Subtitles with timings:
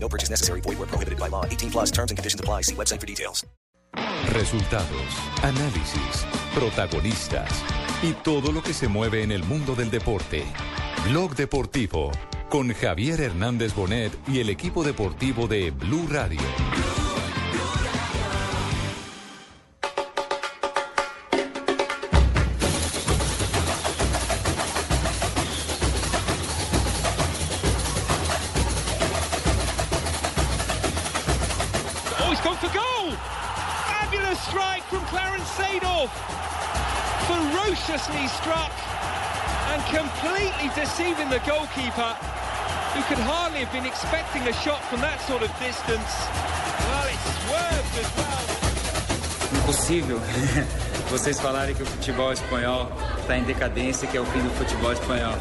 [0.00, 0.60] No purchase necessary.
[0.62, 1.44] Void where prohibited by law.
[1.44, 2.62] 18 plus terms and conditions apply.
[2.62, 3.46] See website for details.
[4.32, 7.50] Resultados, análisis, protagonistas
[8.02, 10.44] y todo lo que se mueve en el mundo del deporte.
[11.08, 12.12] Blog Deportivo
[12.48, 16.40] con Javier Hernández Bonet y el equipo deportivo de Blue Radio.
[40.58, 42.12] Completely deceiving the goalkeeper,
[42.94, 46.12] who could hardly have been expecting a shot from that sort of distance.
[46.88, 48.58] Well, it swerved as well.
[49.54, 50.20] Impossível
[51.10, 54.92] vocês falarem que o futebol espanhol está em decadência, que é o fim do futebol
[54.92, 55.34] espanhol.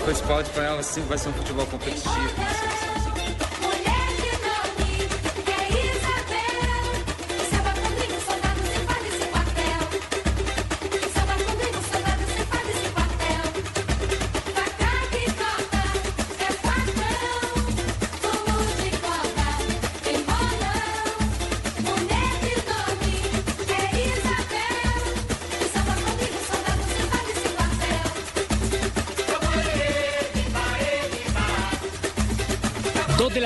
[0.00, 2.73] O futebol espanhol sempre vai ser um futebol competitivo.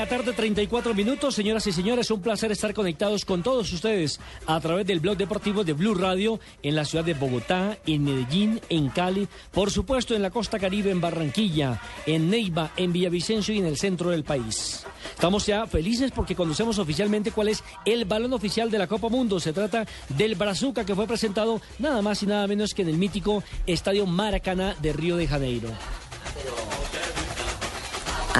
[0.08, 1.34] Tarde, 34 minutos.
[1.34, 5.64] Señoras y señores, un placer estar conectados con todos ustedes a través del blog deportivo
[5.64, 10.22] de Blue Radio en la ciudad de Bogotá, en Medellín, en Cali, por supuesto en
[10.22, 14.86] la costa caribe, en Barranquilla, en Neiva, en Villavicencio y en el centro del país.
[15.14, 19.38] Estamos ya felices porque conocemos oficialmente cuál es el balón oficial de la Copa Mundo.
[19.38, 22.96] Se trata del Brazuca que fue presentado nada más y nada menos que en el
[22.96, 25.68] mítico Estadio Maracaná de Río de Janeiro.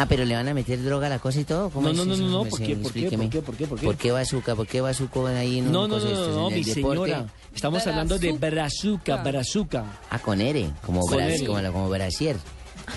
[0.01, 1.71] Ah, pero le van a meter droga a la cosa y todo.
[1.71, 3.25] ¿Cómo No, es no, no, no, no, ¿por qué, por qué, explíqueme.
[3.25, 3.87] por qué, por qué, por qué?
[3.87, 4.55] ¿Por qué bazooka?
[4.55, 7.01] ¿Por qué bazooka ahí en un No, no, no, de estos, no, no, mi deporte?
[7.13, 7.27] señora.
[7.55, 9.85] Estamos hablando de brazuca, brazuca.
[10.11, 11.47] Ah, con ere, como, Con bras- ere.
[11.47, 12.37] como, la- brasier.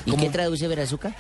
[0.05, 0.23] ¿Y ¿Cómo?
[0.23, 1.15] qué traduce brazuca?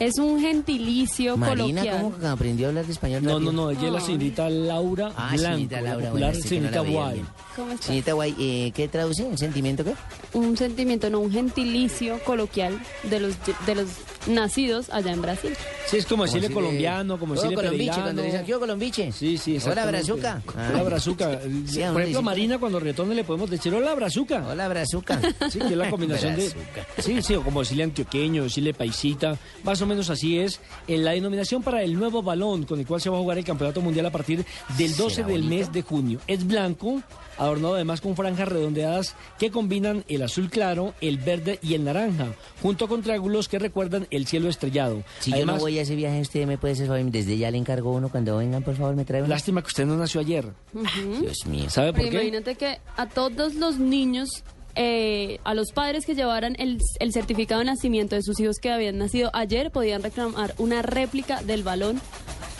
[0.00, 2.12] Es un gentilicio Marina, coloquial.
[2.18, 3.22] ¿cómo aprendió a hablar de español?
[3.22, 3.52] No, rápido?
[3.52, 6.42] no, no, ella es la señorita Laura Ah, Blanco, señorita la Laura, popular bueno, no
[6.42, 7.24] la señorita veía Guay.
[7.54, 7.86] ¿Cómo está?
[7.86, 9.22] Señorita Guay, eh, ¿qué traduce?
[9.24, 9.92] ¿Un sentimiento qué?
[10.32, 12.80] Un sentimiento, no un gentilicio coloquial
[13.10, 13.34] de los
[13.66, 13.88] de los
[14.26, 15.52] nacidos allá en Brasil.
[15.86, 19.12] Sí, es como decirle decirle- colombiano, como decirle colombiche, cuando le dicen, ¿qué hubo, colombiche?
[19.12, 20.42] Sí, sí, Hola, brazuca.
[20.56, 21.40] Hola, brazuca.
[21.66, 24.46] Sí, Por ejemplo, Marina, cuando retorne le podemos decir hola, brazuca.
[24.46, 25.20] Hola, brazuca.
[25.50, 26.50] Sí, que es la combinación de...
[26.98, 30.60] Sí, sí, o como decirle antioqueño, decirle paisita, más o menos así es.
[30.86, 33.44] En la denominación para el nuevo balón con el cual se va a jugar el
[33.44, 34.44] Campeonato Mundial a partir
[34.78, 35.56] del 12 ¿Será del bonito?
[35.56, 36.20] mes de junio.
[36.26, 37.02] Es blanco,
[37.38, 42.28] adornado además con franjas redondeadas que combinan el azul claro, el verde y el naranja,
[42.62, 45.02] junto con triángulos que recuerdan el cielo estrellado.
[45.20, 47.58] Si yo además, no voy a ese viaje, usted me puede hacer desde ya le
[47.58, 49.28] encargo uno cuando vengan, por favor, me trae uno.
[49.28, 50.46] lástima que usted no nació ayer.
[51.20, 51.70] Dios mío.
[51.70, 52.16] ¿Sabe por Pero qué?
[52.16, 54.28] imagínate que a todos los niños,
[54.74, 58.70] eh, a los padres que llevaran el, el certificado de nacimiento de sus hijos que
[58.70, 62.00] habían nacido ayer, podían reclamar una réplica del balón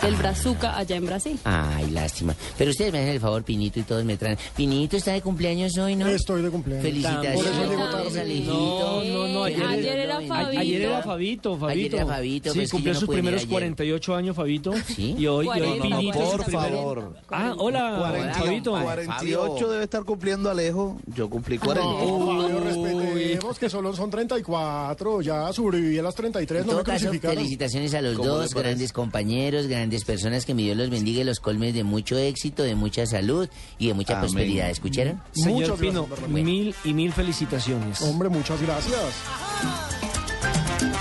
[0.03, 1.39] del Brazuca allá en Brasil.
[1.45, 2.35] Ay, lástima.
[2.57, 4.39] Pero ustedes me hacen el favor, Pinito, y todos me traen.
[4.57, 6.07] Pinito está de cumpleaños hoy, ¿no?
[6.09, 6.85] Estoy de cumpleaños.
[6.85, 7.35] Felicitaciones.
[7.37, 8.21] Por eso llego Feliz tarde.
[8.21, 8.53] Alejito.
[8.53, 10.21] No, no, no, ayer, Ayer era.
[10.21, 10.61] Fabito.
[10.61, 11.67] Ayer era Fabito, Fabito.
[11.69, 13.51] Ayer era Fabito, Sí, pues cumplió no sus venir primeros ayer.
[13.53, 14.73] 48 años, Fabito.
[14.87, 15.15] ¿Sí?
[15.19, 17.15] Y hoy, y hoy 40, Pinito por favor.
[17.31, 18.71] Ah, hola, 40, Fabito.
[18.73, 20.99] 48 debe estar cumpliendo Alejo.
[21.15, 21.89] Yo cumplí 40.
[21.89, 25.21] No, Fabio, respetemos que solo son 34.
[25.23, 28.35] Ya sobreviví a las 33, En no todo me caso, felicitaciones a los ¿Cómo le
[28.37, 32.17] dos, grandes compañeros, grandes personas, que mi Dios los bendiga y los colmes de mucho
[32.17, 34.23] éxito, de mucha salud y de mucha Amén.
[34.23, 34.71] prosperidad.
[34.71, 35.21] ¿Escucharon?
[35.33, 38.01] Señor Pino, mil y mil felicitaciones.
[38.03, 40.00] Hombre, muchas gracias.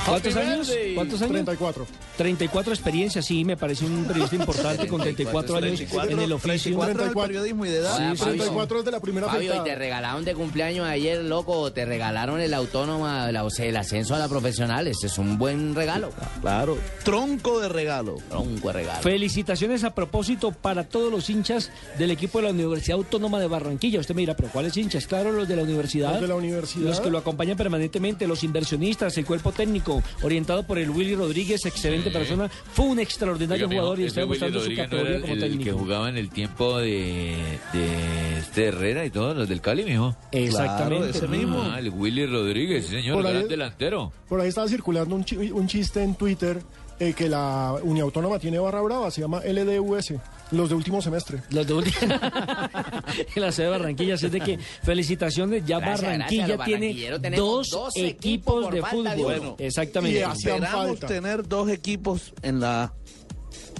[0.10, 0.72] ¿Cuántos años?
[0.96, 1.32] ¿Cuántos años?
[1.34, 1.88] 34.
[2.18, 6.78] 34 experiencias, sí, me parece un periodista importante con 34 años en el oficio.
[6.80, 8.14] 34 del periodismo y de edad.
[8.16, 11.54] Sí, 34 es de la primera Fabio, ¿y te regalaron de cumpleaños ayer, loco?
[11.60, 14.88] ¿O te regalaron el autónomo, la- o sea, el ascenso a la profesional?
[14.88, 16.12] Este es un buen regalo.
[16.42, 16.78] Claro.
[17.04, 18.18] Tronco de regalo.
[18.38, 19.02] Un buen regalo.
[19.02, 24.00] Felicitaciones a propósito para todos los hinchas del equipo de la Universidad Autónoma de Barranquilla.
[24.00, 25.08] Usted me dirá, pero ¿cuáles hinchas?
[25.08, 26.12] Claro, los de la universidad.
[26.14, 26.86] Los de la universidad.
[26.88, 31.66] Los que lo acompañan permanentemente, los inversionistas, el cuerpo técnico, Orientado por el Willy Rodríguez,
[31.66, 35.34] excelente persona, fue un extraordinario Oiga, jugador y está demostrando su Rodríguez no categoría como
[35.34, 37.36] el, el que jugaba en el tiempo de,
[37.74, 40.16] de este Herrera y todos los del Cali, mijo.
[40.32, 41.10] Exactamente.
[41.18, 41.62] ese mismo.
[41.62, 44.12] Ah, el Willy Rodríguez, sí, señor, Por ahí- gran delantero.
[44.28, 46.62] Por ahí estaba circulando un, chi- un chiste en Twitter
[47.00, 50.14] eh, que la Uniautónoma tiene barra brava, se llama LDUS,
[50.52, 51.42] los de último semestre.
[51.52, 51.98] Los de último-
[53.36, 57.36] en la ciudad de Barranquilla, así es de que felicitaciones, ya Gracias, Barranquilla gracias, tiene
[57.38, 59.04] dos, dos equipos, de fútbol.
[59.06, 59.24] de uno.
[59.24, 60.20] Bueno, Exactamente.
[60.20, 60.70] y Esperamos
[61.00, 61.08] falta.
[61.08, 62.94] tener dos equipos en la.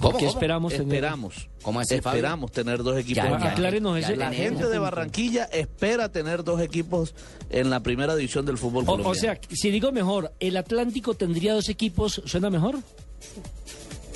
[0.00, 0.86] ¿Por qué esperamos tener?
[0.86, 1.48] Esperamos.
[1.62, 1.96] ¿Cómo Fabio?
[1.98, 3.16] Esperamos tener dos equipos.
[3.22, 7.14] Ya, en Ah, la ese- gente de Barranquilla espera tener dos equipos
[7.50, 9.10] en la primera división del fútbol O, colombiano.
[9.10, 12.22] o sea, si digo mejor, ¿el Atlántico tendría dos equipos?
[12.24, 12.78] ¿Suena mejor?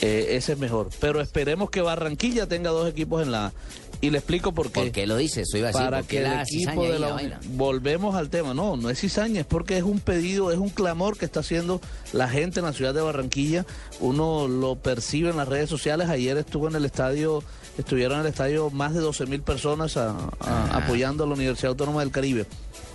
[0.00, 0.90] Eh, ese es mejor.
[1.00, 3.52] Pero esperemos que Barranquilla tenga dos equipos en la.
[4.00, 4.80] Y le explico por qué.
[4.80, 5.62] ¿Por qué lo iba a decir.
[5.72, 7.40] para ¿por qué que el equipo de la, la vaina?
[7.50, 11.16] volvemos al tema no no es cizaña es porque es un pedido es un clamor
[11.16, 11.80] que está haciendo
[12.12, 13.64] la gente en la ciudad de Barranquilla
[14.00, 17.42] uno lo percibe en las redes sociales ayer estuvo en el estadio
[17.78, 20.70] estuvieron en el estadio más de 12 mil personas a- a- Ah.
[20.82, 22.44] apoyando a la Universidad Autónoma del Caribe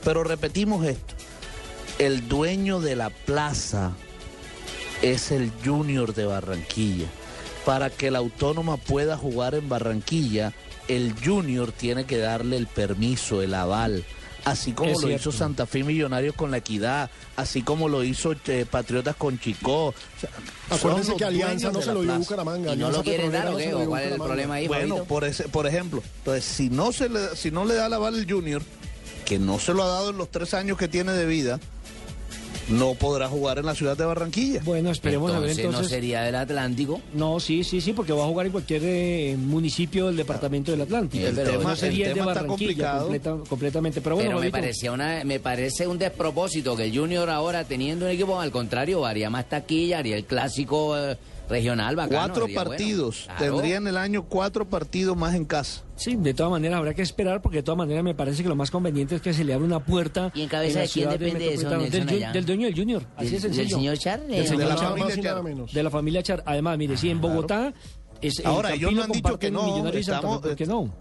[0.04, 1.16] pero repetimos esto
[1.98, 3.94] el dueño de la plaza
[5.02, 7.08] es el Junior de Barranquilla.
[7.66, 10.54] Para que la Autónoma pueda jugar en Barranquilla,
[10.88, 14.04] el Junior tiene que darle el permiso, el aval.
[14.46, 15.30] Así como Es lo cierto.
[15.30, 19.88] hizo Santa Fe Millonarios con la Equidad, así como lo hizo eh, Patriotas con Chicó.
[19.88, 20.30] O sea,
[20.70, 22.18] Acuérdense que Alianza no se lo dio.
[22.18, 22.74] Bucaramanga.
[22.74, 25.06] ¿Y no lo quieren dar cuál es el problema ahí, Bueno, Fabito?
[25.08, 28.16] por, ese, por ejemplo, entonces, si no, se le, si no le da el aval
[28.16, 28.62] el Junior,
[29.26, 31.60] que no se lo ha dado en los tres años que tiene de vida,
[32.70, 34.62] no podrá jugar en la ciudad de Barranquilla.
[34.64, 35.82] Bueno, esperemos a ver entonces, entonces.
[35.84, 37.02] no sería del Atlántico.
[37.14, 40.82] No, sí, sí, sí, porque va a jugar en cualquier eh, municipio del departamento del
[40.82, 41.26] Atlántico.
[41.28, 43.02] El Pero tema- no sería el el de tema está Barranquilla complicado.
[43.08, 44.02] completa- completamente.
[44.02, 48.06] Pero bueno, Pero me parecía una, me parece un despropósito que el Junior ahora teniendo
[48.06, 51.18] un equipo, al contrario, haría más taquilla, haría el clásico eh,
[51.50, 52.18] regional bacano.
[52.28, 52.70] Cuatro sería bueno.
[52.70, 53.24] partidos.
[53.26, 53.40] Claro.
[53.56, 55.84] Tendría en el año cuatro partidos más en casa.
[55.96, 58.56] Sí, de todas maneras habrá que esperar porque de todas maneras me parece que lo
[58.56, 60.32] más conveniente es que se le abra una puerta.
[60.34, 62.06] ¿Y en cabeza la de quién depende eso, Metropolitana.
[62.12, 63.64] Nelson, del, dueño del Junior, así ¿Del- es sencillo.
[63.64, 64.22] del señor Char?
[64.22, 64.90] Del Eh, señor de la Char.
[64.98, 65.44] familia Char.
[65.44, 65.74] menos.
[65.74, 66.44] De la familia Char.
[66.46, 67.74] Además, mire, sí, en Bogotá.
[68.22, 70.94] Es, el Ahora, ellos no han dicho que no, estamos- ¿por qué no?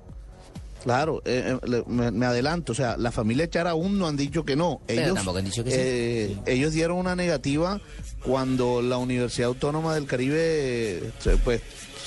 [0.85, 4.45] Claro, eh, eh, me, me adelanto, o sea, la familia Char aún no han dicho
[4.45, 4.81] que no.
[4.87, 5.77] Pero Ellos, tampoco han dicho que sí.
[5.79, 7.81] eh, ellos dieron una negativa
[8.25, 11.61] cuando la Universidad Autónoma del Caribe se, pues,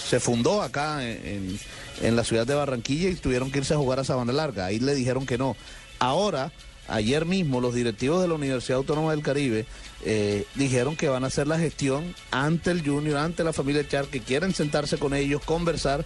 [0.07, 1.59] se fundó acá en, en-
[2.01, 4.65] en la ciudad de Barranquilla y tuvieron que irse a jugar a Sabana Larga.
[4.65, 5.55] Ahí le dijeron que no.
[5.99, 6.51] Ahora,
[6.87, 9.67] ayer mismo, los directivos de la Universidad Autónoma del Caribe
[10.03, 14.05] eh, dijeron que van a hacer la gestión ante el Junior, ante la familia Char,
[14.07, 16.03] que quieren sentarse con ellos, conversar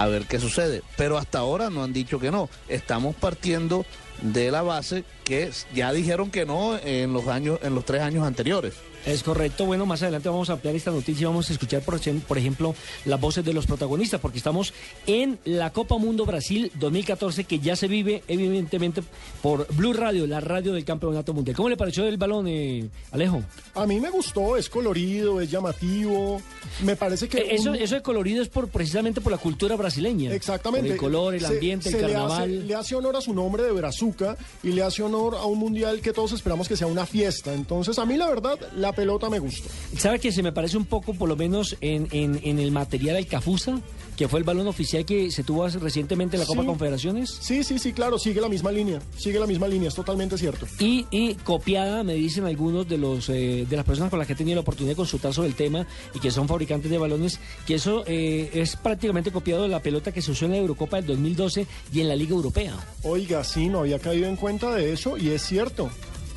[0.00, 0.82] a ver qué sucede.
[0.96, 2.48] Pero hasta ahora no han dicho que no.
[2.68, 3.84] Estamos partiendo
[4.22, 8.26] de la base que ya dijeron que no en los años, en los tres años
[8.26, 8.74] anteriores.
[9.06, 9.64] Es correcto.
[9.66, 12.36] Bueno, más adelante vamos a ampliar esta noticia y vamos a escuchar, por, ejem- por
[12.38, 12.74] ejemplo,
[13.06, 14.74] las voces de los protagonistas, porque estamos
[15.06, 19.02] en la Copa Mundo Brasil 2014, que ya se vive, evidentemente,
[19.42, 21.56] por Blue Radio, la radio del Campeonato Mundial.
[21.56, 23.42] ¿Cómo le pareció el balón, eh, Alejo?
[23.74, 26.42] A mí me gustó, es colorido, es llamativo.
[26.82, 27.38] Me parece que.
[27.38, 30.32] Eh, Eso, un- eso de colorido es por precisamente por la cultura brasileña.
[30.34, 30.88] Exactamente.
[30.88, 32.42] Por el color, el Se- ambiente, el le carnaval.
[32.42, 35.58] hace- Le hace, honor a su nombre de Brazuca y le hace honor a un
[35.58, 37.54] mundial que todos esperamos que sea una fiesta.
[37.54, 39.68] Entonces, a mí la verdad, la pelota me gustó.
[39.96, 43.16] ¿Sabe que se me parece un poco, por lo menos, en, en- en el material
[43.16, 43.80] al Cafusa,
[44.16, 46.66] que fue el balón oficial que se tuvo recientemente en la Copa Sí.
[46.66, 47.38] Confederaciones?
[47.40, 49.00] Sí, sí, sí, claro, sigue la misma línea.
[49.16, 50.66] Sigue la misma línea, es totalmente cierto.
[50.78, 54.34] Y, y copiada, me dicen algunos de los eh, de las personas con las que
[54.34, 57.40] he tenido la oportunidad de consultar sobre el tema y que son fabricantes de balones,
[57.66, 60.96] que eso eh, es prácticamente copiado de la pelota que se usó en la Eurocopa
[60.98, 62.74] del 2012 y en la Liga Europea.
[63.02, 65.90] Oiga, sí, no había caído en cuenta de eso y es cierto.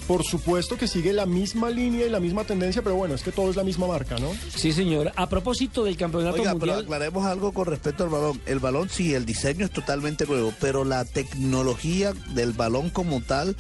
[0.08, 3.32] Por supuesto que sigue la misma línea y la misma tendencia, pero bueno, es que
[3.32, 4.32] todo es la misma marca, ¿no?
[4.54, 5.12] Sí, señor.
[5.16, 6.80] A propósito del campeonato Oiga, pero mundial.
[6.84, 8.42] aclaremos algo con respecto al balón.
[8.46, 13.56] El balón sí, el diseño es totalmente nuevo, pero la tecnología del balón como tal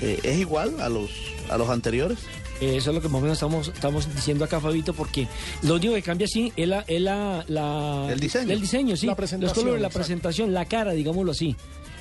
[0.00, 1.10] eh, es igual a los,
[1.50, 2.18] a los anteriores.
[2.62, 5.26] Eh, Eso es lo que más o menos estamos, estamos diciendo acá, Fabito, porque
[5.62, 8.50] lo único que cambia sí es la, es la, la- El diseño.
[8.52, 9.06] El diseño, sí.
[9.06, 11.54] La Los presentación, colores, la presentación, la cara, digámoslo así.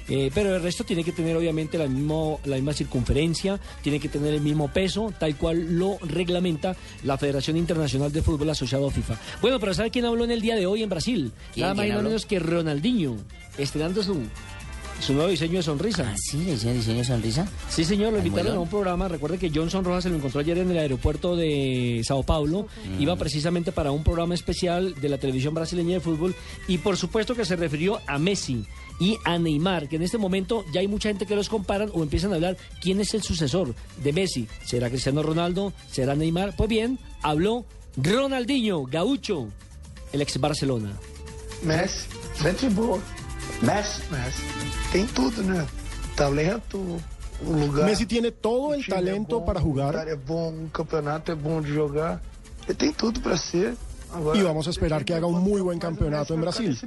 [0.10, 4.10] Eh, pero el resto tiene que tener obviamente la, mismo, la misma circunferencia, tiene que
[4.10, 8.92] tener el mismo peso, tal cual lo reglamenta la Federación Internacional de Fútbol asociado a
[8.92, 9.16] FIFA.
[9.42, 11.32] Bueno, pero ¿sabe quién habló en el día de hoy en Brasil?
[11.54, 13.18] ¿Quién, Nada más y nada menos que Ronaldinho,
[13.58, 14.18] estrenando su
[15.02, 16.12] su nuevo diseño de sonrisa.
[16.14, 16.38] ¿Ah, sí?
[16.46, 17.48] ¿Le hicieron diseño de sonrisa?
[17.70, 19.08] Sí, señor, lo invitaron a un programa.
[19.08, 22.68] Recuerde que Johnson Rojas se lo encontró ayer en el aeropuerto de Sao Paulo.
[22.86, 23.02] Mm.
[23.02, 26.36] Iba precisamente para un programa especial de la televisión brasileña de fútbol.
[26.68, 28.66] Y por supuesto que se refirió a Messi
[29.02, 32.04] y a Neymar, que en este momento ya hay mucha gente que los comparan o
[32.04, 34.48] empiezan a hablar quién es el sucesor de Messi.
[34.64, 35.74] ¿Será Cristiano Ronaldo?
[35.92, 36.56] ¿Será Neymar?
[36.56, 37.66] Pues bien, habló
[37.98, 39.48] Ronaldinho, gaucho,
[40.14, 40.92] el ex Barcelona.
[41.64, 42.08] Messi,
[42.44, 43.00] gente boa.
[43.64, 44.44] Messi, Messi.
[44.92, 45.66] Tem tudo, né?
[46.16, 47.88] Talento, o lugar.
[47.88, 51.32] Messi tiene todo el talento é bom, para O jugar lugar é bom, o campeonato
[51.32, 52.22] é bom de jogar.
[52.68, 53.76] Ele tem tudo para ser.
[54.34, 56.78] Y vamos a esperar que haga un muy buen campeonato en Brasil.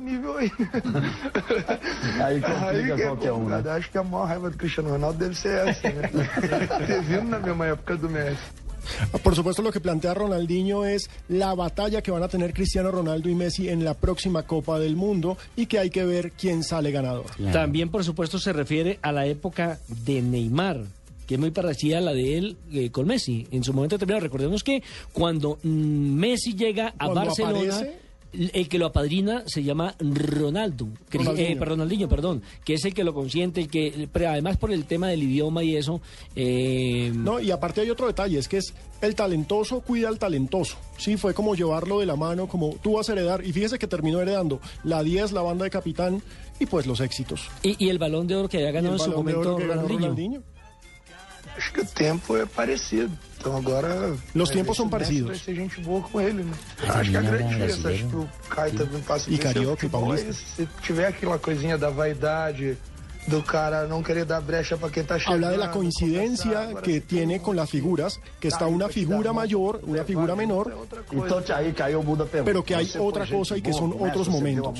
[2.23, 3.53] Aí complica qualquer um.
[3.53, 6.11] Acho que a maior raiva do Cristiano Ronaldo deve ser essa, né?
[6.87, 8.65] Ter vindo na mesma época do Messi.
[9.23, 13.29] Por supuesto, lo que plantea Ronaldinho es la batalla que van a tener Cristiano Ronaldo
[13.29, 16.91] y Messi en la próxima Copa del Mundo y que hay que ver quién sale
[16.91, 17.27] ganador.
[17.53, 20.83] También, por supuesto, se refiere a la época de Neymar,
[21.27, 23.47] que es muy parecida a la de él eh, con Messi.
[23.51, 28.05] En su momento determinado, recordemos que cuando mm, Messi llega a Cuando Barcelona, aparece-
[28.53, 31.49] el que lo apadrina se llama Ronaldo, Ronaldinho.
[31.51, 34.73] eh, perdón, Ronaldinho, perdón, que es el que lo consiente, el que, pero además por
[34.73, 36.01] el tema del idioma y eso,
[36.35, 40.77] eh, No, y aparte hay otro detalle, es que es el talentoso cuida al talentoso.
[40.99, 43.45] Sí, fue como llevarlo de la mano, como tú vas a heredar.
[43.47, 46.21] Y fíjese que terminó heredando la 10, la banda de capitán
[46.59, 47.49] y pues los éxitos.
[47.63, 49.99] y, y el balón de oro que había ganado en su momento que Ronaldinho.
[50.01, 50.43] Ronaldinho.
[51.57, 53.17] Acho que o tempo é parecido.
[53.39, 54.17] Então agora.
[54.35, 55.27] Los vai tiempos ver são parecidos.
[55.29, 56.53] Vai ser gente boa com ele, né?
[56.89, 57.89] Ah, Acho que a grande não é diferença.
[57.91, 60.33] Acho que o Caio também passa E carioca, e paulista.
[60.33, 62.77] Se tiver aquela coisinha da vaidade,
[63.27, 65.45] do cara não querer dar brecha para quem tá chegando.
[65.45, 70.05] Habla de la coincidencia que tiene con las figuras, que está una figura mayor, una
[70.05, 70.73] figura menor.
[72.45, 74.79] Pero que hay otra cosa y que son otros momentos.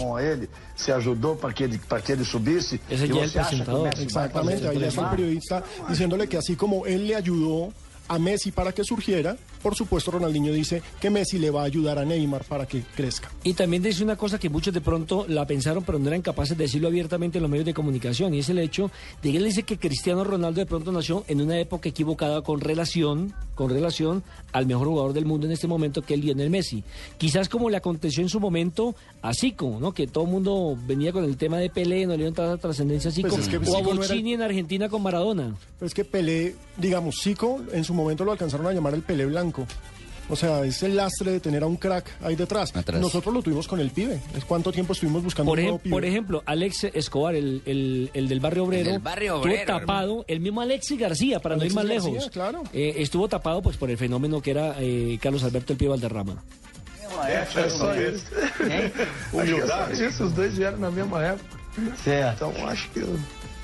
[0.75, 2.81] se ajudou para que ele para que ele subisse.
[2.91, 3.89] Ese e ya es el presentador.
[3.99, 7.73] Exactamente, ahí está el periodista diciéndole que así como él le ayudó
[8.09, 11.99] a Messi para que surgiera, por supuesto Ronaldinho dice que Messi le va a ayudar
[11.99, 13.31] a Neymar para que crezca.
[13.43, 16.57] Y también dice una cosa que muchos de pronto la pensaron, pero no eran capaces
[16.57, 18.91] de decirlo abiertamente en los medios de comunicación, y es el hecho
[19.23, 22.61] de que él dice que Cristiano Ronaldo de pronto nació en una época equivocada con
[22.61, 26.85] relación, con relación al mejor jugador del mundo en este momento, que es Lionel Messi.
[27.17, 29.93] Quizás como le aconteció en su momento a Zico, ¿no?
[29.95, 33.09] Que todo el mundo venía con el tema de Pelé, no le dieron tanta trascendencia
[33.09, 35.55] a Zico, Pues es que o a Zico no era- Bochini en Argentina con Maradona.
[35.79, 39.25] Pero es que Pelé, digamos, Zico en su momento lo alcanzaron a llamar el Pelé
[39.27, 39.54] blanco.
[40.31, 42.75] O sea, es el lastre de tener a un crack ahí detrás.
[42.75, 42.99] Atrás.
[42.99, 44.21] Nosotros lo tuvimos con el pibe.
[44.35, 45.91] ¿Es ¿Cuánto tiempo estuvimos buscando Por, un nuevo pibe?
[45.95, 50.25] por ejemplo, Alex Escobar, el, el- el del barrio obrero, del barrio estuvo obrero, tapado,
[50.27, 52.63] el mismo Alexis García, para Alexis no ir más García, lejos, claro.
[52.73, 56.43] eh, estuvo tapado pues por el fenómeno que era eh, Carlos Alberto El Pío Valderrama.
[57.29, 58.25] É só isso.
[58.61, 60.25] É só isso.
[60.25, 61.45] Os dois vieram na mesma época.
[62.03, 62.47] Certo.
[62.51, 63.01] Então acho que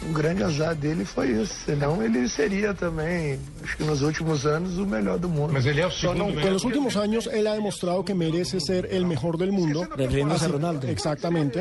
[0.07, 1.55] o, o grande azar dele foi isso.
[1.67, 5.53] Senão ele seria também, acho que nos últimos anos, o melhor do mundo.
[5.53, 9.05] Mas ele é o Con los últimos años él ha demostrado que merece ser el
[9.07, 9.87] mejor del mundo.
[9.97, 10.87] Refiriéndose a Ronaldo.
[10.89, 11.59] Exactamente.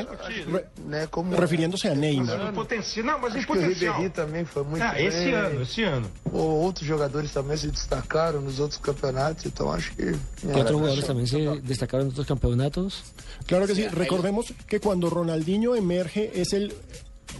[0.48, 2.53] Re- né, como refiriéndose a Neymar.
[2.53, 5.08] Potencial, não, mas Acho que o Ribéry também foi muito Ah, bem.
[5.08, 6.08] esse ano, esse ano.
[6.31, 10.12] Ou outros jogadores também se destacaram nos outros campeonatos, então acho que.
[10.41, 13.03] Que otros jugadores también se destacaron en otros campeonatos.
[13.48, 13.88] Claro que sí.
[13.88, 16.74] Recordemos que cuando Ronaldinho emerge es el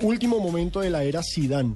[0.02, 1.74] último momento de la era Zidane.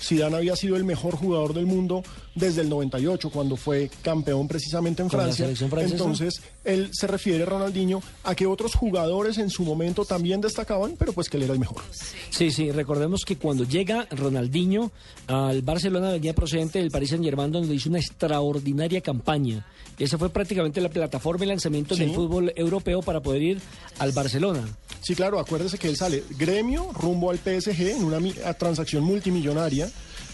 [0.00, 2.02] Zidane había sido el mejor jugador del mundo
[2.36, 5.48] desde el 98, cuando fue campeón precisamente en Francia.
[5.48, 11.12] Entonces, él se refiere, Ronaldinho, a que otros jugadores en su momento también destacaban, pero
[11.12, 11.82] pues que él era el mejor.
[12.30, 14.92] Sí, sí, recordemos que cuando llega Ronaldinho
[15.26, 19.66] al Barcelona venía procedente del Paris Saint Germain donde hizo una extraordinaria campaña.
[19.98, 22.02] Esa fue prácticamente la plataforma de lanzamiento Sí.
[22.02, 23.60] del fútbol europeo para poder ir
[23.98, 24.62] al Barcelona.
[25.00, 28.20] Sí, claro, acuérdese que él sale gremio rumbo al PSG en una
[28.54, 29.90] transacción multimillonaria.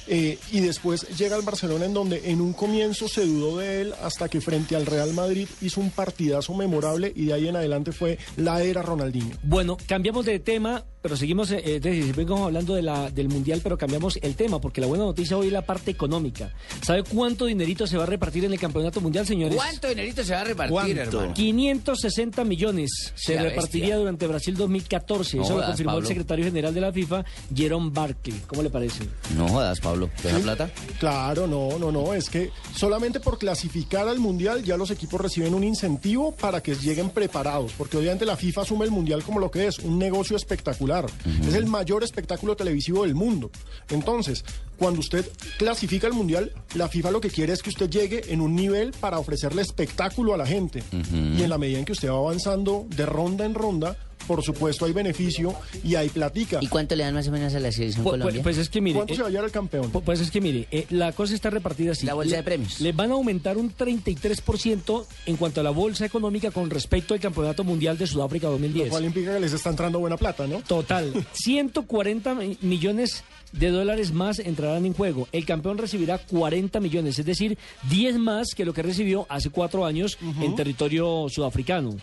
[0.09, 3.95] Eh, y después llega al Barcelona en donde en un comienzo se dudó de él
[4.03, 7.93] hasta que frente al Real Madrid hizo un partidazo memorable y de ahí en adelante
[7.93, 9.37] fue la era Ronaldinho.
[9.43, 14.19] Bueno, cambiamos de tema, pero seguimos, eh, seguimos hablando de la, del Mundial, pero cambiamos
[14.23, 16.53] el tema, porque la buena noticia hoy es la parte económica.
[16.83, 19.57] ¿Sabe cuánto dinerito se va a repartir en el Campeonato Mundial, señores?
[19.57, 21.35] ¿Cuánto dinerito se va a repartir, hermano?
[21.35, 23.97] 560 millones se La repartiría bestia.
[23.99, 25.37] durante Brasil 2014.
[25.39, 26.03] No Eso lo confirmó Pablo.
[26.03, 28.41] el secretario general de la FIFA, Jerome Barkley.
[28.47, 29.05] ¿Cómo le parece?
[29.37, 29.92] No jodas, Pablo.
[30.23, 30.43] ¿Deja Sí.
[30.43, 30.71] plata?
[30.99, 35.55] Claro, no, no, no, es que solamente por clasificar al Mundial ya los equipos reciben
[35.55, 39.51] un incentivo para que lleguen preparados, porque obviamente la FIFA asume el Mundial como lo
[39.51, 41.07] que es, un negocio espectacular.
[41.47, 43.51] Es el mayor espectáculo televisivo del mundo.
[43.91, 44.45] Entonces,
[44.79, 48.41] cuando usted clasifica al Mundial, la FIFA lo que quiere es que usted llegue en
[48.41, 50.83] un nivel para ofrecerle espectáculo a la gente.
[50.93, 53.97] Y en la medida en que usted va avanzando de ronda en ronda,
[54.27, 56.59] por supuesto hay beneficio y hay platica.
[56.61, 58.43] ¿Y cuánto le dan más o menos a la selección Pues, Colombia?
[58.43, 59.93] pues es que mire, ¿Cuánto eh, se va a llevar el campeón?
[59.93, 62.07] Pu- Pues es que mire, eh, la cosa está repartida así.
[62.07, 62.81] La bolsa Le- de premios.
[62.81, 67.21] Les van a aumentar un 33% en cuanto a la bolsa económica con respecto al
[67.21, 68.91] Campeonato Mundial de Sudáfrica Lo 2010.
[68.91, 70.61] cual implica que les está entrando buena plata, ¿no?
[70.63, 75.29] Total, 140 mi- millones de dólares más entrarán en juego.
[75.33, 77.59] El campeón recibirá 40 millones, es decir,
[77.91, 81.97] 10 más que lo que recibió hace cuatro años en territorio sudafricano.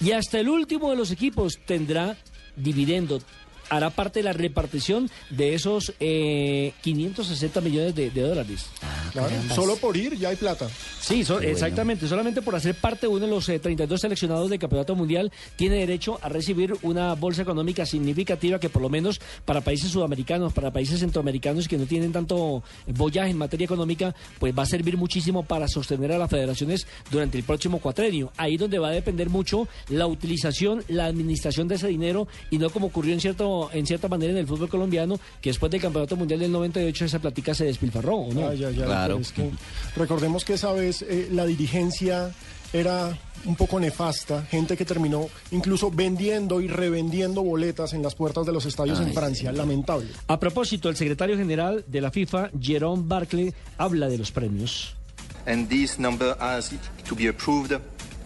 [0.00, 2.16] Y hasta el último de los equipos tendrá
[2.56, 3.20] dividendo.
[3.68, 8.66] Hará parte de la repartición de esos eh, 560 millones de, de dólares.
[9.12, 10.68] Claro, solo por ir ya hay plata.
[11.00, 11.52] Sí, so- Qué bueno.
[11.52, 12.08] exactamente.
[12.08, 15.76] Solamente por hacer parte de uno de los eh, 32 seleccionados del Campeonato Mundial, tiene
[15.76, 20.70] derecho a recibir una bolsa económica significativa que por lo menos para países sudamericanos, para
[20.72, 25.42] países centroamericanos que no tienen tanto bollaje en materia económica, pues va a servir muchísimo
[25.44, 28.32] para sostener a las federaciones durante el próximo cuatrenio.
[28.36, 32.70] Ahí donde va a depender mucho la utilización, la administración de ese dinero y no
[32.70, 36.16] como ocurrió en cierto en cierta manera en el fútbol colombiano, que después del Campeonato
[36.16, 38.50] Mundial del 98 esa platica se despilfarró, ¿o no?
[38.52, 39.16] Claro.
[39.16, 39.50] pero es que
[39.96, 42.30] recordemos que esa vez eh, la dirigencia
[42.72, 48.44] era un poco nefasta, gente que terminó incluso vendiendo y revendiendo boletas en las puertas
[48.44, 50.08] de los estadios en Francia, lamentable.
[50.26, 54.96] A propósito, el secretario general de la FIFA, Jerome Barclay, habla de los premios.
[55.46, 57.72] and this number has to be approved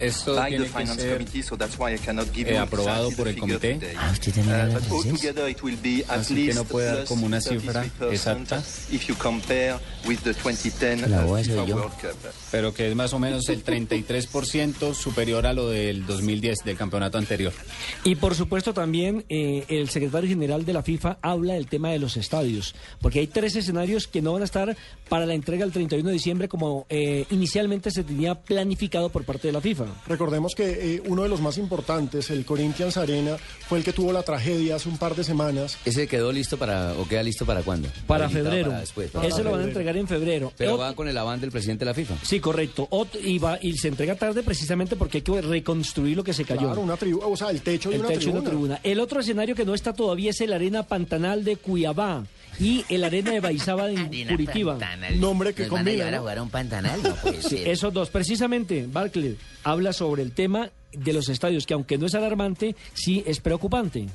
[0.01, 2.55] Esto by tiene the que finance ser, committee, so that's why I cannot give eh,
[2.55, 3.79] you aprobado por el comité.
[3.97, 5.11] Ah, usted Uh, habla but francés.
[5.11, 8.63] altogether it will be at Así que no puede dar como una cifra 33% exacta.
[8.91, 9.75] if you compare
[10.07, 11.75] with the 2010 La soy FIFA yo.
[11.75, 12.31] World Cup.
[12.51, 17.17] pero que es más o menos el 33% superior a lo del 2010, del campeonato
[17.17, 17.53] anterior.
[18.03, 21.99] Y por supuesto también eh, el secretario general de la FIFA habla del tema de
[21.99, 24.75] los estadios, porque hay tres escenarios que no van a estar
[25.09, 29.47] para la entrega el 31 de diciembre como eh, inicialmente se tenía planificado por parte
[29.47, 29.85] de la FIFA.
[30.07, 34.11] Recordemos que eh, uno de los más importantes, el Corinthians Arena, fue el que tuvo
[34.11, 35.77] la tragedia hace un par de semanas.
[35.85, 37.89] ¿Ese quedó listo para, o queda listo para cuándo?
[38.07, 38.69] Para Habilitado febrero.
[38.69, 40.51] para después, para Eso lo van a entregar en febrero.
[40.57, 42.15] Pero Ot- va con el avance del presidente de la FIFA.
[42.23, 42.87] Sí, correcto.
[42.91, 46.45] Ot- y, va, y se entrega tarde precisamente porque hay que reconstruir lo que se
[46.45, 46.61] cayó.
[46.67, 48.39] Claro, una tribuna, o sea, el techo de el una techo de tribuna.
[48.41, 48.79] una tribuna.
[48.83, 52.25] El otro escenario que no está todavía es el Arena Pantanal de Cuiabá
[52.59, 54.77] y el Arena de Baizaba en Curitiba.
[55.15, 56.21] Nombre que Nos van a combina, llevar a ¿no?
[56.21, 57.67] jugar a un pantanal, no puede Sí, ser.
[57.69, 58.09] esos dos.
[58.09, 63.23] Precisamente, Barclay habla sobre el tema de los estadios, que aunque no es alarmante, sí
[63.25, 64.07] es preocupante.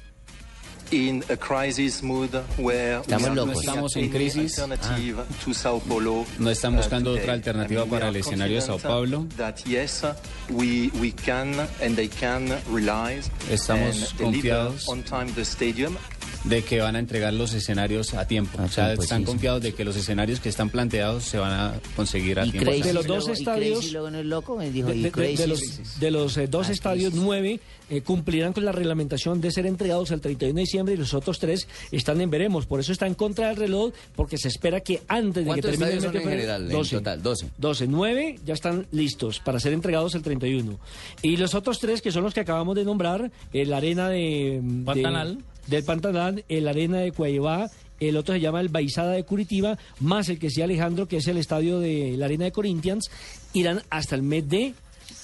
[0.92, 3.58] In a crisis mood where Estamos we are locos.
[3.58, 4.62] Estamos en crisis.
[5.88, 9.26] Paulo, No están buscando otra alternativa I mean, para we el escenario de Sao Paulo.
[9.36, 10.04] That yes,
[10.48, 14.84] we we can and they can realize Estamos confiados.
[16.44, 18.58] De que van a entregar los escenarios a tiempo.
[18.60, 19.30] A o sea, tiempo, están sí, sí.
[19.32, 22.70] confiados de que los escenarios que están planteados se van a conseguir a Y tiempo.
[22.70, 23.92] Crazy De los dos estadios-
[26.00, 27.24] De, los, eh, dos Ah, estadios, Crazy.
[27.24, 31.14] nueve eh, cumplirán con la reglamentación de ser entregados el 31 de diciembre y los
[31.14, 32.66] otros tres están en veremos.
[32.66, 35.70] Por eso está en contra del reloj, porque se espera que antes de que ¿Cuántos
[35.70, 36.96] termine el mes de general, en 12.
[36.96, 37.22] total?
[37.22, 37.46] 12.
[37.58, 40.78] 12, 9 ya están listos para ser entregados el 31.
[41.22, 44.60] Y los otros tres, que son los que acabamos de nombrar, el Arena de...
[44.62, 45.38] de- Pantanal.
[45.66, 50.28] Del Pantanal, el Arena de Cuayabá, el otro se llama el Baizada de Curitiba, más
[50.28, 53.10] el que decía Alejandro, que es el estadio de la Arena de Corinthians,
[53.54, 54.74] irán hasta el mes de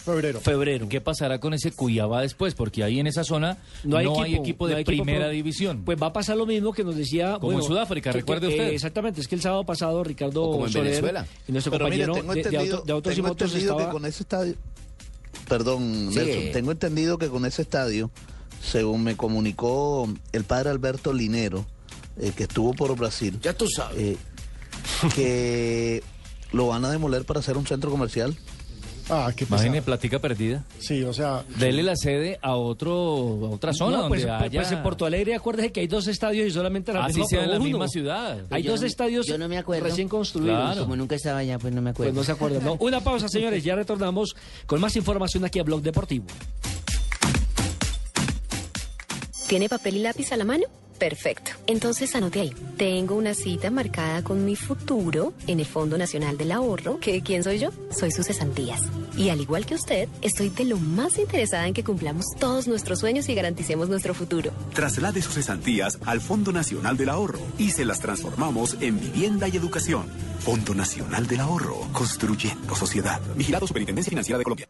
[0.04, 0.40] febrero.
[0.40, 0.88] febrero.
[0.88, 2.54] ¿Qué pasará con ese Cuyabá después?
[2.54, 5.82] Porque ahí en esa zona no hay, equipo, de no hay equipo primera pro- división.
[5.84, 7.36] Pues va a pasar lo mismo que nos decía.
[7.40, 8.68] Como en Sudáfrica, recuerde que- usted.
[8.70, 11.26] eh, exactamente, es que el sábado pasado Ricardo O como en Soler Venezuela.
[11.46, 13.48] y nuestro Pero mire, compañero tengo de- de, entendido, auto- de autos y tengo motos
[13.50, 13.88] entendido estaba.
[13.90, 14.54] que con ese estadio,
[15.48, 16.18] perdón, Sí.
[16.18, 18.10] Nelson, tengo entendido que con ese estadio,
[18.62, 21.66] según me comunicó el padre Alberto Linero,
[22.18, 23.98] eh, que estuvo por Brasil, Ya tú sabes.
[23.98, 24.16] eh,
[25.14, 26.02] que
[26.52, 28.36] lo van a demoler para hacer un centro comercial.
[29.10, 29.44] Ah, qué.
[29.44, 30.64] Imagine platica perdida.
[30.78, 32.92] Sí, o sea, Dele la sede a otro
[33.46, 34.60] a otra zona No, pues, donde pues, haya...
[34.60, 37.44] pues en Porto Alegre, acuérdese que hay dos estadios y solamente la Así misma sea
[37.44, 38.38] en la misma ciudad.
[38.50, 39.84] Hay Yo dos no- estadios yo no me acuerdo.
[39.86, 40.56] recién construidos.
[40.56, 40.82] Claro.
[40.82, 42.12] Como nunca estaba allá, pues no me acuerdo.
[42.12, 42.76] Pues no se acuerdan, ¿no?
[42.78, 43.64] Una pausa, señores.
[43.64, 46.26] Ya retornamos con más información aquí a Blog Deportivo.
[49.52, 50.64] ¿Tiene papel y lápiz a la mano?
[51.02, 51.50] Perfecto.
[51.66, 52.54] Entonces anote ahí.
[52.76, 57.00] Tengo una cita marcada con mi futuro en el Fondo Nacional del Ahorro.
[57.00, 57.70] ¿Que quién soy yo?
[57.90, 58.82] Soy sus cesantías.
[59.16, 63.00] Y al igual que usted, estoy de lo más interesada en que cumplamos todos nuestros
[63.00, 64.52] sueños y garanticemos nuestro futuro.
[64.74, 69.56] Traslade sus cesantías al Fondo Nacional del Ahorro y se las transformamos en vivienda y
[69.56, 70.06] educación.
[70.38, 73.20] Fondo Nacional del Ahorro, construyendo sociedad.
[73.36, 74.68] Vigilado Superintendencia Financiera de Colombia.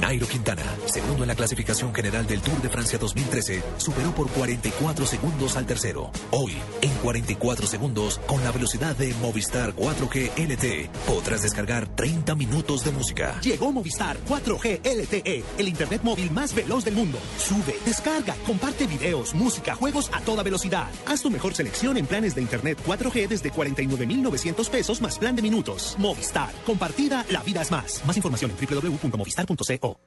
[0.00, 5.04] Nairo Quintana, segundo en la clasificación general del Tour de Francia 2013, superó por 44
[5.04, 6.10] segundos al tercero.
[6.30, 12.84] Hoy, en 44 segundos, con la velocidad de Movistar 4G LTE, podrás descargar 30 minutos
[12.84, 13.38] de música.
[13.40, 17.18] Llegó Movistar 4G LTE, el internet móvil más veloz del mundo.
[17.38, 20.88] Sube, descarga, comparte videos, música, juegos a toda velocidad.
[21.06, 25.42] Haz tu mejor selección en planes de internet 4G desde 49,900 pesos más plan de
[25.42, 25.94] minutos.
[25.98, 28.02] Movistar, compartida, la vida es más.
[28.06, 30.00] Más información en www.movistar.co.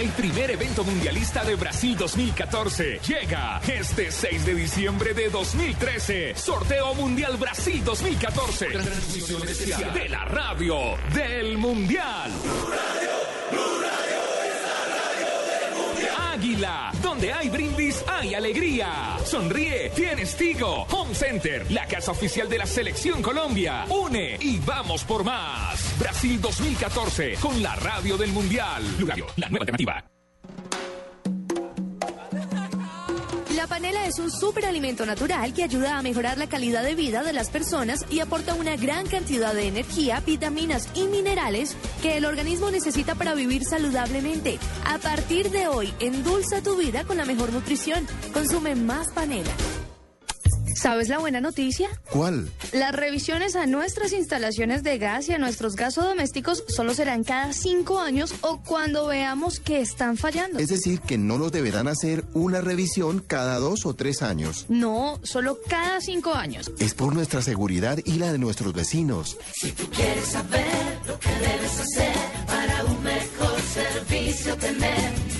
[0.00, 6.34] El primer evento mundialista de Brasil 2014 llega este 6 de diciembre de 2013.
[6.36, 8.68] Sorteo Mundial Brasil 2014.
[8.68, 12.30] Transmisión especial de la radio del Mundial.
[17.02, 19.18] Donde hay brindis, hay alegría.
[19.24, 20.86] Sonríe, tienes Tigo.
[20.90, 23.84] Home Center, la casa oficial de la Selección Colombia.
[23.90, 25.98] Une y vamos por más.
[25.98, 28.82] Brasil 2014, con la radio del Mundial.
[28.96, 30.09] Blue Radio, la nueva alternativa.
[33.60, 37.34] La panela es un superalimento natural que ayuda a mejorar la calidad de vida de
[37.34, 42.70] las personas y aporta una gran cantidad de energía, vitaminas y minerales que el organismo
[42.70, 44.58] necesita para vivir saludablemente.
[44.86, 48.06] A partir de hoy, endulza tu vida con la mejor nutrición.
[48.32, 49.52] Consume más panela.
[50.80, 51.90] ¿Sabes la buena noticia?
[52.10, 52.48] ¿Cuál?
[52.72, 58.00] Las revisiones a nuestras instalaciones de gas y a nuestros gasodomésticos solo serán cada cinco
[58.00, 60.58] años o cuando veamos que están fallando.
[60.58, 64.64] Es decir, que no nos deberán hacer una revisión cada dos o tres años.
[64.70, 66.72] No, solo cada cinco años.
[66.78, 69.36] Es por nuestra seguridad y la de nuestros vecinos.
[69.52, 70.64] Si tú quieres saber
[71.06, 72.14] lo que debes hacer
[72.46, 75.30] para un mejor servicio tener.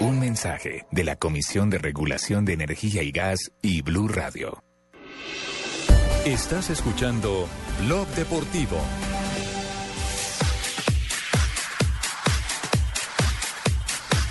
[0.00, 4.62] Un mensaje de la Comisión de Regulación de Energía y Gas y Blue Radio.
[6.24, 7.48] Estás escuchando
[7.84, 8.80] Blog Deportivo.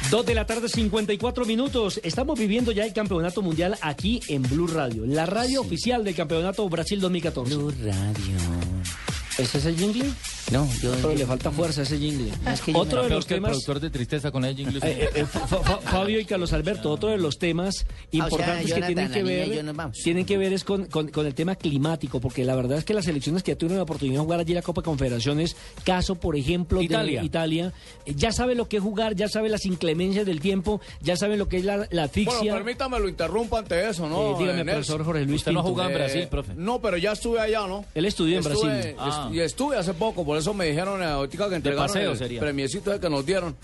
[0.09, 1.99] Dos de la tarde, 54 minutos.
[2.01, 6.69] Estamos viviendo ya el campeonato mundial aquí en Blue Radio, la radio oficial del campeonato
[6.69, 7.53] Brasil 2014.
[7.53, 9.16] Blue Radio.
[9.37, 10.09] ¿Ese es el jingle?
[10.51, 10.91] No, yo.
[10.95, 12.31] Pero le falta fuerza a ese jingle.
[12.51, 13.51] Es que yo otro de los que el temas.
[13.51, 14.79] productor de tristeza con el jingle.
[14.81, 18.87] Eh, eh, Fa- Fa- Fabio y Carlos Alberto, otro de los temas importantes que Jonathan,
[18.95, 19.97] tienen que ver, yo nos vamos.
[20.01, 22.93] tienen que ver es con, con- con el tema climático, porque la verdad es que
[22.95, 26.35] las selecciones que ya tuvieron la oportunidad de jugar allí la Copa Confederaciones, caso por
[26.35, 27.19] ejemplo Italia.
[27.19, 27.73] de Italia,
[28.05, 31.37] eh, ya sabe lo que es jugar, ya sabe las inclemencias del tiempo, ya sabe
[31.37, 32.39] lo que es la, la asfixia.
[32.39, 34.31] Bueno, permítame lo interrumpa ante eso, ¿no?
[34.31, 35.69] Eh, dígame, eh, profesor Jorge Luis Usted no Pinto.
[35.71, 36.53] jugaba en Eh, Brasil, profe.
[36.55, 37.85] No, pero ya estuve allá, ¿no?
[37.93, 38.95] Él estudió en Estuve- Brasil.
[39.26, 39.35] est- Ah.
[39.35, 42.39] Y estuve hace poco, por eso me dijeron, eh, ahorita que entregaron paseo el sería.
[42.39, 43.55] premiecito que nos dieron.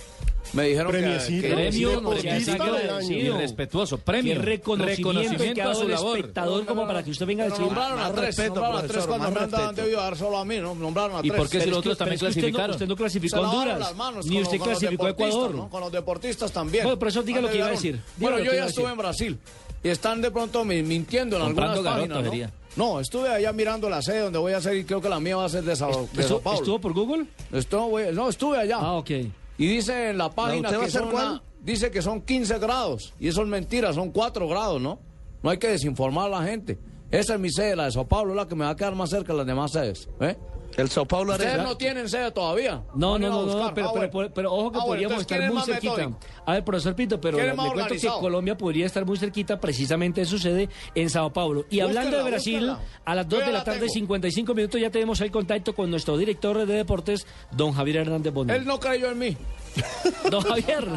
[0.51, 1.47] Me dijeron que- Premiecito.
[1.47, 1.53] que...
[1.53, 2.75] Premio, Deportista o sea, es del año.
[2.75, 3.35] agradecido.
[3.37, 3.97] Irrespetuoso.
[3.97, 4.41] Qué Premio.
[4.41, 6.17] reconocimiento, que ha dado a su el labor.
[6.19, 9.05] espectador como para que usted venga a decir nombraron a tres, respeto, nombraron a tres
[9.07, 9.81] cuando más me han respeto.
[9.81, 10.75] debido dar solo a mí, ¿no?
[10.75, 11.37] Nombraron a ¿Y tres.
[11.37, 12.71] por qué si los que- otros también que no- clasificaron?
[12.71, 13.95] Usted no clasificó Honduras,
[14.25, 15.55] ni usted clasificó Ecuador.
[15.55, 15.69] ¿no?
[15.69, 16.83] Con los deportistas también.
[16.83, 17.99] Bueno, profesor, diga lo que iba a decir.
[18.17, 19.39] Bueno, que yo ya estuve en Brasil
[19.83, 22.51] y están de pronto mi- mintiendo en Comprando algunas garoto, páginas.
[22.75, 22.99] ¿No?
[22.99, 25.45] Estuve allá mirando la sede donde voy a hacer y creo que la mía va
[25.45, 26.59] a ser de Sao, de Sao ¿Estuvo, Paulo.
[26.59, 27.25] estuvo por Google?
[27.51, 28.77] Estuve- no, estuve allá.
[28.79, 29.09] Ah, ok.
[29.57, 31.27] Y dice en la página usted va a que son cuál?
[31.31, 33.13] una- dice que son 15 grados.
[33.19, 34.99] Y eso es mentira, son 4 grados, ¿no?
[35.41, 36.77] No hay que desinformar a la gente.
[37.11, 39.11] Esa es mi sede, la de Sao Paulo, la que me va a quedar más
[39.11, 40.09] cerca de las demás sedes.
[40.19, 40.35] ¿eh?
[40.77, 41.69] El Sao Paulo Ustedes Arena.
[41.69, 42.81] no tienen sede todavía.
[42.95, 44.09] No, no, no, no, pero, Ah, pero, bueno.
[44.11, 45.95] pero, pero ojo que Ah, bueno, podríamos estar ¿quién es muy cerquita.
[45.97, 46.19] metódico?
[46.45, 48.07] A ver, profesor Pinto, pero ¿Quién le más cuento que?
[48.07, 51.65] Colombia podría estar muy cerquita precisamente de su sede en Sao Paulo.
[51.69, 52.73] Y hablando de Brasil,
[53.05, 53.93] a las Yo 2 ya de la la tarde, tengo.
[53.93, 58.55] 55 minutos, ya tenemos el contacto con nuestro director de deportes, don Javier Hernández Bonet.
[58.57, 59.37] Él no creyó en mí.
[60.29, 60.87] Don Javier.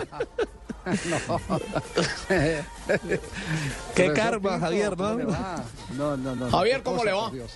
[3.94, 5.16] Qué karma, Javier, ¿no?
[5.96, 6.50] No, no, no.
[6.50, 7.30] Javier, ¿cómo le va?
[7.30, 7.50] Dios.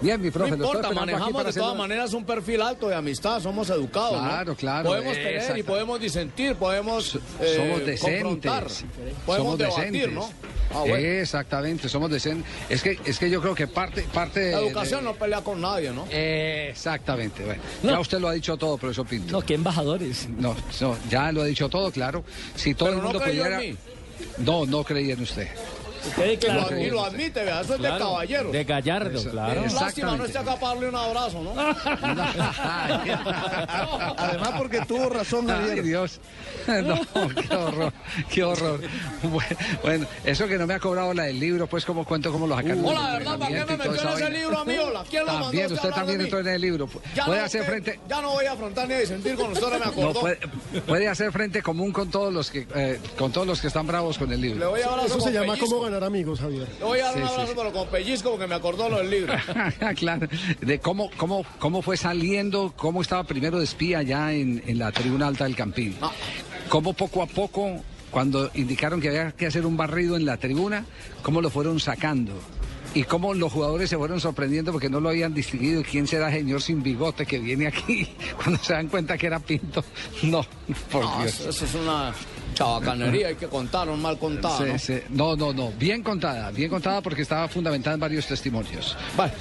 [0.00, 0.56] Bien, mi profe.
[0.56, 4.20] no importa, manejamos de todas maneras un perfil alto de amistad, somos educados.
[4.20, 4.28] ¿no?
[4.28, 8.00] Claro, claro, Podemos tener y podemos disentir, podemos eh, somos decentes.
[8.00, 8.66] confrontar,
[9.26, 10.12] podemos somos debatir, decentes.
[10.12, 10.30] ¿no?
[10.74, 10.96] Ah, bueno.
[10.96, 12.50] Exactamente, somos decentes.
[12.70, 15.42] Es que, es que yo creo que parte, parte de- La educación de- no pelea
[15.42, 16.06] con nadie, ¿no?
[16.10, 17.44] Exactamente.
[17.44, 19.32] Bueno, Ya usted lo ha dicho todo, profesor Pinto.
[19.32, 20.28] No, qué embajadores.
[20.30, 22.24] No, no, ya lo ha dicho todo, claro.
[22.56, 23.58] Si todo Pero el no mundo en pudiera.
[23.58, 23.76] mí.
[24.38, 25.48] No, no creía en usted.
[26.32, 26.66] Y claro.
[26.70, 28.50] lo- y lo admite, vea, eso es de caballero.
[28.50, 29.64] De Gallardo, Eso, claro.
[29.64, 29.80] eso.
[29.80, 31.54] Lástima no esté acá para darle un abrazo, ¿no?
[34.18, 35.84] Además, porque tuvo razón, Ay, Javier.
[35.84, 36.20] Dios.
[36.62, 36.94] No,
[37.34, 37.92] qué horror,
[38.30, 38.80] qué horror.
[39.82, 42.54] Bueno, eso que no me ha cobrado la del libro, pues como cuento cómo lo
[42.54, 42.84] sacaron.
[42.84, 43.36] Hola, ¿verdad?
[43.38, 44.28] ¿Para qué me metió en ese vaina.
[44.28, 45.04] libro a mí, hola?
[45.10, 46.88] ¿Quién lo mandó También, usted a usted también entró en el libro.
[47.16, 48.00] Ya Puede no, hacer usted- frente.
[48.08, 50.20] Ya no voy a afrontar ni a disentir con usted, ahora me No, acordó.
[50.20, 50.38] puede,
[50.86, 54.16] puede hacer frente común con todos los que eh, con todos los que están bravos
[54.18, 54.70] con el Le libro.
[54.70, 55.66] voy a dar Eso se llama pellizco.
[55.92, 56.68] Ganar amigos, Javier.
[56.78, 57.52] Le voy a dar Sí, un abrazo, sí.
[57.56, 59.34] pero con pellizco porque me acordó lo del libro.
[59.96, 60.26] claro,
[60.60, 64.90] de cómo, cómo, cómo fue saliendo, cómo estaba primero de espía ya en, en la
[64.92, 65.96] tribuna alta del Campín.
[66.68, 70.84] Cómo poco a poco, cuando indicaron que había que hacer un barrido en la tribuna,
[71.22, 72.32] cómo lo fueron sacando.
[72.94, 75.82] Y cómo los jugadores se fueron sorprendiendo porque no lo habían distinguido.
[75.88, 78.06] ¿Quién será el señor sin bigote que viene aquí?
[78.42, 79.82] Cuando se dan cuenta que era Pinto.
[80.24, 80.44] No,
[80.90, 81.40] por No, Dios.
[81.40, 82.12] eso, es una
[82.54, 84.58] chabacanería, hay que contar, un mal contado.
[84.58, 84.78] Sí, ¿no?
[84.78, 84.98] sí.
[85.08, 85.72] No, no, no.
[85.78, 88.94] Bien contada, bien contada porque estaba fundamentada en varios testimonios.
[89.16, 89.32] Vale.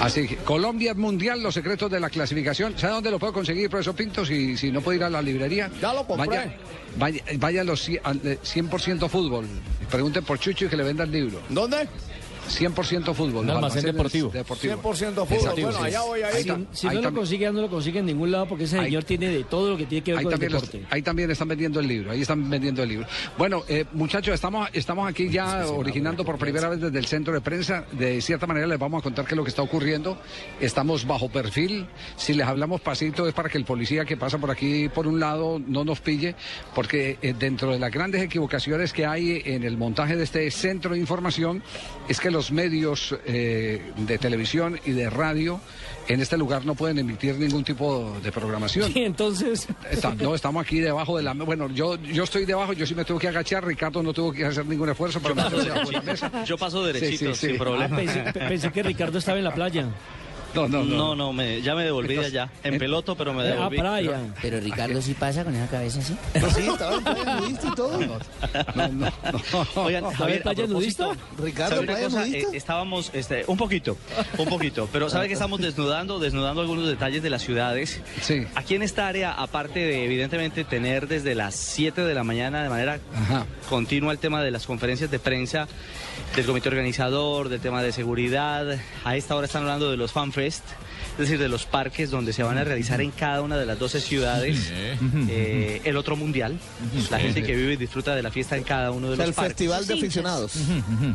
[0.00, 2.76] Así que Colombia es mundial, los secretos de la clasificación.
[2.76, 4.26] ¿Sabe dónde lo puedo conseguir, profesor Pinto?
[4.26, 5.70] Si, si no puede ir a la librería.
[5.80, 6.26] Ya lo compré.
[6.26, 6.56] Vaya,
[6.98, 9.46] vaya, vaya a los cien- al, eh, 100% fútbol.
[9.90, 11.40] Pregunten por Chucho y que le venda el libro.
[11.48, 11.88] ¿Dónde?
[12.48, 13.44] 100% fútbol.
[13.44, 14.30] Un almacén deportivo.
[14.30, 14.78] deportivos.
[14.78, 15.62] 100% fútbol.
[15.62, 18.06] Bueno, allá voy a Ahí tam- Si ahí no lo consigue, no lo consigue en
[18.06, 20.52] ningún lado porque ese señor tiene de todo lo que tiene que ver con el
[20.52, 20.86] los- deporte.
[20.90, 23.06] ahí también están vendiendo el libro, ahí están vendiendo el libro.
[23.38, 27.40] Bueno, eh, muchachos, estamos, estamos aquí ya originando por primera vez desde el centro de
[27.40, 27.84] prensa.
[27.92, 30.18] De cierta manera les vamos a contar qué es lo que está ocurriendo.
[30.60, 31.86] Estamos bajo perfil.
[32.16, 35.18] Si les hablamos pasito es para que el policía que pasa por aquí por un
[35.20, 36.34] lado no nos pille,
[36.74, 40.92] porque eh, dentro de las grandes equivocaciones que hay en el montaje de este centro
[40.92, 41.62] de información
[42.08, 45.58] es que los medios eh, de televisión y de radio
[46.08, 48.92] en este lugar no pueden emitir ningún tipo de programación.
[48.94, 49.66] Y entonces...
[49.90, 51.46] Está- no, estamos aquí debajo de la mesa.
[51.46, 53.64] Bueno, yo, yo estoy debajo, yo sí me tengo que agachar.
[53.66, 56.44] Ricardo no tuvo que hacer ningún esfuerzo para meterse debajo de la mesa.
[56.44, 57.46] Yo paso derechito, sí, sí.
[57.48, 57.96] sin problema.
[57.96, 59.88] Ah, pensé, pe- pensé que Ricardo estaba en la playa.
[60.56, 62.50] No, no, No, no, me, ya me devolví de Entonces, allá.
[62.64, 63.76] En peloto, pero me Ah, devolví.
[63.78, 64.20] playa.
[64.42, 66.16] Pero Ricardo sí pasa con esa cabeza así.
[66.54, 67.98] Sí, estaba en playa nudista y todo.
[68.74, 69.12] No, no, no.
[69.82, 71.42] Oigan, ¿A ver, Javier, a playa propósito, nudista?
[71.42, 72.20] Ricardo, ¿sabe una playa cosa?
[72.26, 72.38] nudista.
[72.38, 73.96] Eh, estábamos, este, un poquito,
[74.38, 78.00] un poquito, pero ¿sabe que estamos desnudando, desnudando algunos detalles de las ciudades?
[78.22, 78.46] Sí.
[78.54, 82.68] Aquí en esta área, aparte de evidentemente tener desde las 7 de la mañana de
[82.68, 83.46] manera Ajá.
[83.68, 85.68] continua el tema de las conferencias de prensa,
[86.34, 90.12] del comité organizador, del tema de seguridad, a esta hora están hablando de los
[90.46, 93.78] Es decir, de los parques donde se van a realizar en cada una de las
[93.78, 96.58] 12 ciudades eh, el otro mundial,
[97.10, 99.24] la gente que vive y disfruta de la fiesta en cada uno de O sea,
[99.26, 99.52] los el parques.
[99.52, 100.52] festival de aficionados.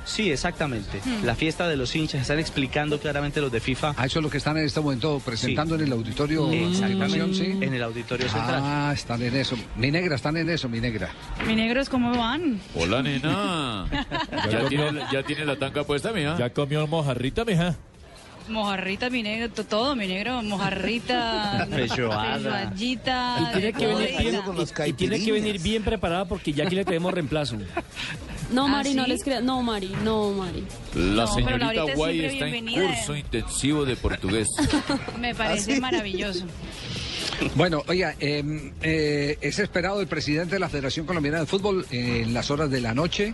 [0.05, 0.99] Sí, exactamente.
[1.23, 4.29] La fiesta de los hinchas, están explicando claramente los de FIFA Ah, eso es lo
[4.31, 6.51] que están en este momento presentando en el auditorio.
[6.51, 7.51] Exactamente.
[7.65, 8.61] en el auditorio central.
[8.63, 9.55] Ah, están en eso.
[9.77, 11.09] Mi negra, están en eso, mi negra.
[11.45, 12.59] Mi negros, ¿cómo van?
[12.75, 13.85] Hola, nena.
[14.51, 16.37] ¿Ya tiene, ya tiene la tanga puesta, mija?
[16.39, 17.75] ¿Ya comió mojarrita, mija?
[18.49, 24.55] Mojarrita, mi negro, to- todo, mi negro, mojarrita, feijoadita, Y tiene, que venir bien, con
[24.57, 27.57] los y- y tiene que venir bien preparada porque ya aquí le tenemos reemplazo.
[28.51, 29.41] No, ¿Ah, Mari, no les creas.
[29.41, 30.65] No, Mari, no, Mari.
[30.93, 32.85] La No, señorita Guay está en bienvenida.
[32.97, 34.49] curso intensivo de portugués.
[35.21, 36.43] Me parece maravilloso.
[37.55, 38.43] Bueno, oiga, eh,
[38.81, 42.69] eh, es esperado el presidente de la Federación Colombiana de Fútbol eh, en las horas
[42.69, 43.33] de la noche.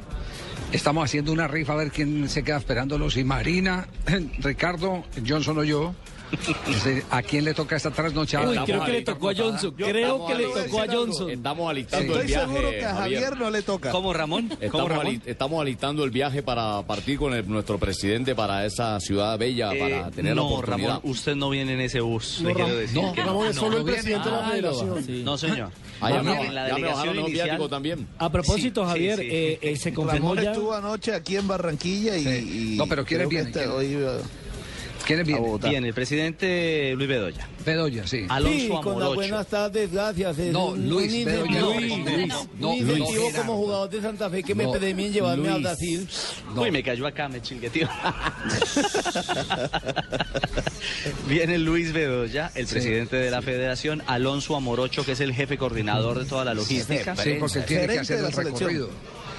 [0.72, 3.10] Estamos haciendo una rifa a ver quién se queda esperándolo.
[3.10, 3.88] Si Marina,
[4.40, 5.96] Ricardo, Johnson o yo.
[6.32, 8.50] Es ¿A quién le toca esta trasnochada?
[8.50, 9.74] Uy, creo que le tocó a Johnson.
[9.78, 11.30] Creo que le tocó a Johnson.
[11.32, 12.46] Estamos alistando Estoy el viaje.
[12.46, 13.92] seguro que a Javier no le toca.
[13.92, 14.48] ¿Cómo, Ramón?
[14.50, 15.06] ¿Cómo, Estamos, Ramón?
[15.08, 19.70] ali- estamos alistando el viaje para partir con el- nuestro presidente para esa ciudad bella,
[19.70, 20.88] para Eh, tener la no, oportunidad.
[20.96, 22.40] Ramón, usted no viene en ese bus.
[22.42, 24.50] No, le quiero decir no, que Ramón es no, solo el no presidente de la
[24.50, 25.04] federación.
[25.06, 25.22] sí.
[25.24, 25.70] No, señor.
[26.02, 27.70] Ah, ya, No, me, la delegación inicial.
[27.70, 28.08] también.
[28.20, 29.28] A propósito, Sí, sí, Javier, sí.
[29.32, 30.52] eh, eh, se confirmó Ramón ya.
[30.52, 32.24] estuvo anoche aquí en Barranquilla y.
[32.24, 32.76] Sí.
[32.78, 33.82] No, pero ¿quiénes creo
[35.08, 35.58] ¿Quiénes vienen?
[35.62, 37.48] Bien, el presidente Luis Bedoya.
[37.66, 38.26] Bedoya, sí.
[38.28, 39.46] Alonso Amorocho.
[39.46, 40.38] tardes, gracias.
[40.52, 42.28] No, Luis, un Bedoya, incentivo- no, Luis, Luis,
[42.60, 42.82] no, Luis.
[42.82, 45.64] incentivo como jugador de Santa Fe que me No, premien llevarme a Luis.
[45.64, 46.08] Brasil.
[46.54, 46.62] No.
[46.64, 47.88] Uy, me cayó acá, me chingueteó.
[51.28, 52.74] Viene Luis Bedoya, el Sí.
[52.74, 57.16] presidente de la federación, Alonso Amorocho, que es el jefe coordinador de toda la logística.
[57.16, 58.54] Sí, porque él tiene que hacer el selección.
[58.70, 58.90] recorrido.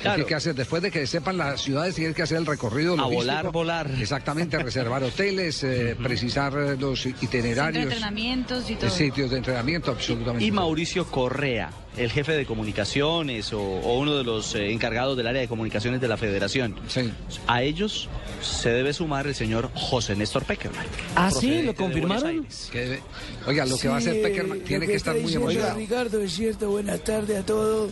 [0.01, 0.17] Claro.
[0.17, 3.07] Tiene que hacer, después de que sepan las ciudades, tiene que hacer el recorrido A
[3.07, 3.91] volar, volar.
[4.01, 8.91] Exactamente, reservar hoteles, eh, precisar eh, los Centro de itinerarios, entrenamientos y todo.
[8.91, 10.45] sitios de entrenamiento, absolutamente.
[10.45, 10.57] Y todo.
[10.61, 15.41] Mauricio Correa, el jefe de comunicaciones o, o uno de los eh, encargados del área
[15.41, 16.77] de comunicaciones de la federación.
[16.89, 17.13] Sí.
[17.47, 18.09] A ellos
[18.41, 20.87] se debe sumar el señor José Néstor Peckerman.
[21.17, 22.47] Ah, sí, lo confirmaron.
[22.71, 23.01] Que
[23.47, 25.77] Oiga, lo que va a hacer Peckerman tiene que estar muy emocionado.
[25.77, 27.91] Ricardo, es cierto, buenas tardes a todos.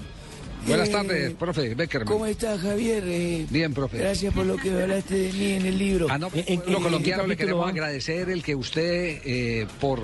[0.66, 2.08] Buenas Eh, tardes, profe Beckerman.
[2.12, 3.04] ¿Cómo está Javier?
[3.06, 3.98] Eh, Bien, profe.
[3.98, 6.06] Gracias por lo que hablaste de mí en el libro.
[6.10, 7.70] Ah, no, ¿En- en- los en colombianos qué le queremos va?
[7.70, 10.00] agradecer el que usted, eh, por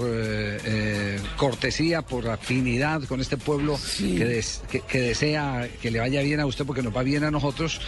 [1.36, 4.14] cortesía, por afinidad con este pueblo Sí.
[4.16, 7.24] que, des- que- que desea que le vaya bien a usted porque nos va bien
[7.24, 7.80] a nosotros,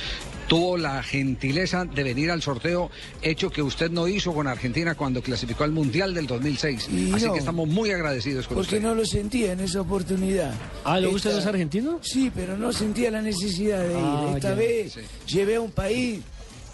[0.49, 2.91] tuvo la gentileza de venir al sorteo,
[3.23, 6.89] hecho que usted no hizo con Argentina cuando clasificó al Mundial del 2006.
[6.93, 7.33] Y Así no.
[7.33, 8.89] que estamos muy agradecidos con Porque usted.
[8.89, 10.53] no lo sentía en esa oportunidad.
[10.85, 11.97] Ah, ¿le gusta los argentinos?
[12.07, 13.99] Sí, pero no sentía la necesidad de ir.
[13.99, 14.55] Ah, Esta ya.
[14.55, 15.01] vez Sí.
[15.35, 16.21] llevé a un país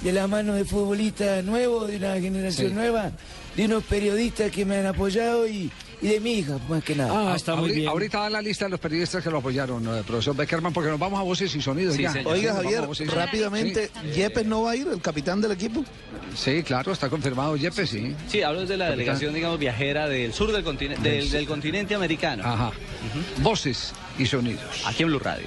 [0.02, 2.74] de la mano de futbolistas nuevos, de una generación Sí.
[2.74, 3.12] nueva,
[3.56, 5.70] de unos periodistas que me han apoyado y,
[6.02, 7.10] y de mi hija, más que nada.
[7.32, 10.72] Ah, ahori- Ahorita da la lista de los periodistas que lo apoyaron, eh, profesor Beckerman,
[10.72, 12.12] porque nos vamos a voces y sonidos ya.
[12.24, 14.10] Oiga, Sí, nos vamos Javier, rápidamente, Sí.
[14.16, 15.84] ¿Yepes no va a ir, el capitán del equipo?
[16.34, 18.14] Sí, claro, está confirmado Yepes, sí.
[18.28, 18.90] Sí, hablo de la Capitán.
[18.98, 22.44] delegación, digamos, viajera del sur del continente, del, del continente americano.
[22.44, 22.70] Ajá.
[23.42, 24.84] Voces y sonidos.
[24.86, 25.46] Aquí en Blue Radio.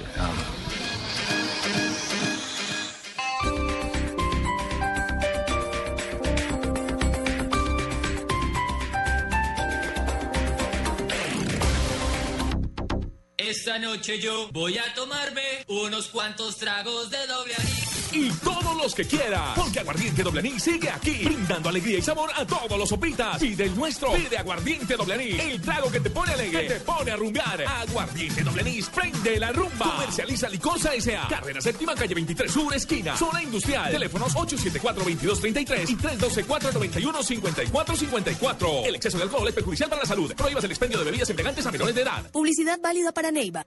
[13.56, 17.93] Esta noche yo voy a tomarme unos cuantos tragos de doble anís.
[18.14, 22.30] Y todos los que quiera, porque Aguardiente Doble Anís sigue aquí, brindando alegría y sabor
[22.32, 23.38] a todos los sopitas.
[23.38, 27.10] Pide el nuestro, pide Aguardiente Doble el trago que te pone alegre, que te pone
[27.10, 27.64] a rumbear.
[27.66, 28.62] Aguardiente Doble
[28.94, 29.94] prende la rumba.
[29.94, 31.26] Comercializa Licosa S.A.
[31.26, 33.90] Carrera Séptima, calle 23 Sur, esquina, zona industrial.
[33.90, 38.86] Teléfonos 874-2233 y 312-491-5454.
[38.86, 40.32] El exceso de alcohol es perjudicial para la salud.
[40.34, 42.30] Prohíbas el expendio de bebidas embriagantes a menores de edad.
[42.30, 43.66] Publicidad válida para Neiva.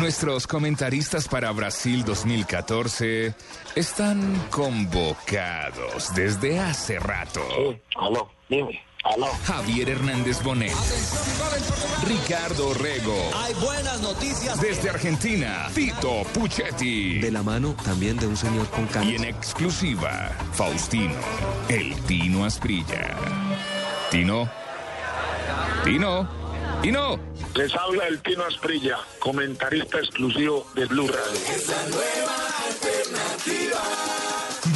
[0.00, 3.34] Nuestros comentaristas para Brasil 2014
[3.76, 7.40] están convocados desde hace rato.
[7.96, 9.28] Aló, dime, aló.
[9.44, 10.74] Javier Hernández Bonet.
[12.06, 13.16] Ricardo Rego.
[13.36, 14.60] Hay buenas noticias.
[14.60, 17.20] Desde Argentina, Tito Puchetti.
[17.20, 19.08] De la mano también de un señor con canas.
[19.08, 21.14] Y en exclusiva, Faustino,
[21.68, 23.16] el Tino Asprilla.
[24.10, 24.50] Tino.
[25.84, 26.43] Tino.
[26.84, 27.18] Tino.
[27.54, 31.40] Les habla el Tino Asprilla, comentarista exclusivo de Blue Radio.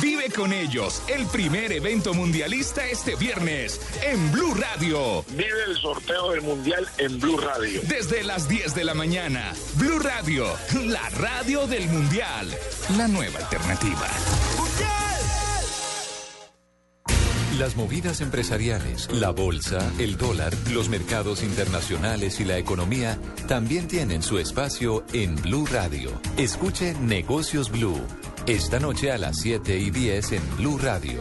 [0.00, 5.22] Vive con ellos el primer evento mundialista este viernes en Blue Radio.
[5.28, 7.82] Vive el sorteo del Mundial en Blue Radio.
[7.84, 10.46] Desde las 10 de la mañana, Blue Radio,
[10.86, 12.48] la radio del Mundial,
[12.96, 14.08] la nueva alternativa.
[17.58, 23.18] Las movidas empresariales, la bolsa, el dólar, los mercados internacionales y la economía
[23.48, 26.20] también tienen su espacio en Blue Radio.
[26.36, 28.00] Escuche Negocios Blue.
[28.46, 31.20] Esta noche a las 7 y 10 en Blue Radio.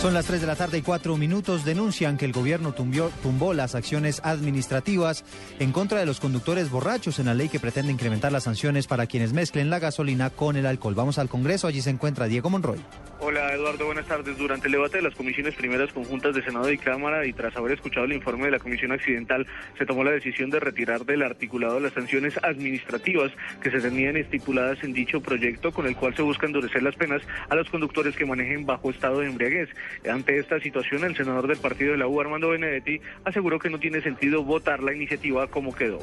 [0.00, 1.66] Son las 3 de la tarde y 4 minutos.
[1.66, 5.26] Denuncian que el gobierno tumbó las acciones administrativas
[5.58, 9.04] en contra de los conductores borrachos en la ley que pretende incrementar las sanciones para
[9.04, 10.94] quienes mezclen la gasolina con el alcohol.
[10.94, 11.66] Vamos al Congreso.
[11.66, 12.80] Allí se encuentra Diego Monroy.
[13.22, 14.38] Hola Eduardo, buenas tardes.
[14.38, 17.72] Durante el debate de las comisiones primeras conjuntas de Senado y Cámara y tras haber
[17.72, 21.78] escuchado el informe de la Comisión Accidental, se tomó la decisión de retirar del articulado
[21.78, 26.46] las sanciones administrativas que se tenían estipuladas en dicho proyecto, con el cual se busca
[26.46, 29.68] endurecer las penas a los conductores que manejen bajo estado de embriaguez.
[30.08, 33.78] Ante esta situación, el senador del partido de la U, Armando Benedetti, aseguró que no
[33.78, 36.00] tiene sentido votar la iniciativa como quedó.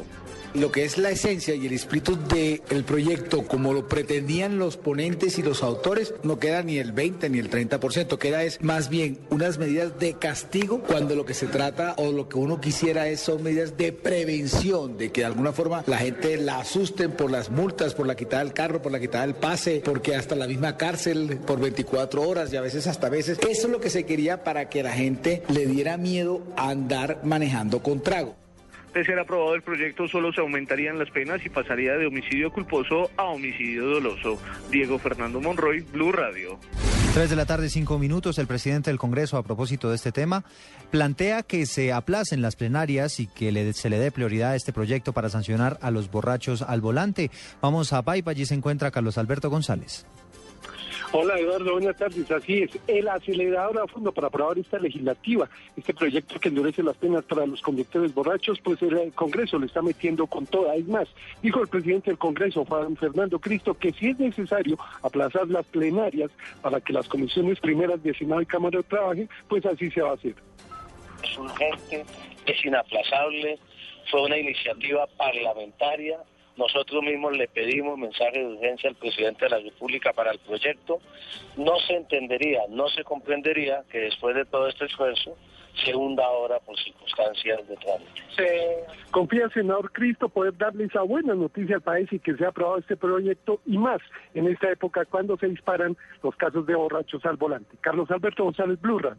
[0.54, 5.38] Lo que es la esencia y el espíritu del proyecto, como lo pretendían los ponentes
[5.38, 9.19] y los autores, no queda ni el 20 ni el 30%, queda es más bien
[9.30, 13.19] unas medidas de castigo cuando lo que se trata o lo que uno quisiera es
[13.19, 17.50] son medidas de prevención, de que de alguna forma la gente la asusten por las
[17.50, 20.78] multas, por la quitada del carro, por la quitada del pase, porque hasta la misma
[20.78, 23.38] cárcel por 24 horas y a veces hasta veces.
[23.39, 27.19] Eso es lo que se quería para que la gente le diera miedo a andar
[27.23, 28.35] manejando con trago.
[28.93, 33.11] De ser aprobado el proyecto, solo se aumentarían las penas y pasaría de homicidio culposo
[33.17, 34.39] a homicidio doloso.
[34.71, 36.57] Diego Fernando Monroy, Blue Radio.
[37.13, 38.37] 3 de la tarde, 5 minutos.
[38.39, 40.45] El presidente del Congreso, a propósito de este tema,
[40.89, 44.73] plantea que se aplacen las plenarias y que le- se le dé prioridad a este
[44.73, 47.29] proyecto para sancionar a los borrachos al volante.
[47.61, 50.05] Vamos a Paipa, allí se encuentra Carlos Alberto González.
[51.19, 52.30] Hola Eduardo, buenas tardes.
[52.30, 56.95] Así es, el acelerador a fondo para aprobar esta legislativa, este proyecto que endurece las
[56.95, 60.75] penas para los conductores borrachos, pues el Congreso le está metiendo con toda.
[60.75, 61.08] Es más,
[61.41, 66.30] dijo el presidente del Congreso, Juan Fernando Cristo, que si es necesario aplazar las plenarias
[66.62, 70.13] para que las comisiones primeras de Senado y Cámara trabajen, pues así se va a
[70.13, 70.36] hacer.
[71.23, 72.06] es urgente,
[72.45, 73.58] es inaplazable,
[74.12, 76.19] fue una iniciativa parlamentaria.
[76.57, 80.99] Nosotros mismos le pedimos mensaje de urgencia al presidente de la República para el proyecto.
[81.55, 85.37] No se entendería, no se comprendería que después de todo este esfuerzo
[85.83, 88.21] se hunda ahora por circunstancias de trámite.
[88.35, 92.49] Se confía, senador Cristo, poder darle esa buena noticia al país y que se ha
[92.49, 94.01] aprobado este proyecto y más
[94.33, 97.77] en esta época cuando se disparan los casos de borrachos al volante.
[97.81, 99.17] Carlos Alberto González Blurran.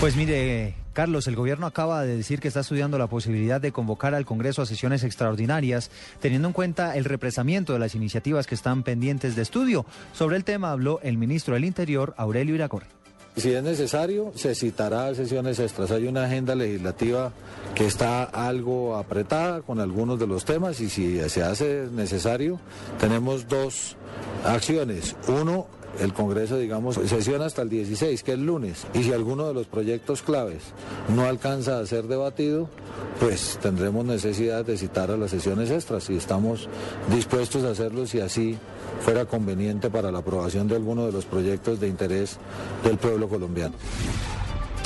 [0.00, 4.14] Pues mire, Carlos, el gobierno acaba de decir que está estudiando la posibilidad de convocar
[4.14, 8.82] al Congreso a sesiones extraordinarias, teniendo en cuenta el represamiento de las iniciativas que están
[8.82, 9.86] pendientes de estudio.
[10.12, 12.86] Sobre el tema habló el ministro del Interior, Aurelio Iragorri.
[13.36, 15.90] Si es necesario, se citará sesiones extras.
[15.90, 17.32] Hay una agenda legislativa
[17.74, 22.60] que está algo apretada con algunos de los temas y si se hace necesario,
[22.98, 23.96] tenemos dos
[24.44, 25.16] acciones.
[25.28, 25.66] Uno,
[26.00, 28.86] el Congreso, digamos, sesiona hasta el 16, que es el lunes.
[28.94, 30.62] Y si alguno de los proyectos claves
[31.14, 32.68] no alcanza a ser debatido,
[33.20, 36.68] pues tendremos necesidad de citar a las sesiones extras y estamos
[37.10, 38.56] dispuestos a hacerlo si así
[39.00, 42.38] fuera conveniente para la aprobación de alguno de los proyectos de interés
[42.84, 43.74] del pueblo colombiano.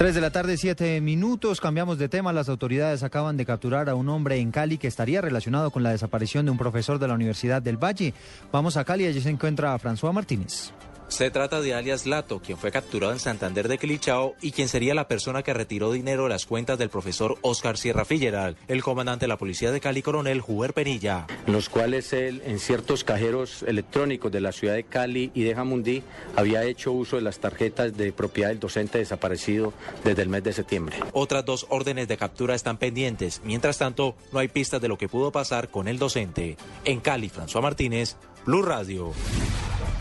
[0.00, 1.60] 3 de la tarde, 7 minutos.
[1.60, 2.32] Cambiamos de tema.
[2.32, 5.90] Las autoridades acaban de capturar a un hombre en Cali que estaría relacionado con la
[5.90, 8.14] desaparición de un profesor de la Universidad del Valle.
[8.50, 10.72] Vamos a Cali, allí se encuentra François Martínez.
[11.10, 14.94] Se trata de alias Lato, quien fue capturado en Santander de Quilichao y quien sería
[14.94, 19.24] la persona que retiró dinero de las cuentas del profesor Oscar Sierra Figueral, el comandante
[19.24, 21.26] de la policía de Cali, coronel Juber Penilla.
[21.48, 25.54] En los cuales él, en ciertos cajeros electrónicos de la ciudad de Cali y de
[25.54, 26.04] Jamundí,
[26.36, 29.72] había hecho uso de las tarjetas de propiedad del docente desaparecido
[30.04, 30.96] desde el mes de septiembre.
[31.12, 33.42] Otras dos órdenes de captura están pendientes.
[33.44, 36.56] Mientras tanto, no hay pistas de lo que pudo pasar con el docente.
[36.84, 38.16] En Cali, François Martínez,
[38.46, 39.12] Blue Radio.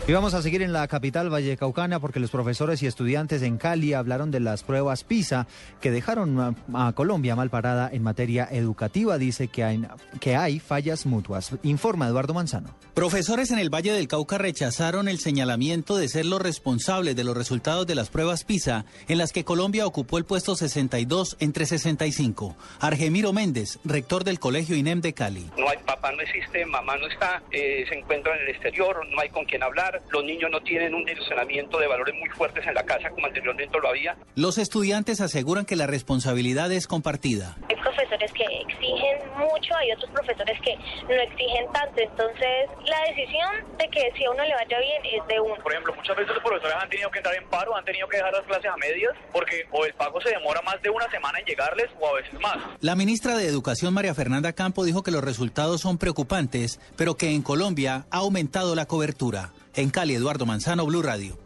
[0.08, 3.92] Y vamos a seguir en la capital vallecaucana porque los profesores y estudiantes en Cali
[3.92, 5.46] hablaron de las pruebas PISA
[5.80, 9.18] que dejaron a, a Colombia mal parada en materia educativa.
[9.18, 9.86] Dice que hay,
[10.18, 11.52] que hay fallas mutuas.
[11.62, 12.74] Informa Eduardo Manzano.
[12.94, 17.36] Profesores en el Valle del Cauca rechazaron el señalamiento de ser los responsables de los
[17.36, 22.56] resultados de las pruebas PISA en las que Colombia ocupó el puesto 62 entre 65.
[22.80, 25.50] Argemiro Méndez, rector del Colegio INEM de Cali.
[25.56, 29.20] No hay papá, no existe, mamá no está, eh, se encuentra en el exterior, no
[29.20, 32.74] hay con quien hablar, los niños no tienen un direccionamiento de valores muy fuertes en
[32.74, 34.16] la casa como anteriormente lo había.
[34.34, 37.56] Los estudiantes aseguran que la responsabilidad es compartida.
[37.68, 43.76] Hay profesores que exigen mucho, hay otros profesores que no exigen tanto, entonces la decisión
[43.78, 45.56] de que si a uno le vaya bien es de uno.
[45.62, 48.16] Por ejemplo, muchas veces los profesores han tenido que entrar en paro, han tenido que
[48.16, 51.38] dejar las clases a medias, porque o el pago se demora más de una semana
[51.38, 52.56] en llegarles o a veces más.
[52.80, 57.30] La ministra de Educación, María Fernanda Campo, dijo que los resultados son preocupantes, pero que
[57.30, 59.52] en Colombia ha aumentado la cobertura.
[59.74, 61.38] En Cali, Eduardo Manzano, Blue Radio.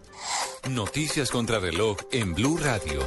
[0.68, 3.00] Noticias contra reloj en Blue Radio.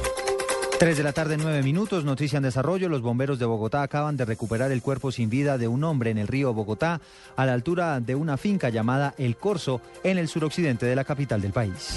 [0.78, 2.04] 3 de la tarde, 9 minutos.
[2.04, 2.88] Noticia en desarrollo.
[2.88, 6.18] Los bomberos de Bogotá acaban de recuperar el cuerpo sin vida de un hombre en
[6.18, 7.00] el río Bogotá,
[7.36, 11.40] a la altura de una finca llamada El Corso, en el suroccidente de la capital
[11.40, 11.96] del país.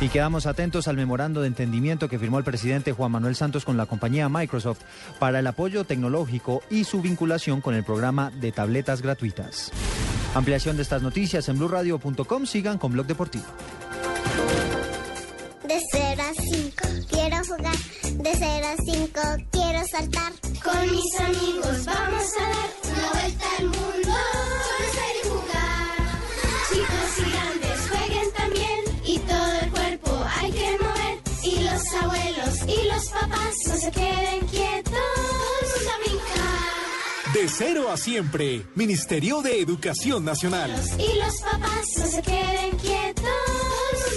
[0.00, 3.76] Y quedamos atentos al memorando de entendimiento que firmó el presidente Juan Manuel Santos con
[3.76, 4.80] la compañía Microsoft
[5.18, 9.70] para el apoyo tecnológico y su vinculación con el programa de tabletas gratuitas.
[10.34, 12.46] Ampliación de estas noticias en blurradio.com.
[12.46, 13.44] Sigan con Blog Deportivo.
[15.68, 16.74] De 0 a 5
[17.10, 17.76] quiero jugar,
[18.22, 19.20] de 0 a 5
[19.50, 20.32] quiero saltar.
[20.62, 24.12] Con mis amigos vamos a dar una vuelta al mundo.
[24.72, 25.92] Conocer y jugar.
[26.70, 28.80] Chicos y grandes jueguen también.
[29.04, 31.18] Y todo el cuerpo hay que mover.
[31.44, 34.46] Y los abuelos y los papás no se queden
[37.42, 40.70] De cero a siempre, Ministerio de Educación Nacional.
[40.96, 43.24] Y los papás no se queden quietos.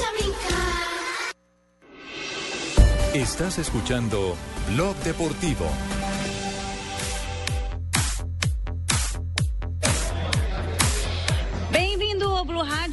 [0.06, 1.34] A brincar.
[3.16, 4.36] Estás escuchando
[4.76, 5.66] Blog Deportivo.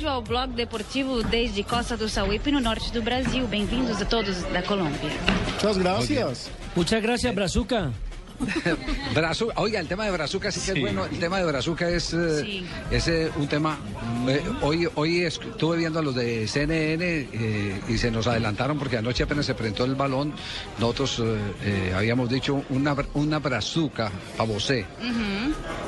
[0.04, 3.46] Ao blog deportivo desde Costa do Sauípe, no norte do Brasil.
[3.46, 5.10] Bem-vindos a todos da Colômbia.
[5.54, 6.50] Muchas gracias.
[6.76, 7.92] Muchas gracias, Brazuca.
[9.14, 11.04] Brazu- Oiga, el tema de Brazuca sí que es bueno.
[11.06, 13.78] El tema de Brazuca es, eh, es eh, un tema.
[14.28, 18.96] eh, hoy hoy estuve viendo a los de CNN eh, y se nos adelantaron porque
[18.98, 20.32] anoche apenas se presentó el balón.
[20.78, 24.86] Nosotros eh, eh, habíamos dicho una, una Brazuca a Bosé.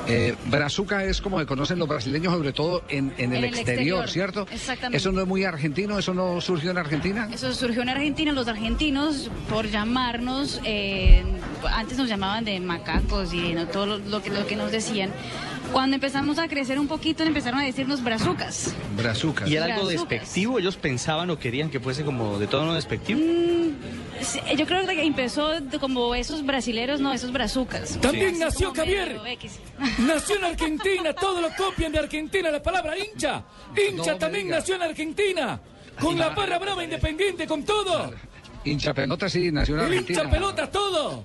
[0.07, 3.45] Eh, brazuca es como se conocen los brasileños, sobre todo en, en el, En el
[3.45, 4.47] exterior, exterior, ¿cierto?
[4.53, 4.99] exactamente.
[4.99, 5.99] ¿Eso no es muy argentino?
[5.99, 7.29] ¿Eso no surgió en Argentina?
[7.33, 11.23] Eso surgió en Argentina, los argentinos, por llamarnos, eh,
[11.73, 14.71] antes nos llamaban de macacos y de no, todo lo, lo que, lo que nos
[14.71, 15.11] decían.
[15.73, 18.75] Cuando empezamos a crecer un poquito, empezaron a decirnos brazucas.
[18.97, 19.49] Brazuca.
[19.49, 20.11] ¿Y era algo Brazucas.
[20.11, 20.59] despectivo?
[20.59, 23.19] ¿Ellos pensaban o querían que fuese como de tono despectivo?
[24.21, 27.99] Sí, Yo creo que empezó como esos brasileros, no, esos brazucas.
[28.01, 29.19] También Así nació Javier.
[29.99, 33.43] Nació en Argentina, todo lo copian de Argentina, la palabra hincha.
[33.77, 34.59] Hincha No también diga.
[34.59, 35.61] nació en Argentina.
[36.01, 38.13] Con la barra brava independiente, con todo.
[38.65, 40.21] Hincha pelota, sí, nació en Argentina.
[40.21, 41.25] ¡Hincha pelota todo!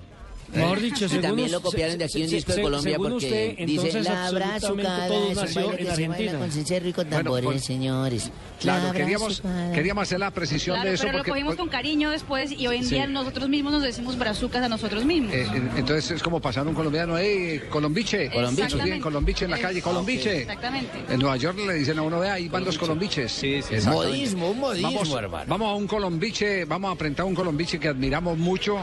[0.54, 3.14] Mejor dicho, Y según también lo copiaron de aquí un se- disco de Colombia porque
[3.14, 6.38] usted, dice entonces la absolutamente brazucada todo es un nació en Argentina.
[6.38, 8.30] con cencerro y con Bueno, tambores, pues, señores.
[8.60, 9.42] Claro, La queríamos,
[9.72, 11.30] queríamos hacer la precisión Claro, de eso pero lo porque...
[11.30, 12.94] cogimos con cariño después y hoy en Sí.
[12.96, 15.32] día nosotros mismos nos decimos brazucas a nosotros mismos.
[15.32, 18.76] Eh, eh, entonces es como pasar un colombiano, hey, Colombiche, Colombiche.
[18.76, 20.40] Dicen Colombiche en la calle, Colombiche.
[20.42, 20.98] Exactamente.
[21.08, 23.30] En Nueva York le dicen a uno, vea, ahí van los colombiches.
[23.32, 23.76] Sí, sí.
[23.88, 25.44] Modismo, un modismo, vamos, hermano.
[25.48, 28.78] Vamos a un colombiche, vamos a aprender a un colombiche que admiramos mucho,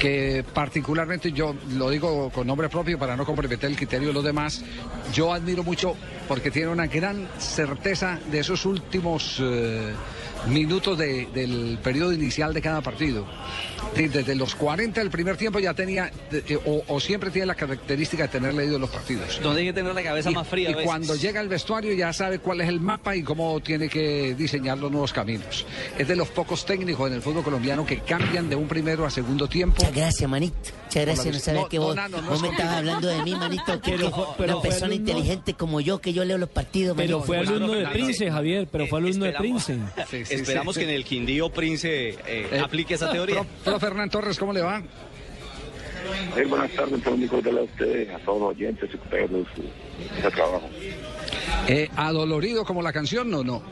[0.00, 4.24] que particularmente yo lo digo con nombre propio para no comprometer el criterio de los
[4.24, 4.62] demás,
[5.12, 5.94] yo admiro mucho
[6.28, 9.92] porque tiene una gran certeza de esos últimos eh,
[10.48, 13.26] minutos de- del periodo inicial de cada partido.
[13.94, 18.24] Desde los 40 del primer tiempo ya tenía, eh, o, o siempre tiene la característica
[18.24, 19.40] de tener leído los partidos.
[19.42, 20.68] Donde hay que tener la cabeza Y- más fría.
[20.68, 20.86] Y a veces.
[20.86, 24.76] cuando llega al vestuario ya sabe cuál es el mapa y cómo tiene que diseñar
[24.78, 25.64] los nuevos caminos.
[25.96, 29.10] Es de los pocos técnicos en el fútbol colombiano que cambian de un primero a
[29.10, 29.82] segundo tiempo.
[29.86, 30.56] Muchas gracias, manito.
[30.84, 31.34] Muchas gracias.
[31.34, 33.80] No sabía No, que vos, no me estabas hablando de mí, manito.
[33.82, 36.48] Que, Pero que fue- pero una persona alumno- inteligente como yo, que yo leo los
[36.48, 36.96] partidos.
[36.96, 37.26] Pero manito.
[37.26, 39.78] fue alumno de Prince, Javier, pero fue alumno de Prince.
[40.30, 43.36] Esperamos que en el Quindío Prince eh, Eh, aplique esa teoría.
[43.42, 44.82] Pro- Profe Hernán Torres, ¿cómo le va?
[46.36, 49.46] Eh, buenas tardes, cordiales a ustedes, a todos los oyentes y compañeros
[50.22, 50.68] de trabajo.
[51.68, 53.62] Eh, ¿Adolorido como la canción o no?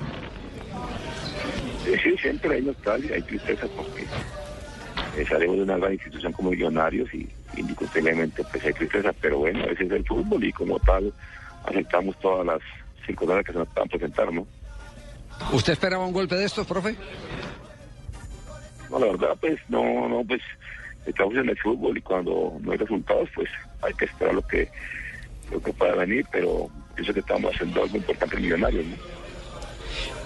[1.84, 4.04] Sí, siempre hay nostalgia, hay tristeza porque
[5.16, 9.64] eh, salimos de una gran institución como Millonarios y indiscutiblemente pues hay tristeza, pero bueno,
[9.64, 11.12] ese es el fútbol y como tal
[11.64, 12.60] aceptamos todas las
[13.06, 14.46] circunstancias que se nos puedan presentar, ¿no?
[15.52, 16.96] ¿Usted esperaba un golpe de estos, profe?
[18.90, 20.42] No, la verdad, pues no, no, pues
[21.06, 23.48] estamos en el fútbol y cuando no hay resultados, pues
[23.82, 24.68] hay que esperar lo que
[25.52, 28.96] lo que pueda venir, pero pienso que estamos haciendo algo importante en Millonarios, ¿no?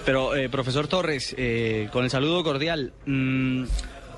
[0.04, 3.64] Pero, eh, profesor Torres, eh, con el saludo cordial, mm,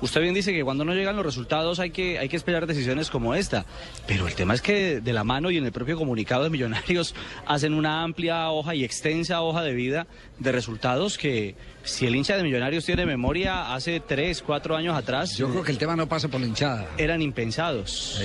[0.01, 3.09] usted bien dice que cuando no llegan los resultados hay que, hay que esperar decisiones
[3.09, 3.65] como esta,
[4.07, 7.15] pero el tema es que de la mano y en el propio comunicado de Millonarios
[7.45, 10.07] hacen una amplia hoja y extensa hoja de vida
[10.39, 15.37] de resultados que si el hincha de Millonarios tiene memoria hace tres, cuatro años atrás...
[15.37, 16.87] Yo creo que el tema no pasa por la hinchada.
[16.97, 18.21] Eran impensados.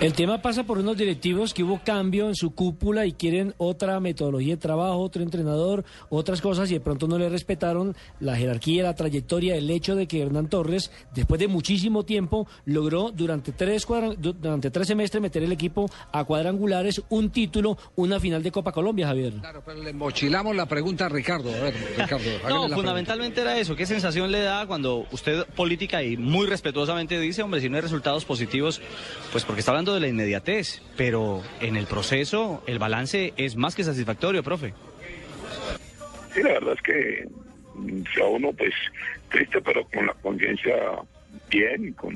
[0.00, 4.00] El tema pasa por unos directivos que hubo cambio en su cúpula y quieren otra
[4.00, 8.82] metodología de trabajo, otro entrenador, otras cosas y de pronto no le respetaron la jerarquía,
[8.82, 13.86] la trayectoria, el hecho de que Hernán Torres, después de muchísimo tiempo, logró durante tres,
[14.18, 19.06] durante tres semestres meter el equipo a cuadrangulares, un título, una final de Copa Colombia,
[19.06, 19.34] Javier.
[19.34, 21.50] Claro, pero le mochilamos la pregunta a Ricardo.
[21.54, 23.76] A ver, Ricardo, No, la fundamentalmente era eso.
[23.76, 27.82] ¿Qué sensación le da cuando usted política y muy respetuosamente dice, hombre, si no hay
[27.82, 28.80] resultados positivos,
[29.30, 33.74] pues porque está hablando de la inmediatez, pero en el proceso el balance es más
[33.74, 34.72] que satisfactorio, profe.
[36.32, 37.28] Sí, la verdad es que
[37.74, 38.72] mm, si a uno, pues,
[39.30, 40.74] triste, pero con la conciencia
[41.50, 42.14] bien, con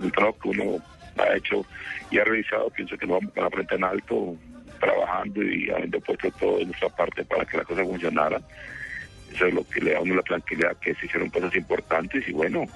[0.00, 0.78] el trabajo que uno
[1.18, 1.64] ha hecho
[2.10, 4.36] y ha realizado, pienso que lo vamos con la frente en alto,
[4.80, 8.40] trabajando y habiendo puesto todo de nuestra parte para que la cosa funcionara.
[9.32, 12.26] Eso es lo que le da a uno la tranquilidad, que se hicieron cosas importantes
[12.28, 12.66] y bueno,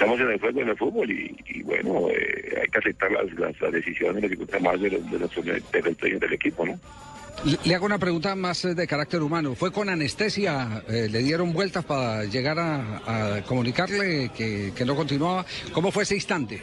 [0.00, 3.30] estamos en el juego, en el fútbol y, y bueno, eh, hay que aceptar las,
[3.38, 4.22] las, las decisiones,
[4.62, 6.80] más de los, de los, de del equipo, ¿no?
[7.64, 9.54] Le, hago una pregunta más eh, de carácter humano.
[9.54, 10.82] ¿Fue con anestesia?
[10.88, 15.44] eh, ¿Le dieron vueltas para llegar a, a comunicarle que, que no continuaba?
[15.72, 16.62] ¿Cómo fue ese instante?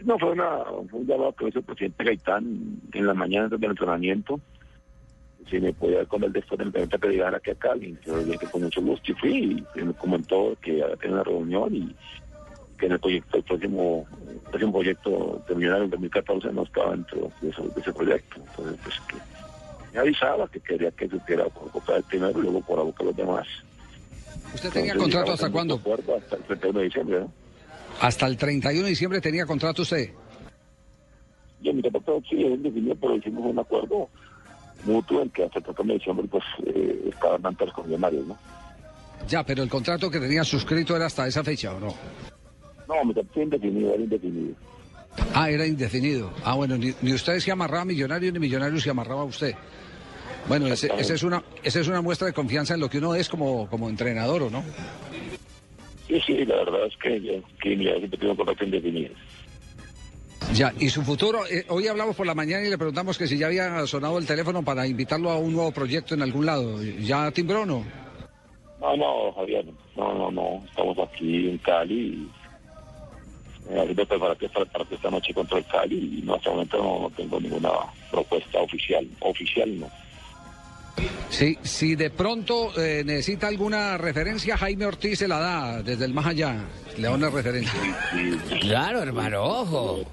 [0.00, 3.62] No, fue, una, fue un llamado que hizo el presidente Gaitán en la mañana del
[3.62, 4.40] entrenamiento.
[5.48, 7.96] Si me podía él después del entrenamiento que llegara aquí a Cali.
[8.04, 11.24] Yo dije que con mucho gusto y fui y me comentó que había tenido una
[11.24, 11.94] reunión y
[12.78, 16.90] que en el proyecto, el próximo, el próximo proyecto de Millonario en 2014 no estaba
[16.90, 18.36] dentro de, eso- de ese proyecto.
[18.44, 19.16] Entonces, pues que
[19.94, 22.98] me avisaba que quería que supiera por boca del primero y luego por la boca
[22.98, 23.46] de los demás.
[24.52, 25.74] ¿Usted tenía Entonces, contrato hasta cuándo?
[25.76, 27.32] acuerdo Hasta el 31 de diciembre, ¿no?
[28.00, 30.10] Hasta el 31 de diciembre tenía contrato usted.
[31.60, 34.10] Yo mi contrato sí es indefinido, pero hicimos un acuerdo
[34.84, 38.38] mutuo en que hasta el 31 de diciembre pues eh, estaban tantos con millonarios, ¿no?
[39.28, 41.94] Ya, pero el contrato que tenía suscrito era hasta esa fecha, ¿o no?
[42.88, 44.54] No, contrato indefinido, era indefinido.
[45.34, 46.30] Ah, era indefinido.
[46.44, 49.54] Ah, bueno, ni, ni usted se amarraba a Millonarios ni Millonarios se amarraba a usted.
[50.46, 53.14] Bueno, ese, ese es una, esa es una muestra de confianza en lo que uno
[53.16, 54.62] es como, como entrenador, ¿o no?
[56.06, 59.12] Sí, sí, la verdad es que, yo- que mi siempre tengo un contrato indefinido.
[60.54, 63.36] Ya, y su futuro, eh, hoy hablamos por la mañana y le preguntamos que si
[63.36, 66.82] ya había sonado el teléfono para invitarlo a un nuevo proyecto en algún lado.
[66.82, 67.84] ¿Ya timbró o no?
[68.80, 69.64] No, no, Javier,
[69.96, 72.28] no, no, no, estamos aquí en Cali
[73.68, 76.78] eh, haciendo preparativos para el partido esta noche contra el Cali y no, hasta momento
[76.78, 77.70] no tengo ninguna
[78.10, 79.90] propuesta oficial, oficial no.
[81.28, 86.14] Sí, si de pronto eh, necesita alguna referencia, Jaime Ortiz se la da desde el
[86.14, 86.64] más allá.
[86.96, 87.74] Le da una referencia.
[88.60, 90.04] Claro, hermano, ojo.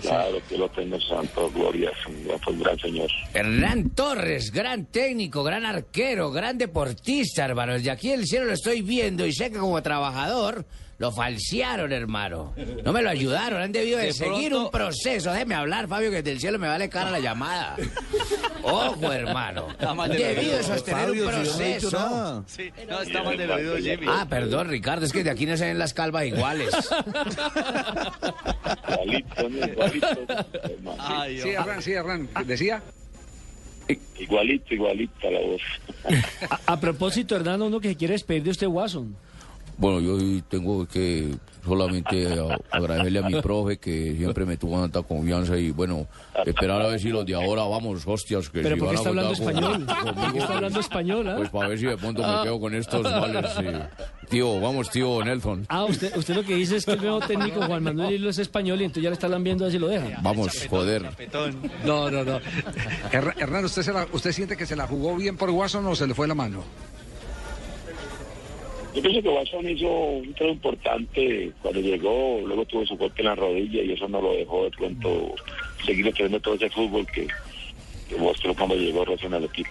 [0.00, 1.90] Claro, que lo tenga santo, gloria,
[2.42, 3.10] fue un gran señor.
[3.34, 7.74] Hernán Torres, gran técnico, gran arquero, gran deportista, hermano.
[7.74, 10.64] Desde aquí el cielo lo estoy viendo y sé que como trabajador
[11.02, 12.54] lo falsearon, hermano.
[12.84, 15.32] No me lo ayudaron, han debido de, De seguir pronto- un proceso.
[15.32, 17.74] Déjeme hablar, Fabio, que desde el cielo me vale cara la llamada.
[18.62, 19.66] Ojo, hermano.
[19.80, 21.90] Han del debido de sostener Fabio, un si no proceso.
[21.90, 22.42] nada.
[22.46, 24.06] Sí, no, está mal del oído, Jimmy.
[24.08, 26.72] Ah, perdón, Ricardo, es que de aquí no se ven las calvas iguales.
[28.88, 29.66] Igualito, ¿no?
[29.66, 30.06] igualito.
[30.62, 30.96] hermano.
[31.00, 32.28] Ay, Sí, Hernán, sí, Hernán.
[32.46, 32.80] ¿Decía?
[34.20, 35.62] Igualito, igualita la voz.
[36.48, 39.16] A, a propósito, Hernán, uno que se quiere despedir de usted, Watson.
[39.78, 42.28] Bueno, yo hoy tengo que solamente
[42.70, 46.06] agradecerle a mi profe que siempre me tuvo tanta confianza y bueno,
[46.44, 48.96] esperar a ver si los de ahora vamos, hostias, que ¿Pero si por qué van
[48.96, 49.86] a está hablando con- español?
[49.86, 51.32] ¿Por qué conmigo, está hablando español?
[51.36, 53.46] Pues para ver si de pronto me quedo con estos males.
[54.28, 55.66] Tío, vamos, tío Nelson.
[55.68, 58.38] Ah, usted, usted lo que dice es que el nuevo técnico Juan Manuel Hilo es
[58.38, 60.20] español y entonces ya le está lambiendo a ver si lo deja.
[60.22, 61.02] Vamos, joder.
[61.84, 62.38] No, no, no.
[63.12, 65.94] Her- Hernán, ¿usted, se la- ¿usted siente que se la jugó bien por Watson o
[65.96, 66.62] se le fue la mano?
[68.94, 73.28] Yo pienso que Watson hizo un trabajo importante cuando llegó, luego tuvo su golpe en
[73.28, 75.34] la rodilla y eso no lo dejó de pronto
[75.84, 77.26] seguir teniendo todo ese fútbol que,
[78.08, 79.70] que mostró cuando llegó recién al equipo.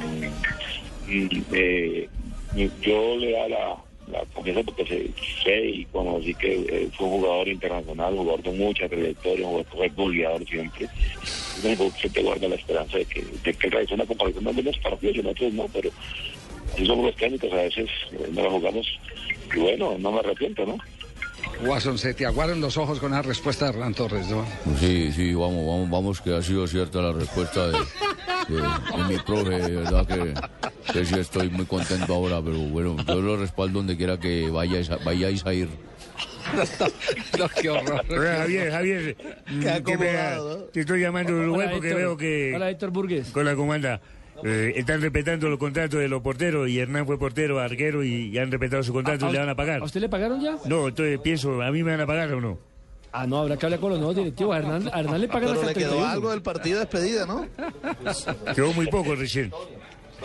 [0.00, 2.08] Mm, y, eh,
[2.56, 3.76] y yo le da la,
[4.10, 5.10] la confianza porque sé,
[5.42, 9.94] sé y conocí que eh, fue un jugador internacional, jugador de mucha trayectoria, un jugador
[9.94, 10.88] goleador siempre.
[11.62, 15.20] Entonces, te guarda la esperanza de que, de que realice una comparación algunos partidos y
[15.20, 15.90] en otros no, pero
[16.74, 18.86] así somos los técnicos, a veces eh, no la jugamos
[19.54, 20.76] y bueno, no me arrepiento, ¿no?
[21.64, 24.44] Watson, se te aguaron los ojos con la respuesta de Hernán Torres, ¿no?
[24.80, 27.78] Sí, sí, vamos, vamos, vamos, que ha sido cierta la respuesta de,
[28.48, 32.96] de- de mi profe, de verdad que, que sí estoy muy contento ahora, pero bueno,
[33.06, 35.68] yo lo respaldo donde quiera que vayáis a, vayáis a ir.
[37.38, 38.04] No, qué horror.
[38.10, 39.16] Hola, Javier, Javier.
[39.84, 40.38] ¿qué me da?
[40.72, 42.00] Te estoy llamando de Uruguay porque Héctor.
[42.02, 42.52] veo que...
[42.54, 43.28] Hola, Héctor Burgues.
[43.30, 44.00] Con la comanda.
[44.42, 48.38] Eh, están respetando los contratos de los porteros y Hernán fue portero, arquero y, y
[48.38, 49.80] han respetado su contrato ¿A- y le van a pagar.
[49.80, 50.56] ¿A usted le pagaron ya?
[50.66, 52.58] No, entonces pienso, ¿a mí me van a pagar o no?
[53.16, 54.56] Ah, no, habrá que hablar con los nuevos directivos.
[54.56, 56.10] A Hernán, a Hernán le pagan Pero hasta le quedó 31.
[56.12, 57.46] algo del partido de despedida, ¿no?
[58.56, 59.52] Quedó muy poco recién.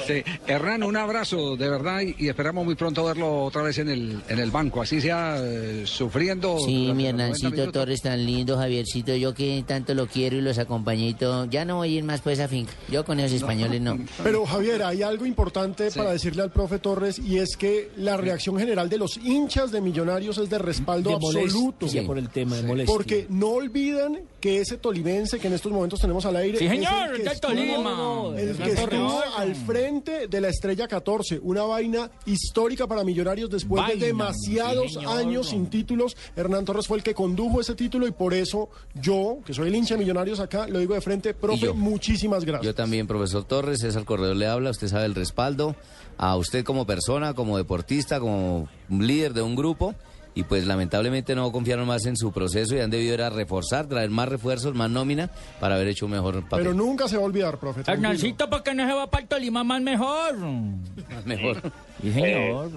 [0.05, 0.23] Sí.
[0.47, 4.21] Hernán, un abrazo de verdad y, y esperamos muy pronto verlo otra vez en el,
[4.29, 6.57] en el banco, así sea eh, sufriendo.
[6.59, 7.71] Sí, mi los 90 Hernancito.
[7.71, 11.45] Torres tan lindo, Javiercito, yo que tanto lo quiero y los acompañé y todo.
[11.45, 12.73] Ya no voy a ir más pues a finca.
[12.89, 13.97] Yo con esos españoles no.
[14.23, 18.57] Pero Javier, hay algo importante para decirle al profe Torres y es que la reacción
[18.57, 21.87] general de los hinchas de Millonarios es de respaldo De absoluto.
[22.05, 22.93] por el tema de molestia.
[22.93, 26.71] Porque no olvidan que ese tolimense que en estos momentos tenemos al aire Sí, es
[26.71, 28.33] señor, el que estuvo, Tolima.
[28.37, 33.81] el que estuvo al frente de la Estrella 14, una vaina histórica para Millonarios después
[33.83, 35.17] Vaina, de demasiados sí, señor.
[35.17, 36.15] años sin títulos.
[36.35, 39.75] Hernán Torres fue el que condujo ese título y por eso yo, que soy el
[39.75, 41.73] hincha de Millonarios acá, lo digo de frente, profe, yo.
[41.75, 42.65] muchísimas gracias.
[42.65, 45.75] Yo también, profesor Torres, César Corredor le habla, usted sabe el respaldo
[46.17, 49.95] a usted como persona, como deportista, como líder de un grupo.
[50.35, 53.87] Y pues lamentablemente no confiaron más en su proceso y han debido ir a reforzar,
[53.87, 56.65] traer más refuerzos, más nómina para haber hecho un mejor papel.
[56.65, 57.81] Pero nunca se va a olvidar, profe.
[57.85, 60.37] Hernancito, ¿por qué no se va para el Tolima más mejor?
[61.25, 61.61] mejor.
[62.01, 62.69] Sí, señor.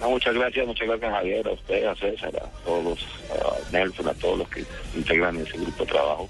[0.00, 3.00] No, muchas gracias, muchas gracias Javier, a usted, a César, a todos,
[3.32, 6.28] a Nelson, a todos los que integran ese grupo de trabajo.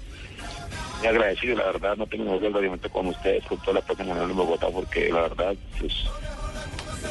[0.99, 4.33] Muy agradecido, la verdad, no tengo ningún agradecimiento con ustedes, con toda la Nacional de
[4.33, 5.93] Bogotá, porque la verdad, pues,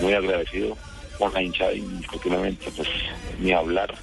[0.00, 0.76] muy agradecido
[1.18, 2.88] con la hinchada y continuamente, pues,
[3.40, 3.94] ni hablar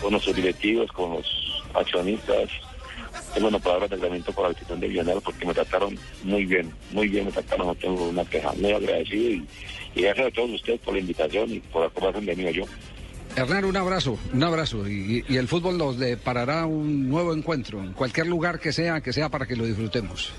[0.00, 1.26] con nuestros directivos, con los
[1.74, 2.48] accionistas.
[3.32, 6.72] Tengo una palabra de agradecimiento por la decisión de Lionel porque me trataron muy bien,
[6.92, 9.46] muy bien me trataron, no tengo una queja, muy agradecido y,
[9.94, 12.64] y gracias a todos ustedes por la invitación y por acordarse de mí yo.
[13.36, 14.88] Hernán, un abrazo, un abrazo.
[14.88, 19.12] Y, y el fútbol nos deparará un nuevo encuentro, en cualquier lugar que sea, que
[19.12, 20.32] sea para que lo disfrutemos.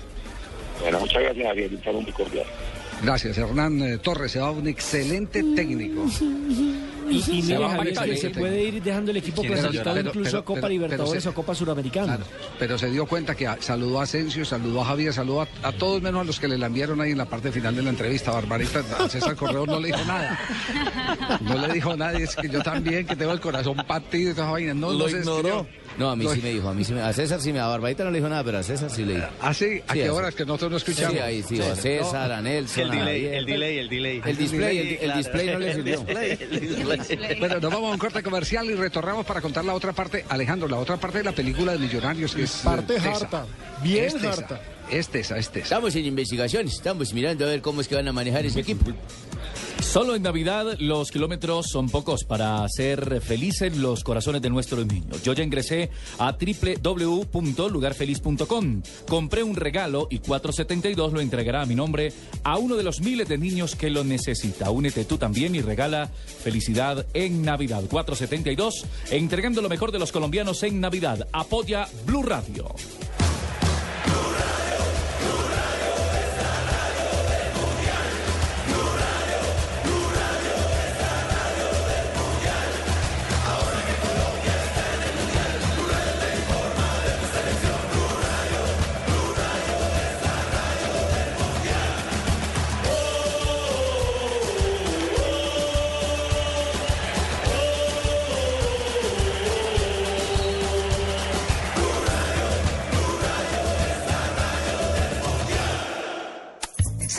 [0.80, 2.46] Bueno, muchas gracias Javier, un saludo muy cordial.
[3.02, 6.06] Gracias, Hernán eh, Torres, se va un excelente técnico.
[7.08, 10.30] Y, y Se Javier, para que se puede ir dejando el equipo clasificado pero- incluso
[10.30, 12.18] pero- a Copa pero- Libertadores pero o Copa Suramericana.
[12.58, 15.72] Pero se dio cuenta que a- saludó a Asensio, saludó a Javier, saludó a, a
[15.72, 17.90] todos menos a los que le la enviaron ahí en la parte final de la
[17.90, 18.32] entrevista.
[18.32, 20.38] Barbarita, a César Correo no le dijo nada.
[21.40, 24.34] No le dijo a nadie, es que yo también, que tengo el corazón partido y
[24.34, 24.74] toda esa vaina.
[24.74, 25.66] No, Lo no se ignoró.
[25.98, 27.68] No, a mí sí me dijo, a mí sí me, a César sí me, a
[27.68, 29.26] Barbarita no le dijo nada, pero a César sí le dijo.
[29.40, 29.80] ¿Ah, sí?
[29.88, 31.12] ¿A qué a- horas que nosotros no escuchamos?
[31.14, 34.22] Sí, ahí sí, a César, a Nelson, El a delay, el delay, el delay.
[34.24, 36.04] El display, el, el display no le sirvió.
[37.38, 40.24] Bueno, nos vamos a un corte comercial y retornamos para contar la otra parte.
[40.28, 42.50] Alejandro, la otra parte de la película de Millonarios que es.
[42.64, 43.10] Parte eh, tesa.
[43.10, 43.46] harta,
[43.82, 44.30] bien Es tesa.
[44.32, 44.60] harta.
[44.90, 45.64] Es Tesa, es Tesa.
[45.64, 48.84] Estamos en investigaciones, estamos mirando a ver cómo es que van a manejar ese equipo.
[49.80, 55.22] Solo en Navidad los kilómetros son pocos para hacer felices los corazones de nuestros niños.
[55.22, 58.82] Yo ya ingresé a www.lugarfeliz.com.
[59.08, 62.12] Compré un regalo y 472 lo entregará a mi nombre
[62.42, 64.70] a uno de los miles de niños que lo necesita.
[64.70, 67.84] Únete tú también y regala felicidad en Navidad.
[67.88, 71.26] 472, entregando lo mejor de los colombianos en Navidad.
[71.32, 72.74] Apoya Blue Radio.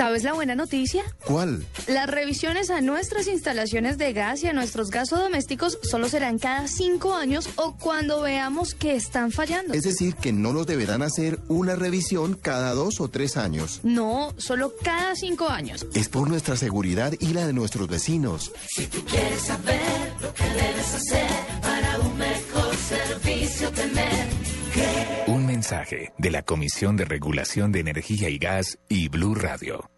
[0.08, 1.04] ¿Sabes la buena noticia?
[1.26, 1.66] ¿Cuál?
[1.86, 7.14] Las revisiones a nuestras instalaciones de gas y a nuestros gasodomésticos solo serán cada cinco
[7.14, 9.74] años o cuando veamos que están fallando.
[9.74, 13.82] Es decir, que no nos deberán hacer una revisión cada dos o tres años.
[13.84, 15.86] No, solo cada cinco años.
[15.94, 18.54] Es por nuestra seguridad y la de nuestros vecinos.
[18.66, 21.28] Si tú quieres saber lo que debes hacer
[21.62, 24.28] para un mejor servicio tener.
[25.28, 29.90] Un mensaje de la Comisión de Regulación de Energía y Gas y Blue Radio.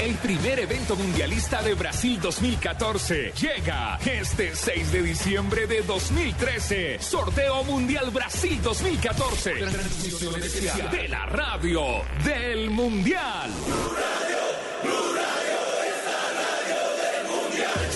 [0.00, 6.98] El primer evento mundialista de Brasil 2014 llega este 6 de diciembre de 2013.
[7.00, 9.52] Sorteo Mundial Brasil 2014.
[9.52, 11.82] Transmisión especial de la radio
[12.24, 13.50] del Mundial.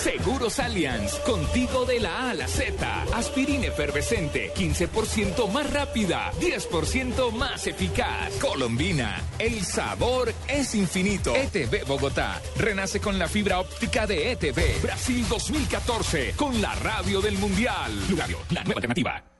[0.06, 3.02] Seguros Allianz, contigo de la A a la Z.
[3.12, 8.32] Aspirina efervescente, 15% más rápida, 10% más eficaz.
[8.40, 11.34] Colombina, el sabor es infinito.
[11.34, 14.80] ETV Bogotá, renace con la fibra óptica de ETV.
[14.80, 17.90] Brasil 2014, con la radio del Mundial.
[18.06, 19.35] Blue Radio, la nueva alternativa.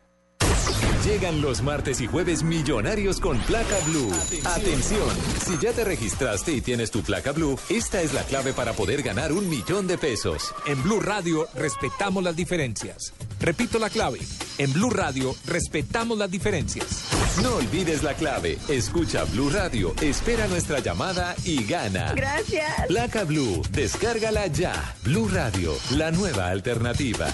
[1.07, 4.11] Llegan los martes y jueves millonarios con placa blue.
[4.45, 5.09] Atención.
[5.45, 9.05] si ya te registraste y tienes tu placa blue, esta es la clave para poder
[9.05, 10.53] ganar un millón de pesos.
[10.67, 13.13] En Blue Radio respetamos las diferencias.
[13.39, 14.19] Repito la clave.
[14.59, 17.05] En Blue Radio respetamos las diferencias.
[17.41, 18.59] No olvides la clave.
[18.69, 22.15] Escucha Blue Radio, espera nuestra llamada y gana.
[22.15, 22.87] Gracias.
[22.89, 24.97] Placa Blue, descárgala ya.
[25.05, 27.29] Blue Radio, la nueva alternativa.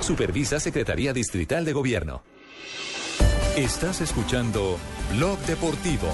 [0.00, 2.22] Supervisa Secretaría Distrital de Gobierno.
[3.56, 4.78] Estás escuchando
[5.12, 6.08] Blog Deportivo.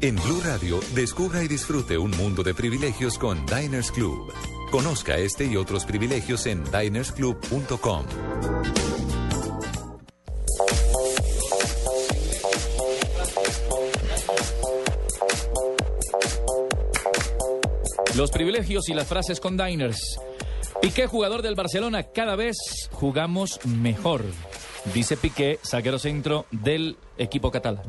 [0.00, 4.32] En Blue Radio, descubra y disfrute un mundo de privilegios con Diners Club.
[4.70, 8.06] Conozca este y otros privilegios en dinersclub.com.
[18.16, 20.16] Los privilegios y las frases con Diners.
[20.80, 22.56] Piqué, jugador del Barcelona, cada vez
[22.92, 24.24] jugamos mejor.
[24.86, 27.84] Dice Piqué, zaguero centro del equipo catalán.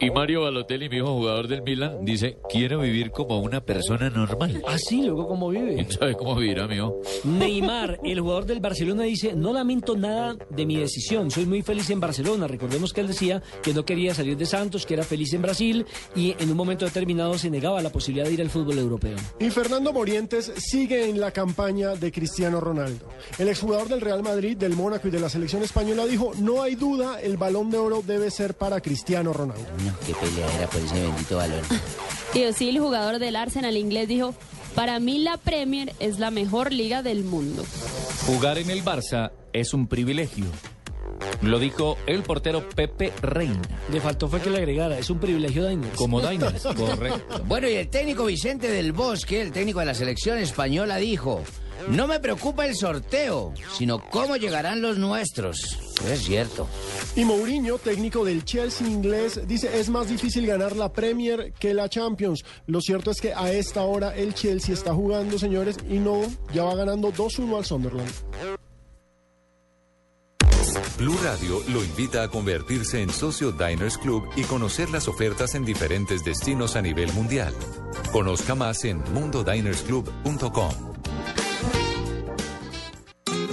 [0.00, 4.60] Y Mario Balotelli, mi hijo jugador del Milan, dice, quiero vivir como una persona normal.
[4.66, 5.76] Ah, sí, luego cómo vive.
[5.76, 7.00] ¿Quién sabe cómo vivirá, mijo?
[7.22, 11.88] Neymar, el jugador del Barcelona, dice, no lamento nada de mi decisión, soy muy feliz
[11.90, 12.48] en Barcelona.
[12.48, 15.86] Recordemos que él decía que no quería salir de Santos, que era feliz en Brasil
[16.16, 19.16] y en un momento determinado se negaba la posibilidad de ir al fútbol europeo.
[19.38, 23.06] Y Fernando Morientes sigue en la campaña de Cristiano Ronaldo.
[23.38, 26.74] El exjugador del Real Madrid, del Mónaco y de la selección española dijo, no hay
[26.74, 29.66] duda, el balón de oro debe ser para Cristiano Ronaldo.
[29.84, 31.60] No, qué peleadera por ese bendito balón.
[32.34, 34.34] Y el jugador del Arsenal inglés, dijo,
[34.74, 37.64] para mí la Premier es la mejor liga del mundo.
[38.26, 40.46] Jugar en el Barça es un privilegio.
[41.42, 43.60] Lo dijo el portero Pepe Reina.
[43.90, 45.96] Le faltó fue que le agregara, es un privilegio Diners.
[45.96, 47.42] Como Diners, correcto.
[47.46, 51.42] Bueno, y el técnico Vicente del Bosque, el técnico de la selección española, dijo,
[51.88, 55.78] no me preocupa el sorteo, sino cómo llegarán los nuestros.
[56.10, 56.66] Es cierto.
[57.14, 61.88] Y Mourinho, técnico del Chelsea inglés, dice es más difícil ganar la Premier que la
[61.88, 62.44] Champions.
[62.66, 66.22] Lo cierto es que a esta hora el Chelsea está jugando, señores, y no,
[66.52, 68.10] ya va ganando 2-1 al Sunderland.
[70.98, 75.64] Blue Radio lo invita a convertirse en socio Diners Club y conocer las ofertas en
[75.64, 77.54] diferentes destinos a nivel mundial.
[78.12, 80.93] Conozca más en mundodinersclub.com.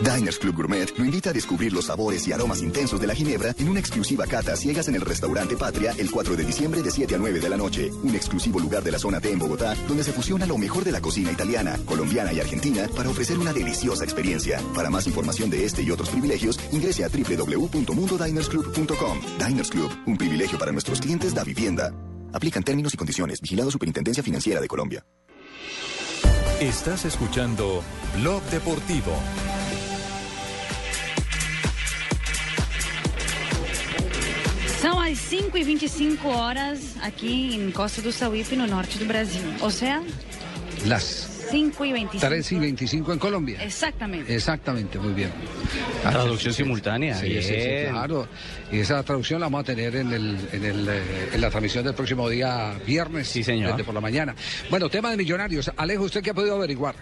[0.01, 3.53] Diners Club Gourmet lo invita a descubrir los sabores y aromas intensos de la ginebra
[3.59, 7.13] en una exclusiva cata ciegas en el restaurante Patria el 4 de diciembre de 7
[7.13, 7.91] a 9 de la noche.
[8.03, 10.91] Un exclusivo lugar de la zona T en Bogotá donde se fusiona lo mejor de
[10.91, 14.59] la cocina italiana, colombiana y argentina para ofrecer una deliciosa experiencia.
[14.73, 19.19] Para más información de este y otros privilegios, ingrese a www.mundodinersclub.com.
[19.45, 21.93] Diners Club, un privilegio para nuestros clientes da vivienda.
[22.33, 23.39] Aplican términos y condiciones.
[23.39, 25.05] Vigilado Superintendencia Financiera de Colombia.
[26.59, 27.83] Estás escuchando
[28.19, 29.11] Blog Deportivo.
[35.11, 39.41] São as 5 e 25 horas aqui em Costa do Sauípe, no norte do Brasil.
[39.59, 40.01] O sea,
[40.85, 42.25] Las 5 y 25.
[42.25, 43.61] 3 y 25 en Colombia.
[43.61, 44.33] Exactamente.
[44.33, 45.31] Exactamente, muy bien.
[46.01, 47.15] Traducción simultánea.
[47.15, 47.53] Sí, sí,
[47.89, 48.27] claro.
[48.71, 51.83] Y esa traducción la vamos a tener en, el, en, el, eh, en la transmisión
[51.83, 53.27] del próximo día viernes.
[53.27, 53.71] Sí, señor.
[53.71, 54.33] Desde por la mañana.
[54.69, 55.69] Bueno, tema de millonarios.
[55.75, 56.95] Alejo, ¿usted qué ha podido averiguar?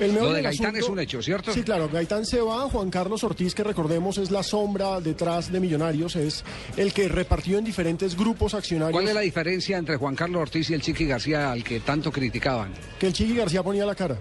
[0.00, 1.52] El Lo de Gaitán asunto- es un hecho, ¿cierto?
[1.52, 5.58] Sí, claro, Gaitán se va, Juan Carlos Ortiz, que recordemos es la sombra detrás de
[5.58, 6.44] Millonarios, es
[6.76, 8.92] el que repartió en diferentes grupos accionarios.
[8.92, 12.12] ¿Cuál es la diferencia entre Juan Carlos Ortiz y el Chiqui García al que tanto
[12.12, 12.72] criticaban?
[12.98, 14.18] Que el Chiqui García ponía la cara.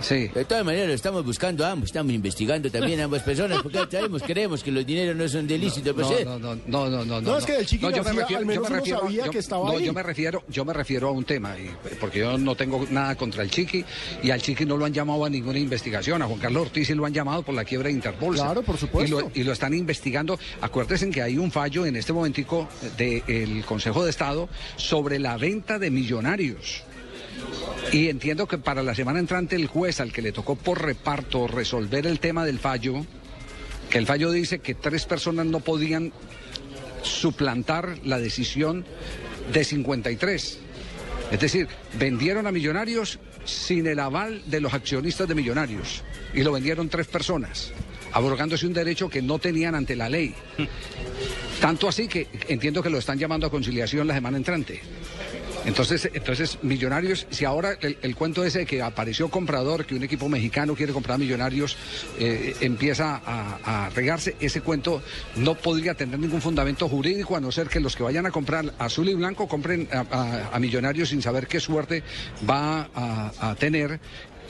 [0.00, 0.28] Sí.
[0.28, 4.22] De todas maneras, lo estamos buscando ambos, estamos investigando también a ambas personas, porque sabemos,
[4.22, 6.24] creemos que los dineros no son de ilícito, pues, No, ¿eh?
[6.24, 8.60] no, no, no, no, no, No, es que el Chiqui yo me refiero- al yo
[8.62, 9.84] me refiero- sabía yo- que estaba no, ahí.
[9.84, 13.14] yo me refiero, yo me refiero a un tema, y- porque yo no tengo nada
[13.16, 13.84] contra el Chiqui
[14.22, 16.22] y al Chiqui no lo han llamado a ninguna investigación.
[16.22, 18.34] A Juan Carlos Ortiz sí lo han llamado por la quiebra de Interpol.
[18.34, 19.18] Claro, por supuesto.
[19.18, 20.38] Y lo, y lo están investigando.
[20.60, 25.78] Acuérdense que hay un fallo en este momentico del Consejo de Estado sobre la venta
[25.78, 26.82] de millonarios.
[27.92, 31.48] Y entiendo que para la semana entrante el juez al que le tocó por reparto
[31.48, 33.04] resolver el tema del fallo,
[33.88, 36.12] que el fallo dice que tres personas no podían
[37.02, 38.84] suplantar la decisión
[39.52, 40.58] de 53.
[41.32, 41.68] Es decir,
[41.98, 46.02] vendieron a Millonarios sin el aval de los accionistas de Millonarios
[46.34, 47.72] y lo vendieron tres personas,
[48.12, 50.34] abrogándose un derecho que no tenían ante la ley.
[51.60, 54.80] Tanto así que entiendo que lo están llamando a conciliación la semana entrante.
[55.64, 60.28] Entonces, entonces Millonarios, si ahora el, cuento ese de que apareció comprador, que un equipo
[60.28, 61.76] mexicano quiere comprar a Millonarios,
[62.18, 65.02] eh, empieza a, regarse, ese cuento
[65.36, 68.72] no podría tener ningún fundamento jurídico, a no ser que los que vayan a comprar
[68.78, 72.02] azul y blanco compren a, Millonarios sin saber qué suerte
[72.48, 74.00] va a, a tener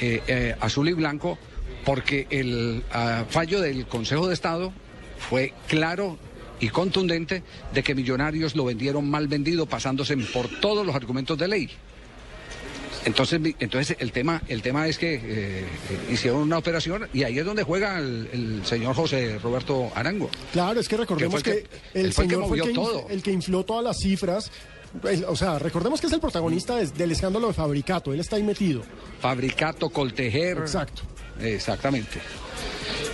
[0.03, 1.39] eh, eh, azul y blanco,
[1.85, 4.73] porque el ah, fallo del Consejo de Estado
[5.19, 6.19] fue claro
[6.61, 7.43] y contundente
[7.73, 11.71] de que Millonarios lo vendieron mal vendido, pasándose por todos los argumentos de ley.
[13.07, 15.65] Entonces, entonces el tema, el tema es que eh,
[16.13, 20.29] hicieron una operación y ahí es donde juega el, el señor José Roberto Arango.
[20.53, 23.07] Claro, es que recordemos Que el señor fue el que, todo.
[23.09, 24.51] el que infló todas las cifras.
[25.05, 28.43] El- O sea, recordemos que es el protagonista del escándalo de Fabricato, él está ahí
[28.43, 28.83] metido.
[29.21, 30.59] Fabricato, Coltejer.
[30.59, 31.03] Exacto.
[31.41, 32.19] Exactamente.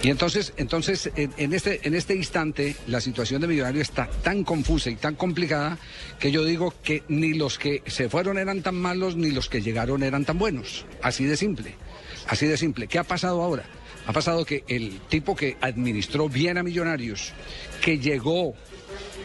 [0.03, 4.45] Y entonces, entonces en, en este, en este instante, la situación de Millonarios está tan
[4.45, 5.79] confusa y tan complicada
[6.19, 9.63] que yo digo que ni los que se fueron eran tan malos, ni los que
[9.63, 10.85] llegaron eran tan buenos.
[11.03, 11.75] Así de simple.
[12.29, 12.87] Así de simple.
[12.87, 13.65] ¿Qué ha pasado ahora?
[14.07, 17.33] Ha pasado que el tipo que administró bien a Millonarios,
[17.83, 18.55] que llegó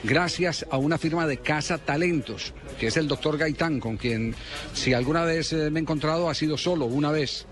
[0.04, 4.34] gracias a una firma de Casa Talentos, que es el doctor Gaitán, con quien
[4.74, 7.46] si alguna vez eh, me he encontrado ha sido solo una vez.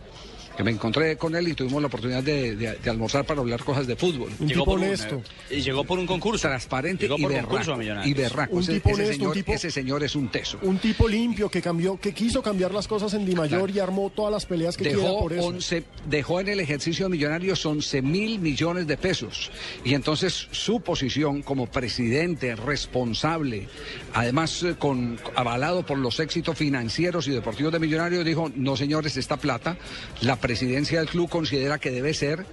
[0.60, 3.64] Que me encontré con él y tuvimos la oportunidad de, de- de almorzar para hablar
[3.64, 4.30] cosas de fútbol.
[4.42, 5.22] Un Llegó tipo por un, honesto.
[5.50, 6.50] Y llegó por un concurso.
[6.50, 7.48] Transparente Llegó y por berraco.
[7.48, 8.08] concurso a Millonarios.
[8.12, 8.56] Y berraco.
[8.58, 10.60] Un Ese, tipo ese honesto, un señor, tipo- ese señor es un teso.
[10.64, 14.10] Un tipo limpio que cambió, que quiso cambiar las cosas en Di Mayor y armó
[14.10, 15.46] todas las peleas que quiera dejó, por eso.
[15.48, 19.52] 11, dejó en el ejercicio de Millonarios 11 mil millones de pesos.
[19.86, 23.70] Y entonces su posición como presidente responsable,
[24.14, 29.16] además eh, con, avalado por los éxitos financieros y deportivos de Millonarios, dijo, no señores,
[29.16, 29.78] esta plata,
[30.20, 32.44] la presidencia del club considera que debe ser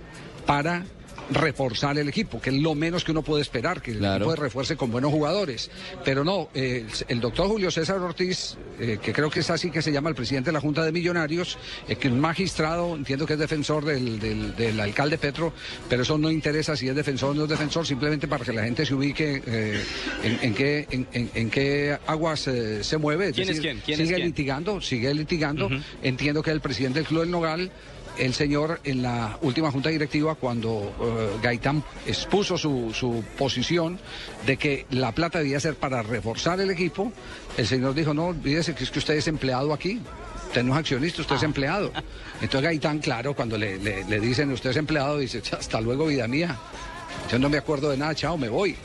[0.45, 0.85] para
[1.31, 4.41] reforzar el equipo, que es lo menos que uno puede esperar, que el equipo se
[4.41, 5.71] refuerce con buenos jugadores.
[6.05, 9.71] Pero no, eh, el, el doctor Julio César Ortiz, eh, que creo que es así
[9.71, 11.59] que se llama el presidente de la Junta de Millonarios,
[11.89, 15.53] eh, que es un magistrado, entiendo que es defensor del, del- del alcalde Petro,
[15.89, 18.63] pero eso no interesa si es defensor o no es defensor, simplemente para que la
[18.65, 19.83] gente se ubique eh,
[20.23, 23.33] en, en qué, en, en- en qué aguas eh, se mueve.
[23.33, 23.81] ¿Quién es quién?
[23.85, 24.27] ¿Quién es sigue quién?
[24.29, 25.69] litigando, sigue litigando.
[26.03, 27.71] Entiendo que el presidente del Club del Nogal,
[28.19, 33.99] el señor en la última junta directiva, cuando eh, Gaitán expuso su, su posición
[34.47, 37.13] de que la plata debía ser para reforzar el equipo,
[37.57, 40.01] el señor dijo, no, olvídese que es que usted es empleado aquí.
[40.49, 41.93] Usted no es accionista, usted es empleado.
[42.41, 46.27] Entonces Gaitán, claro, cuando le, le- le dicen usted es empleado, dice, hasta luego, vida
[46.29, 46.57] mía.
[47.31, 48.77] Yo no me acuerdo de nada, chao, me voy.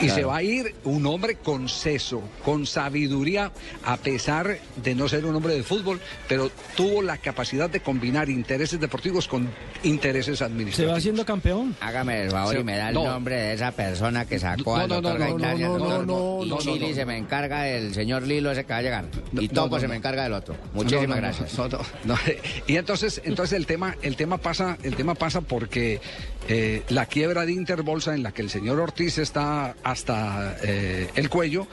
[0.00, 0.14] Y Claro.
[0.14, 3.52] se va a ir un hombre con seso, con sabiduría,
[3.84, 8.28] a pesar de no ser un hombre de fútbol, pero tuvo la capacidad de combinar
[8.30, 9.48] intereses deportivos con
[9.82, 10.94] intereses ¿Se administrativos.
[10.94, 11.76] va haciendo campeón?
[11.80, 13.04] Hágame el favor Se- y me da el no.
[13.04, 15.68] nombre de esa persona que sacó No, al no, doctor no, no, Gaitán y al
[15.72, 16.94] no, no, doctor no, Bo- no, y no, Chile no, no.
[16.94, 19.04] se me encarga el señor Lilo ese que va a llegar.
[19.32, 20.56] Y Topo no, se me encarga del otro.
[20.72, 21.58] Muchísimas No, no, no, gracias.
[21.58, 22.14] no, no, no.
[22.66, 26.00] Y entonces, entonces el tema, el tema pasa, el tema pasa porque
[26.48, 31.28] eh, la quiebra de Interbolsa en la que el señor Ortiz está hasta eh, el
[31.28, 31.66] cuello,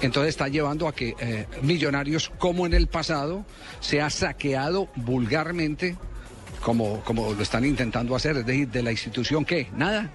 [0.00, 3.44] entonces está llevando a que eh, Millonarios, como en el pasado,
[3.80, 5.96] se ha saqueado vulgarmente,
[6.62, 10.10] como, como lo están intentando hacer, es decir, de la institución que nada.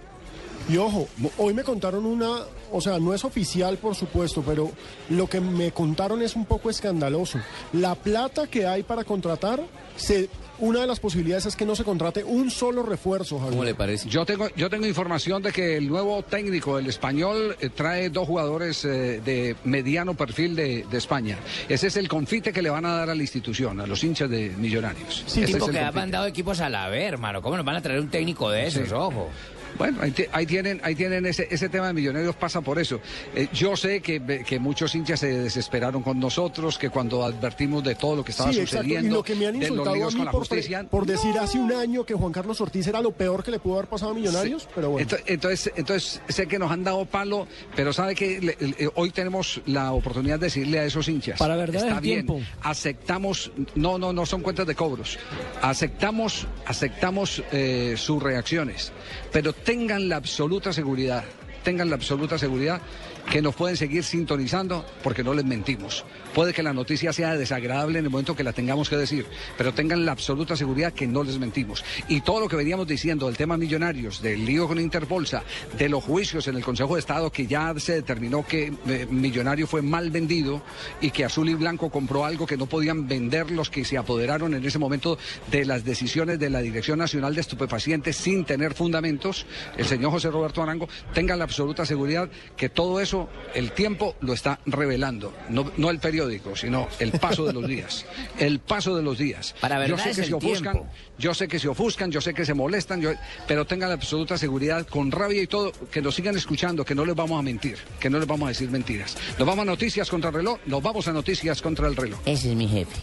[0.68, 1.08] Y ojo,
[1.38, 2.42] hoy me contaron una,
[2.72, 4.72] o sea, no es oficial por supuesto, pero
[5.10, 7.40] lo que me contaron es un poco escandaloso.
[7.74, 9.62] La plata que hay para contratar,
[9.96, 10.30] se,
[10.60, 13.76] una de las posibilidades es que no se contrate un solo refuerzo, Javier.
[13.76, 14.10] parece?
[14.10, 18.28] Yo tengo, yo tengo información de que el nuevo técnico, el español, eh, trae dos
[18.28, 21.38] jugadores eh, de mediano perfil de, de España.
[21.68, 24.30] Ese es el confite que le van a dar a la institución, a los hinchas
[24.30, 25.24] de Millonarios.
[25.28, 27.42] Sí, tipo es el que ha mandado equipos a la ver, hermano.
[27.42, 28.90] ¿Cómo nos van a traer un técnico de esos?
[28.90, 28.94] Sí.
[28.94, 29.30] Ojo.
[29.78, 33.00] Bueno, ahí, ahí tienen, ahí tienen ese, ese tema de millonarios pasa por eso.
[33.36, 37.96] Eh, yo sé que, que muchos hinchas se desesperaron con nosotros, que cuando advertimos de
[37.96, 38.86] todo lo que estaba Sí, exacto.
[38.86, 40.84] Y sucediendo, lo que me han de los insultado a mí con la por, justicia,
[40.90, 43.76] por decir hace un año que Juan Carlos Ortiz era lo peor que le pudo
[43.76, 45.08] haber pasado a Millonarios, pero bueno.
[45.08, 49.12] Ento- Entonces, entonces, sé que nos han dado palo, pero sabe que le- le- hoy
[49.12, 51.40] tenemos la oportunidad de decirle a esos hinchas.
[51.40, 52.42] Para verdad está bien, tiempo.
[52.62, 55.18] aceptamos, no, no, no son cuentas de cobros.
[55.62, 58.92] Aceptamos, aceptamos eh, sus reacciones,
[59.32, 61.24] pero tengan la absoluta seguridad,
[61.64, 62.82] tengan la absoluta seguridad
[63.30, 66.04] que nos pueden seguir sintonizando porque no les mentimos.
[66.34, 69.26] Puede que la noticia sea desagradable en el momento que la tengamos que decir,
[69.58, 71.84] pero tengan la absoluta seguridad que no les mentimos.
[72.08, 75.44] Y todo lo que veníamos diciendo del tema millonarios, del lío con Interbolsa,
[75.78, 79.68] de los juicios en el Consejo de Estado, que ya se determinó que eh, Millonario
[79.68, 80.62] fue mal vendido
[81.02, 84.54] y que Azul y Blanco compró algo que no podían vender los que se apoderaron
[84.54, 85.18] en ese momento
[85.52, 89.46] de las decisiones de la Dirección Nacional de Estupefacientes sin tener fundamentos,
[89.78, 93.19] el señor José Roberto Arango tenga la absoluta seguridad que todo eso
[93.54, 98.06] el tiempo lo está revelando, no, no el periódico, sino el paso de los días,
[98.40, 99.56] el paso de los días.
[99.60, 100.92] Para yo verdad sé es que el se ofuscan, tiempo.
[101.18, 103.12] yo sé que se ofuscan, yo sé que se molestan, yo-
[103.48, 107.06] pero tengan la absoluta seguridad, con rabia y todo, que nos sigan escuchando, que no
[107.06, 109.18] les vamos a mentir, que no les vamos a decir mentiras.
[109.38, 112.20] Nos vamos a noticias contra el reloj, nos vamos a noticias contra el reloj.
[112.26, 112.96] Ese es mi jefe.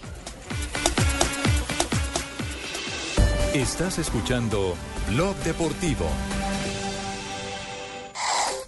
[3.54, 4.74] Estás escuchando
[5.10, 6.06] Blog Deportivo.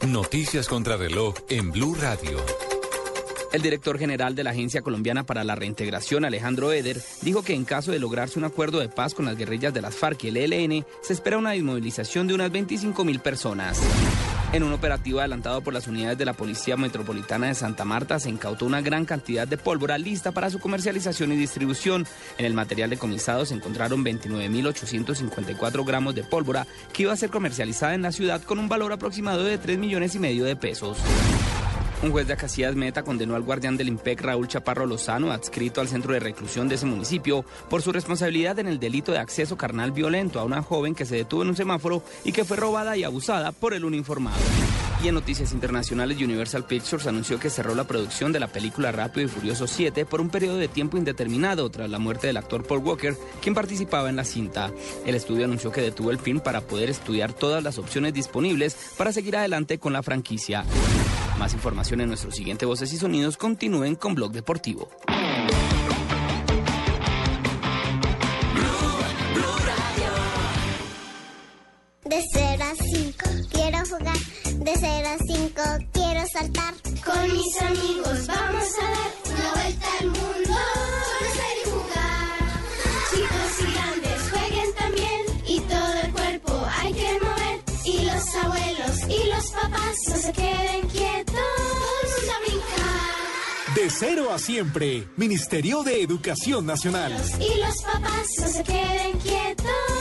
[0.06, 2.38] Noticias contra reloj en Blue Radio.
[3.52, 7.64] El director general de la Agencia Colombiana para la Reintegración, Alejandro Eder, dijo que en
[7.64, 10.36] caso de lograrse un acuerdo de paz con las guerrillas de las FARC y el
[10.36, 13.80] ELN, se espera una inmovilización de unas 25 mil personas.
[14.50, 18.30] En un operativo adelantado por las unidades de la Policía Metropolitana de Santa Marta, se
[18.30, 22.06] incautó una gran cantidad de pólvora lista para su comercialización y distribución.
[22.38, 27.94] En el material decomisado se encontraron 29.854 gramos de pólvora que iba a ser comercializada
[27.94, 30.96] en la ciudad con un valor aproximado de 3 millones y medio de pesos.
[32.00, 35.88] Un juez de Acacias Meta condenó al guardián del IMPEC Raúl Chaparro Lozano, adscrito al
[35.88, 39.90] centro de reclusión de ese municipio, por su responsabilidad en el delito de acceso carnal
[39.90, 43.02] violento a una joven que se detuvo en un semáforo y que fue robada y
[43.02, 44.38] abusada por el uniformado.
[45.02, 49.26] Y en noticias internacionales, Universal Pictures anunció que cerró la producción de la película Rápido
[49.26, 52.80] y Furioso 7 por un periodo de tiempo indeterminado tras la muerte del actor Paul
[52.80, 54.70] Walker, quien participaba en la cinta.
[55.04, 59.12] El estudio anunció que detuvo el film para poder estudiar todas las opciones disponibles para
[59.12, 60.64] seguir adelante con la franquicia.
[61.38, 63.36] Más información en nuestro siguiente Voces y Sonidos.
[63.36, 64.88] Continúen con Blog Deportivo.
[72.04, 73.16] De 0 a 5
[73.52, 74.16] quiero jugar,
[74.64, 75.62] de 0 a 5
[75.92, 76.74] quiero saltar.
[77.04, 80.56] Con mis amigos vamos a dar una vuelta al mundo.
[81.18, 82.38] Conocer y jugar.
[83.10, 87.60] Chicos y grandes jueguen también y todo el cuerpo hay que mover.
[87.84, 91.27] Y los abuelos y los papás no se queden quietos.
[93.88, 97.10] De cero a siempre, Ministerio de Educación Nacional.
[97.40, 99.97] Y los papás no se queden quietos.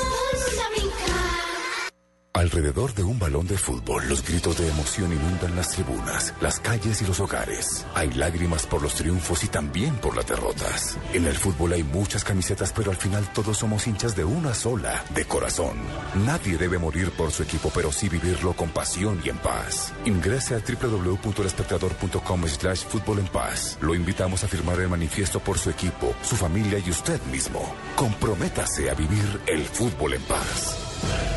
[2.37, 7.01] Alrededor de un balón de fútbol, los gritos de emoción inundan las tribunas, las calles
[7.01, 7.83] y los hogares.
[7.95, 10.99] Hay lágrimas por los triunfos y también por las derrotas.
[11.13, 15.03] En el fútbol hay muchas camisetas, pero al final todos somos hinchas de una sola,
[15.15, 15.77] de corazón.
[16.27, 19.91] Nadie debe morir por su equipo, pero sí vivirlo con pasión y en paz.
[20.05, 23.79] Ingrese a www.elespectador.com slash fútbol en paz.
[23.81, 27.73] Lo invitamos a firmar el manifiesto por su equipo, su familia y usted mismo.
[27.95, 30.86] Comprométase a vivir el fútbol en paz.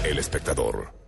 [0.04, 0.99] El espectador.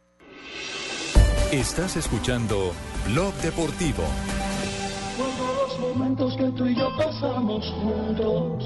[1.53, 2.72] Estás escuchando
[3.07, 4.05] Blog Deportivo.
[5.16, 8.64] Cuando los momentos que tú y yo pasamos juntos.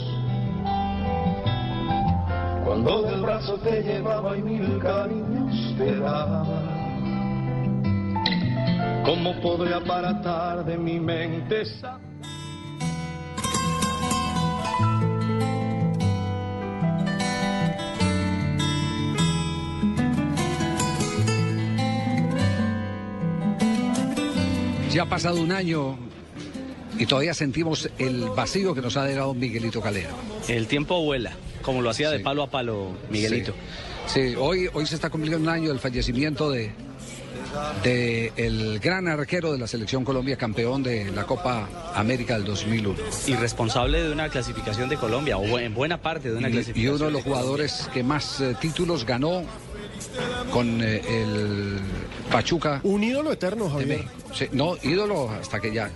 [2.64, 6.44] Cuando del brazo te llevaba y mil cariños te daba.
[9.04, 12.00] ¿Cómo podré aparatar de mi mente esa...
[24.92, 25.96] Ya ha pasado un año
[26.98, 30.10] y todavía sentimos el vacío que nos ha dejado Miguelito Calero.
[30.48, 31.32] El tiempo vuela,
[31.62, 33.54] como lo hacía de palo a palo Miguelito.
[34.06, 36.72] Sí, sí, hoy, hoy se está cumpliendo un año del fallecimiento de,
[37.82, 42.94] de el gran arquero de la selección Colombia, campeón de la Copa América del 2001.
[43.28, 46.92] Y responsable de una clasificación de Colombia, o en buena parte de una Y, clasificación.
[46.92, 49.44] y uno de los jugadores que más eh, títulos ganó
[50.52, 51.78] con eh, el
[52.30, 52.80] Pachuca.
[52.82, 54.04] Un ídolo eterno, Javier.
[54.32, 55.90] Sí, no, ídolo hasta que ya.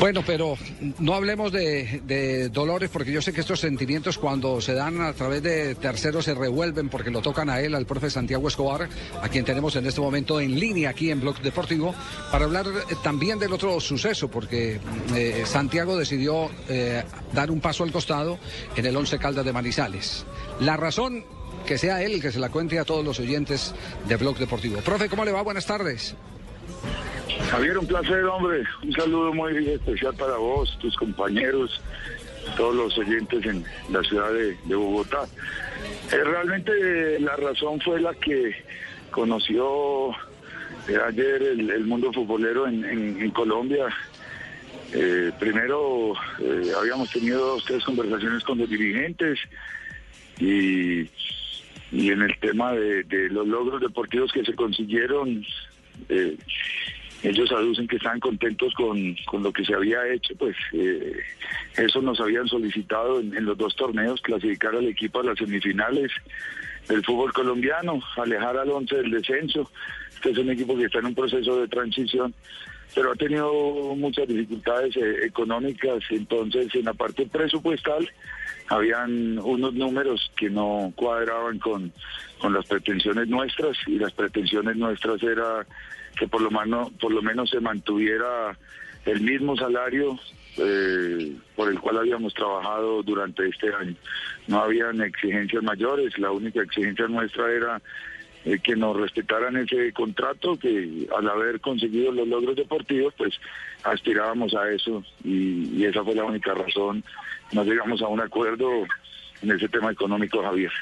[0.00, 0.56] Bueno, pero
[0.98, 5.12] no hablemos de, de dolores porque yo sé que estos sentimientos cuando se dan a
[5.12, 8.88] través de terceros se revuelven porque lo tocan a él, al profe Santiago Escobar,
[9.20, 11.94] a quien tenemos en este momento en línea aquí en Blog Deportivo,
[12.30, 14.80] para hablar eh, también del otro suceso, porque
[15.14, 18.38] eh, Santiago decidió eh, dar un paso al costado
[18.76, 20.24] en el Once Caldas de Manizales.
[20.60, 21.24] La razón
[21.64, 23.74] que sea él el que se la cuente a todos los oyentes
[24.06, 24.80] de Blog Deportivo.
[24.80, 25.42] Profe, ¿cómo le va?
[25.42, 26.14] Buenas tardes.
[27.50, 28.64] Javier, un placer, hombre.
[28.82, 31.80] Un saludo muy especial para vos, tus compañeros,
[32.56, 35.26] todos los oyentes en la ciudad de, Bogotá.
[36.12, 38.54] Eh, realmente eh, la razón fue la que
[39.10, 40.10] conoció
[40.88, 43.86] eh, ayer el, mundo futbolero en, Colombia.
[45.40, 46.14] Primero
[46.78, 49.40] habíamos tenido dos, tres conversaciones con los dirigentes
[50.38, 51.08] y,
[51.94, 55.44] y en el tema de, los logros deportivos que se consiguieron,
[56.08, 56.36] eh,
[57.22, 61.16] ellos aducen que estaban contentos con, con lo que se había hecho, pues eh,
[61.76, 66.10] eso nos habían solicitado en, en los dos torneos, clasificar al equipo a las semifinales
[66.88, 69.70] del fútbol colombiano, alejar al once del descenso.
[70.14, 72.34] Este es un equipo que está en un proceso de transición,
[72.92, 73.52] pero ha tenido
[73.94, 78.10] muchas dificultades eh, económicas, entonces en la parte presupuestal
[78.68, 81.92] habían unos números que no cuadraban con,
[82.38, 85.66] con las pretensiones nuestras y las pretensiones nuestras era
[86.16, 88.56] que por lo menos, por lo menos se mantuviera
[89.04, 90.18] el mismo salario
[90.56, 93.94] eh, por el cual habíamos trabajado durante este año.
[94.46, 97.82] No habían exigencias mayores, la única exigencia nuestra era
[98.44, 103.34] eh, que nos respetaran ese contrato, que al haber conseguido los logros deportivos, pues
[103.82, 107.04] aspirábamos a eso y esa fue la única razón.
[107.54, 108.68] No llegamos a un acuerdo
[109.40, 110.72] en ese tema económico, Javier.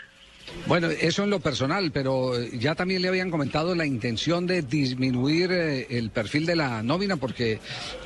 [0.67, 5.51] Bueno, eso en lo personal, pero ya también le habían comentado la intención de disminuir
[5.53, 7.59] eh, el perfil de la nómina, porque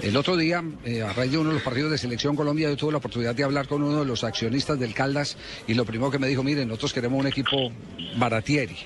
[0.02, 2.76] el otro día, eh, a raíz de uno de los partidos de Selección Colombia, yo
[2.76, 5.36] tuve la oportunidad de hablar con uno de los accionistas del Caldas
[5.66, 7.70] y lo primero que me dijo, miren, nosotros queremos un equipo
[8.16, 8.76] baratieri.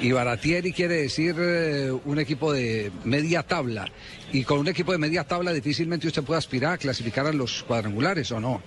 [0.00, 3.86] Y baratieri quiere decir eh, un equipo de media tabla.
[4.32, 7.62] Y con un equipo de media tabla difícilmente usted puede aspirar a clasificar a los
[7.64, 8.62] cuadrangulares, ¿o no?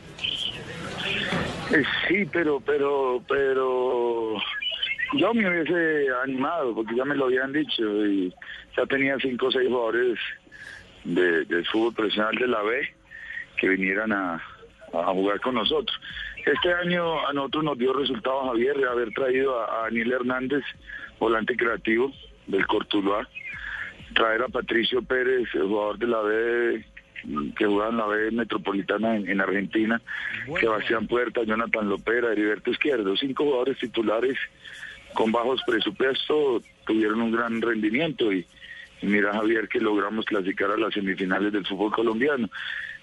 [2.08, 4.36] Sí, pero, pero, pero
[5.14, 8.34] yo me hubiese animado porque ya me lo habían dicho y
[8.76, 10.20] ya tenía cinco o seis jugadores
[11.06, 12.94] de, del fútbol profesional de la B
[13.58, 14.42] que vinieran a,
[14.92, 15.98] jugar con nosotros.
[16.46, 20.64] Este año a nosotros nos dio resultado Javier de haber traído a, a Daniel Hernández,
[21.20, 22.12] volante creativo
[22.48, 23.26] del Cortuluá,
[24.14, 26.86] traer a Patricio Pérez, el jugador de la B
[27.56, 30.02] que jugaba en la B Metropolitana en, en Argentina,
[30.60, 34.38] Sebastián Puerta, Jonathan Lopera, Heriberto Izquierdo, cinco jugadores titulares
[35.14, 38.46] con bajos presupuestos tuvieron un gran rendimiento y,
[39.02, 42.50] y mira Javier que logramos clasificar a las semifinales del fútbol colombiano.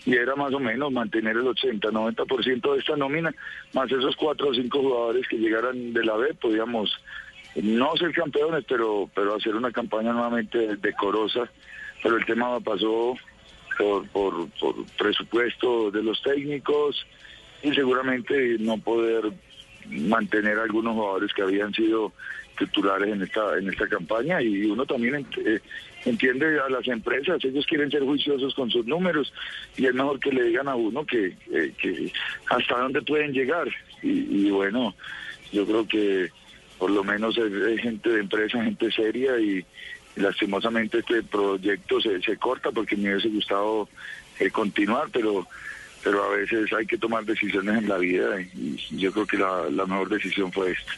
[0.06, 3.34] Y era más o menos mantener el 80-90% de esta nómina,
[3.74, 6.90] más esos cuatro o cinco jugadores que llegaran de la B, podíamos
[7.56, 11.50] no ser campeones, pero pero hacer una campaña nuevamente decorosa,
[12.02, 13.16] pero el tema pasó
[13.78, 14.48] por, por,
[14.98, 17.06] presupuesto de los técnicos
[17.62, 19.32] y seguramente no poder
[19.86, 22.12] mantener algunos jugadores que habían sido
[22.58, 24.42] titulares en esta en esta campaña.
[24.42, 25.60] Y uno también eh,
[26.04, 29.32] entiende a las empresas, ellos quieren ser juiciosos con sus números
[29.76, 32.12] y es mejor que le digan a uno que, eh,
[32.50, 33.68] hasta dónde pueden llegar.
[34.02, 34.94] Y, y bueno,
[35.52, 36.30] yo creo que
[36.78, 39.64] por lo menos es gente de empresa, gente seria y
[40.18, 43.88] lastimosamente este proyecto se, se corta porque me hubiese gustado
[44.38, 45.46] eh, continuar, pero
[46.02, 49.68] pero a veces hay que tomar decisiones en la vida y, yo creo que la,
[49.68, 50.92] la mejor decisión fue esta.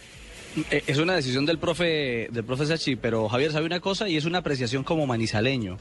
[0.71, 4.17] Eh, Es una decisión del profe, del profe Sachi, pero Javier sabe una cosa y
[4.17, 5.79] es una apreciación como manizaleño.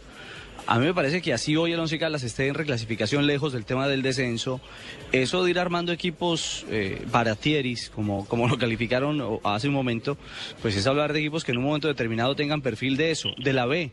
[0.68, 3.88] A mí me parece que así hoy el Caldas esté en reclasificación lejos del tema
[3.88, 4.62] del descenso.
[5.12, 10.18] Eso de ir armando equipos eh, baratieris, como, como lo calificaron hace un momento,
[10.62, 13.54] pues es hablar de equipos que en un momento determinado tengan perfil de eso, de
[13.54, 13.92] la B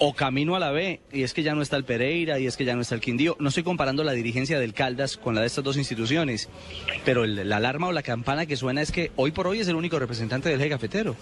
[0.00, 2.56] o camino a la B, y es que ya no está el Pereira, y es
[2.56, 3.36] que ya no está el Quindío.
[3.40, 6.48] No estoy comparando la dirigencia del Caldas con la de estas dos instituciones,
[7.04, 9.66] pero el- la alarma o la campana que suena es que hoy por hoy es
[9.66, 11.16] el único representante del eje cafetero.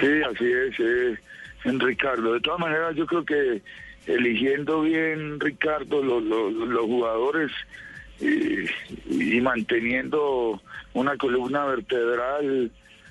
[0.00, 1.18] Sí, así es, eh,
[1.64, 2.34] en Ricardo.
[2.34, 3.62] De todas maneras, yo creo que
[4.06, 7.50] eligiendo bien, Ricardo, lo- lo- los jugadores
[8.20, 8.64] y,
[9.36, 10.60] y manteniendo
[10.94, 12.70] una columna vertebral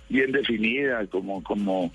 [0.10, 1.92] bien definida, como como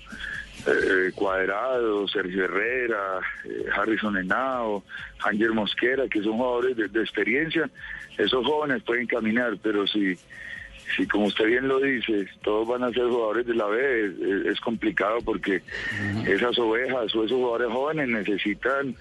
[0.67, 4.83] eh, Cuadrado, Sergio Herrera, eh, Harrison Henao,
[5.23, 7.69] Ángel Mosquera, que son jugadores de experiencia,
[8.17, 10.15] esos jóvenes pueden caminar, pero si
[10.95, 14.11] si como usted bien lo dice, todos van a ser jugadores de la B,
[14.45, 15.61] es, complicado porque
[16.27, 18.95] esas ovejas o esos jugadores jóvenes necesitan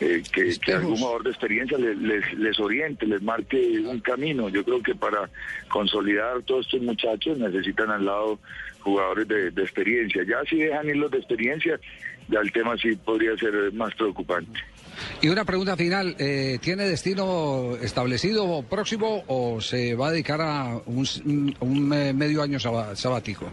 [0.00, 4.48] eh, que, que algún jugador de experiencia les, les, les oriente, les marque un camino.
[4.48, 5.30] Yo creo que para
[5.68, 8.38] consolidar todos estos muchachos necesitan al lado
[8.80, 10.24] jugadores de, de experiencia.
[10.24, 11.78] Ya si dejan ir los de experiencia,
[12.28, 14.60] ya el tema sí podría ser más preocupante.
[15.20, 20.78] Y una pregunta final, eh, ¿tiene destino establecido próximo o se va a dedicar a
[20.86, 23.50] un, eh, medio año sabático?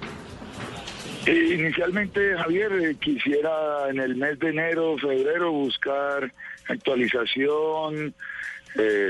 [1.26, 6.32] Eh, Inicialmente, Javier, eh, quisiera en el mes de enero, febrero, buscar
[6.68, 8.14] actualización,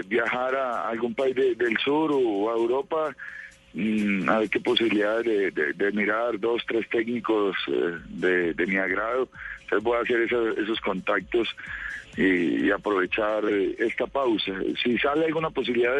[0.07, 3.15] viajar a algún país de- del sur o a Europa,
[3.73, 7.97] mm, a ver qué posibilidades de, de- mirar dos, tres técnicos eh,
[8.55, 9.29] de, mi agrado.
[9.61, 11.47] Entonces voy a hacer esos, contactos
[12.17, 14.51] y, aprovechar eh, esta pausa.
[14.83, 15.95] Si sale alguna posibilidad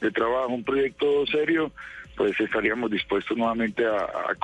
[0.00, 1.72] de, trabajo, un proyecto serio,
[2.16, 4.36] pues estaríamos dispuestos nuevamente a-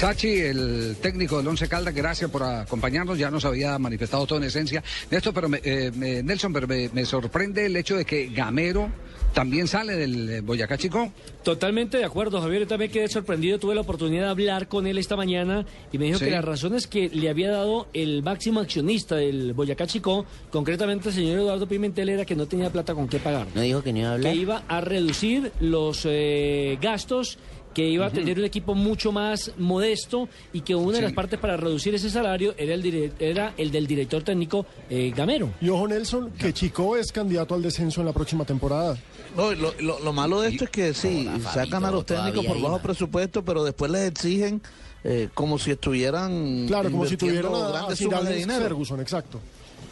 [0.00, 3.18] Sachi, el técnico del Once Caldas, gracias por acompañarnos.
[3.18, 5.90] Ya nos había manifestado todo en esencia esto, pero me- eh,
[6.24, 8.90] Nelson, pero me sorprende el hecho de que Gamero
[9.32, 11.12] también sale del eh, Boyacá Chico.
[11.42, 12.62] Totalmente de acuerdo, Javier.
[12.62, 13.58] Yo también quedé sorprendido.
[13.58, 16.26] Tuve la oportunidad de hablar con él esta mañana y me dijo Sí.
[16.26, 21.14] que las razones que le había dado el máximo accionista del Boyacá Chico, concretamente el
[21.14, 23.46] señor Eduardo Pimentel, era que no tenía plata con qué pagar.
[23.54, 24.32] ¿No dijo que no iba a hablar?
[24.32, 27.38] Que iba a reducir los eh, gastos
[27.80, 31.38] que iba a tener un equipo mucho más modesto y que una de las partes
[31.38, 35.50] para reducir ese salario era el, dire- era el del director técnico eh, Gamero.
[35.62, 38.98] Y ojo, Nelson, que Chico es candidato al descenso en la próxima temporada.
[39.34, 42.60] No, lo, lo- lo malo de esto es que sí, sacan a los técnicos por
[42.60, 44.60] bajo presupuesto, pero después les exigen
[45.04, 48.60] eh, como si estuvieran Claro, como si tuvieran a, a grandes Sir sumas de dinero.
[48.62, 49.40] Ferguson, exacto.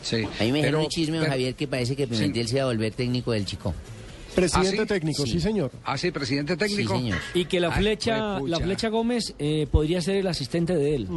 [0.03, 0.17] Sí.
[0.39, 2.65] A mí me dijeron pero- un chisme, pero- Javier, que parece que Pimentel se iba
[2.65, 3.73] a volver técnico del chico.
[4.35, 4.87] Presidente ¿Ah, sí?
[4.87, 5.71] técnico, sí, señor.
[5.85, 6.95] Ah, sí, presidente técnico.
[6.95, 7.19] Sí, señor.
[7.35, 11.09] Y que la Ay, flecha, la flecha Gómez eh, podría ser el asistente de él.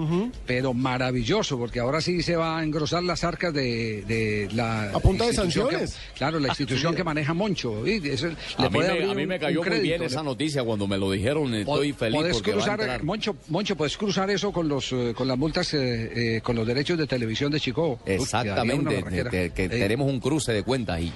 [0.48, 4.90] Pero maravilloso, porque ahora sí se va a engrosar las arcas de, de la.
[4.92, 5.98] A punta de que- sanciones.
[6.16, 7.86] claro, la institución que maneja Moncho.
[7.86, 10.02] Y eso le A mí, me, abrir a mí un- me un cayó muy bien
[10.04, 11.54] esa noticia cuando me lo dijeron.
[11.54, 13.04] Estoy feliz podés porque va a cruzar, entrar.
[13.04, 16.66] Moncho, Moncho, puedes cruzar eso con los eh, con las multas, eh, eh, con los
[16.66, 18.00] derechos de televisión de Chico.
[18.06, 21.12] Exactamente, que, que Eh, tenemos un cruce de cuentas ahí.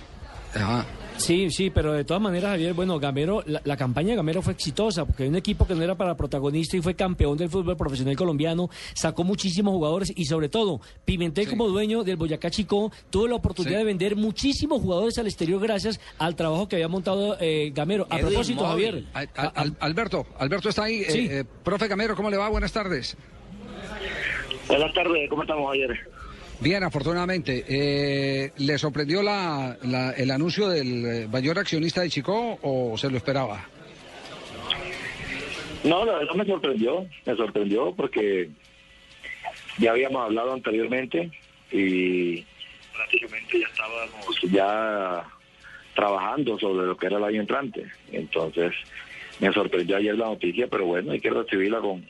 [0.54, 0.86] ajá.
[1.18, 4.54] Sí, sí, pero de todas maneras, Javier, bueno, Gamero, la, la campaña de Gamero fue
[4.54, 7.78] exitosa, porque hay un equipo que no era para protagonista y fue campeón del fútbol
[7.78, 13.28] profesional colombiano, sacó muchísimos jugadores y sobre todo, Pimentel como dueño del Boyacá Chico tuvo
[13.28, 13.78] la oportunidad Sí.
[13.78, 18.06] de vender muchísimos jugadores al exterior gracias al trabajo que había montado eh, Gamero.
[18.10, 18.86] A Edwin propósito, Móvil.
[18.86, 21.04] Javier, Al- al- al- Alberto, Alberto está ahí.
[21.06, 21.20] Sí.
[21.32, 22.50] Eh, eh, profe Gamero, ¿cómo le va?
[22.50, 23.16] Buenas tardes.
[24.68, 25.92] Buenas tardes, ¿cómo estamos ayer?
[26.60, 27.64] Bien, afortunadamente.
[27.68, 33.10] Eh, ¿Le sorprendió la, la- el anuncio del eh, mayor accionista de Chico o se
[33.10, 33.68] lo esperaba?
[35.84, 38.50] No, la verdad me sorprendió, me sorprendió porque
[39.78, 41.30] ya habíamos hablado anteriormente
[41.72, 42.44] y
[42.96, 45.24] prácticamente ya estábamos ya
[45.94, 47.86] trabajando sobre lo que era el año entrante.
[48.12, 48.74] Entonces
[49.40, 52.04] me sorprendió ayer la noticia, pero bueno, hay que recibirla con,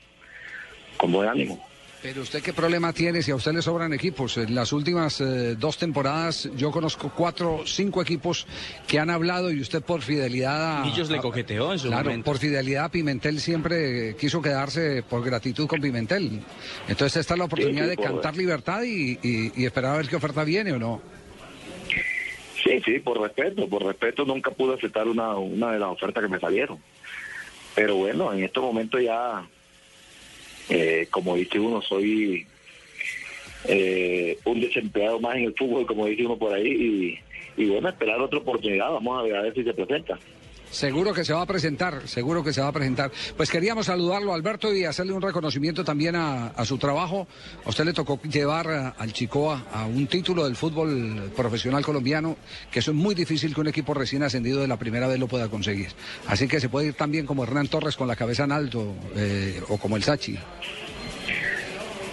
[0.95, 1.67] con buen ánimo.
[2.07, 4.37] Pero usted qué problema tiene si a usted le sobran equipos.
[4.37, 8.45] En las últimas eh, dos temporadas yo conozco cuatro, cinco equipos
[8.87, 10.85] que han hablado y usted por fidelidad a...
[10.85, 12.25] Millos le coqueteó en su claro, momento.
[12.25, 16.41] por fidelidad a Pimentel siempre quiso quedarse por gratitud con Pimentel.
[16.87, 20.07] Entonces esta es la oportunidad sí, de cantar libertad y, y- y esperar a ver
[20.07, 21.01] qué oferta viene o no.
[22.63, 26.29] Sí, sí, por respeto, por respeto nunca pude aceptar una, una de las ofertas que
[26.29, 26.77] me salieron.
[27.73, 29.43] Pero bueno, en estos momentos ya,
[30.69, 32.45] eh, como dice uno, soy
[33.67, 37.19] eh, un desempleado más en el fútbol, como dice uno por ahí,
[37.57, 40.17] y, y bueno, esperar otra oportunidad, vamos a ver, a ver si se presenta.
[40.71, 43.11] Seguro que se va a presentar, seguro que se va a presentar.
[43.37, 47.27] Pues queríamos saludarlo, Alberto, y hacerle un reconocimiento también a, su trabajo.
[47.65, 52.37] A usted le tocó llevar al Chicoa a un título del fútbol profesional colombiano,
[52.71, 55.27] que eso es muy difícil que un equipo recién ascendido de la primera vez lo
[55.27, 55.89] pueda conseguir.
[56.27, 59.61] Así que se puede ir también como Hernán Torres con la cabeza en alto, eh,
[59.69, 60.37] o como el Sachi.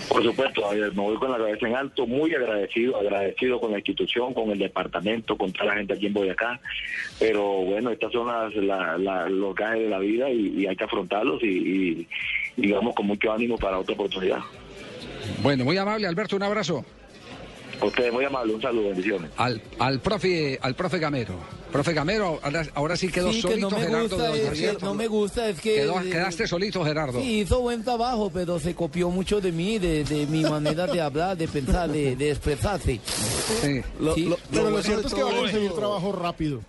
[0.09, 3.79] Por supuesto, Javier, me voy con la cabeza en alto, muy agradecido, agradecido con la
[3.79, 6.61] institución, con el departamento, con toda la gente aquí en Boyacá.
[7.19, 10.77] Pero bueno, estas son las, la- la- los gajes de la vida y, y hay
[10.77, 12.09] que afrontarlos y, y,
[12.57, 14.41] y vamos con mucho ánimo para otra oportunidad.
[15.43, 16.85] Bueno, muy amable, Alberto, un abrazo.
[17.81, 19.31] A ustedes muy amable, un saludo, bendiciones.
[19.37, 21.35] Al, al profe, al profe Gamero.
[21.73, 24.09] Profe Gamero, ahora, ahora sí quedó Sí, que solito no me Gerardo.
[24.09, 24.77] gusta, de es Javier.
[24.77, 25.74] que no me gusta, es que...
[25.77, 27.20] Quedó- quedaste solito, Gerardo.
[27.20, 31.01] Sí, hizo buen trabajo, pero se copió mucho de mí, de, de mi manera de
[31.01, 33.01] hablar, de pensar, de, de expresarse.
[34.01, 34.24] Lo- Sí.
[34.27, 36.61] lo- Pero lo bueno cierto es que va a conseguir trabajo rápido.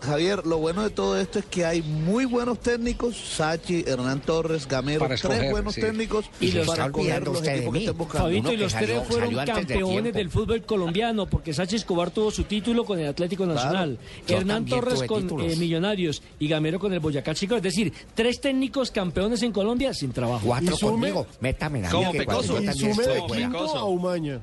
[0.00, 4.66] Javier, lo bueno de todo esto es que hay muy buenos técnicos, Sachi, Hernán Torres,
[4.68, 5.80] Gamero, Para escoger, tres buenos sí.
[5.80, 8.24] técnicos Y los para los equipos que estén buscando.
[8.28, 12.30] Fabito, y los salió- tres fueron de campeones del fútbol colombiano, porque Sachi Escobar tuvo
[12.30, 16.92] su título con el Atlético Nacional, Yo Hernán Torres con eh, Millonarios y Gamero con
[16.92, 17.56] el Boyacá Chico.
[17.56, 20.42] Es decir, tres técnicos campeones en Colombia sin trabajo.
[20.46, 21.26] Cuatro sume- conmigo.
[21.40, 22.62] Métame la Como Pecoso.
[22.62, 24.40] Y sume de quinto a Umaña.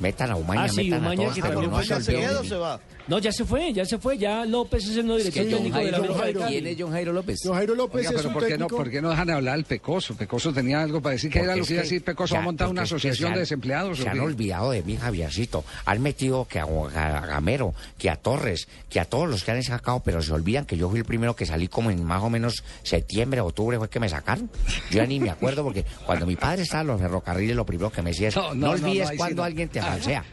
[0.00, 2.46] Metan a Umaña, Ah, sí, metan Umaña, a todos, que también fue se campeón.
[2.46, 2.80] se va.
[3.08, 4.18] No, ya se fue, ya se fue.
[4.18, 6.40] Ya López es el nuevo Es director que John técnico de la Jairo, de Jairo.
[6.40, 6.52] Cali.
[6.52, 7.38] ¿Quién es John Jairo López?
[7.44, 8.76] No, Jairo López Oiga, es pero un ¿por qué, no, técnico...
[8.76, 10.16] ¿por qué no dejan de hablar del Pecoso?
[10.16, 12.38] Pecoso tenía algo para decir que era lo es que iba a decir Pecoso a
[12.42, 13.98] ya, una porque es que asociación se de han- desempleados.
[13.98, 15.64] Se ¿o han olvidado de mí, Javiercito.
[15.84, 19.62] Han metido que a, a Gamero, que a Torres, que a todos los que han
[19.62, 22.30] sacado, pero se olvidan que yo fui el primero que salí como en más o
[22.30, 24.50] menos septiembre, octubre, fue que me sacaron.
[24.90, 27.90] Yo ya ni me acuerdo porque cuando mi padre estaba en los ferrocarriles, lo primero
[27.92, 29.44] que me decía es, No, no, no, no, olvides no, cuando no.
[29.44, 30.24] alguien te falsea.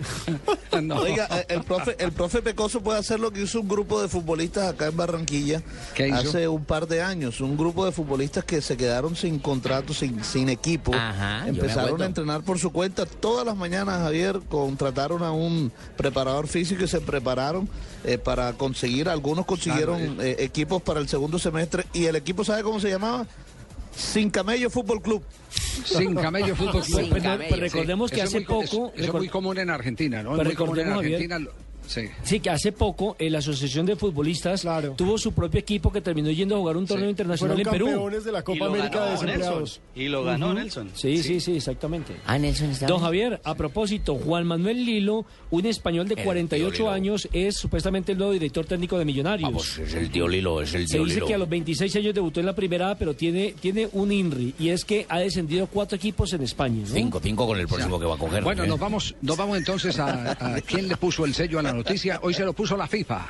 [0.81, 0.95] No.
[1.01, 4.69] Oiga, el profe, el profe Pecoso puede hacer lo que hizo un grupo de futbolistas
[4.73, 5.61] acá en Barranquilla
[5.93, 6.17] ¿Qué hizo?
[6.17, 7.41] hace un par de años.
[7.41, 10.93] Un grupo de futbolistas que se quedaron sin contrato, sin, sin equipo.
[10.93, 13.05] Ajá, Empezaron a entrenar por su cuenta.
[13.05, 17.69] Todas las mañanas, Javier, contrataron a un preparador físico y se prepararon
[18.03, 19.09] eh, para conseguir.
[19.09, 21.85] Algunos consiguieron eh, equipos para el segundo semestre.
[21.93, 23.27] ¿Y el equipo sabe cómo se llamaba?
[23.95, 25.23] Sin Camello Fútbol Club.
[25.85, 26.99] Sin camello fútbol club.
[26.99, 27.55] Sin no, camello.
[27.57, 30.31] recordemos que Eso es hace muy poco- Eso, eso es muy común en Argentina, ¿no?
[30.31, 31.51] Pero Es muy común en Javier, Argentina.
[31.87, 32.01] Sí.
[32.23, 34.65] Sí, que hace poco eh, la Asociación de Futbolistas
[34.95, 37.85] tuvo su propio equipo que terminó yendo a jugar un torneo internacional Fueron en Perú.
[37.91, 39.57] campeones de la Copa Y lo América ganó de Desempleados.
[39.59, 39.81] Nelson.
[39.95, 40.53] Y lo ganó.
[40.53, 40.89] Nelson.
[40.93, 42.15] Sí, sí, sí, exactamente.
[42.25, 43.01] Ah, Nelson está Don.
[43.01, 46.91] Javier, a propósito, Juan Manuel Lilo, un español de El 48 tío Lilo.
[46.91, 49.49] años, es supuestamente el nuevo director técnico de Millonarios.
[49.49, 51.27] Vamos, es el tío Lilo, es el Se tío dice Lilo.
[51.27, 54.55] que a los 26 años debutó en la primera A, pero tiene, tiene un INRI,
[54.59, 56.81] y es que ha descendido cuatro equipos en España.
[56.81, 56.93] ¿no?
[56.93, 58.43] Cinco, cinco con el próximo que va a coger.
[58.43, 58.67] Bueno, ¿eh?
[58.67, 62.19] nos vamos, nos vamos entonces a, a quién le puso el sello a la noticia.
[62.21, 63.25] Hoy se lo puso la FIFA.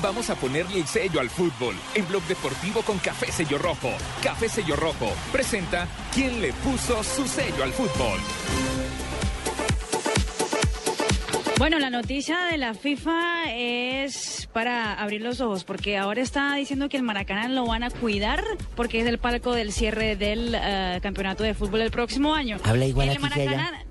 [0.00, 3.90] Vamos a ponerle el sello al fútbol en Blog Deportivo con Café Sello Rojo.
[4.22, 8.20] Café Sello Rojo presenta ¿Quién le puso su sello al fútbol?
[11.58, 16.88] Bueno, la noticia de la FIFA es para abrir los ojos, porque ahora está diciendo
[16.88, 18.44] que el Maracaná lo van a cuidar
[18.76, 22.58] porque es el palco del cierre del eh, campeonato de fútbol del próximo año.
[22.62, 23.22] Habla igual el aquí.
[23.22, 23.84] Maracaná-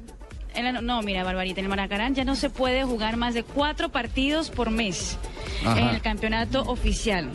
[0.58, 3.90] en no, mira, Barbarita, en el Maracaná ya no se puede jugar más de cuatro
[3.90, 5.18] partidos por mes
[5.64, 5.80] Ajá.
[5.80, 7.30] en el campeonato oficial.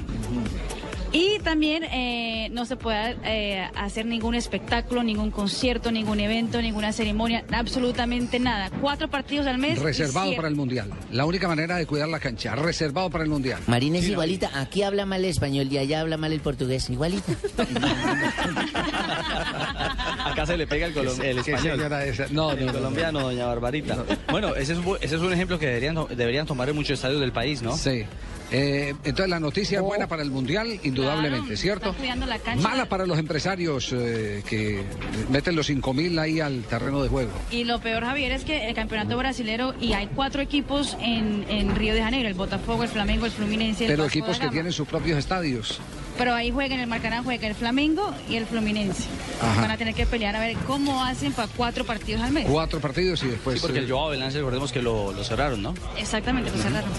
[1.14, 6.90] Y también eh, no se puede eh, hacer ningún espectáculo, ningún concierto, ningún evento, ninguna
[6.92, 8.70] ceremonia, absolutamente nada.
[8.80, 9.78] Cuatro partidos al mes.
[9.78, 10.90] Reservado para el Mundial.
[11.10, 12.54] La única manera de cuidar la cancha.
[12.54, 13.60] Reservado para el Mundial.
[13.66, 14.50] Marina es Sí, igualita.
[14.54, 16.88] Aquí habla mal el español y allá habla mal el portugués.
[16.88, 17.32] Igualita.
[20.24, 21.76] Acá se le pega el, colom- el ¿Qué español.
[21.78, 22.26] señora esa?
[22.30, 24.04] No, el no, no, colombiano, doña Barbarita.
[24.30, 27.20] Bueno, ese es, un ese es un ejemplo que deberían, deberían tomar en muchos estadios
[27.20, 27.76] del país, ¿no?
[27.76, 28.04] Sí.
[28.52, 31.94] Eh, entonces la noticia es buena para el Mundial, indudablemente, Claro, ¿cierto?
[32.26, 32.56] la.
[32.56, 34.82] Mala para los empresarios eh, que
[35.30, 37.30] meten los 5 mil ahí al terreno de juego.
[37.50, 41.74] Y lo peor, Javier, es que el campeonato brasilero, y hay cuatro equipos en, en
[41.74, 44.86] Río de Janeiro, el Botafogo, el Flamengo, el Fluminense, el Pero equipos que tienen sus
[44.86, 45.80] propios estadios.
[46.18, 49.04] Pero ahí juegan el Maracaná, juega el Flamengo y el Fluminense.
[49.40, 49.62] Ajá.
[49.62, 52.46] Van a tener que pelear a ver cómo hacen para cuatro partidos al mes.
[52.48, 53.56] Cuatro partidos y después...
[53.56, 55.72] Sí, porque eh, el Joao Belance, recordemos que lo, lo cerraron, ¿no?
[55.96, 56.90] Exactamente, lo cerraron.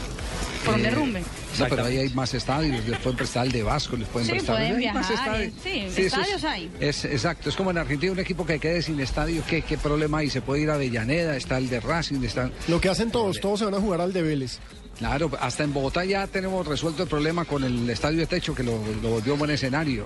[0.65, 1.23] Por un Eh, derrumbe.
[1.60, 4.31] No, pero ahí hay más estadios, les pueden prestar el de Vasco, les pueden Sí,
[4.34, 5.53] prestar pueden más viajar, estadios.
[5.64, 6.72] sí, eso estadios es, hay.
[6.80, 10.19] Es, exacto, es como en Argentina un equipo que quede sin estadio, ¿qué, qué problema
[10.19, 10.30] hay?
[10.30, 12.49] Se puede ir a Avellaneda, está el de Racing, está...
[12.68, 14.60] Lo que hacen todos, todos se van a jugar al de Vélez.
[14.98, 18.64] Claro, hasta en Bogotá ya tenemos resuelto el problema con el estadio de techo que
[18.64, 20.06] lo, lo volvió buen escenario,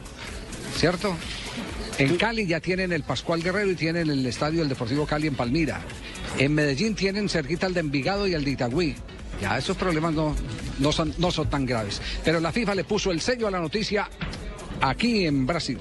[0.77, 1.15] ¿cierto?
[1.97, 5.35] En Cali ya tienen el Pascual Guerrero y tienen el estadio del Deportivo Cali en
[5.35, 5.81] Palmira.
[6.37, 8.95] En Medellín tienen cerquita el de Envigado y el de Itagüí.
[9.41, 10.35] Ya esos problemas no,
[10.79, 12.01] no, son, no son tan graves.
[12.23, 14.09] Pero la FIFA le puso el sello a la noticia
[14.81, 15.79] aquí en Brasil.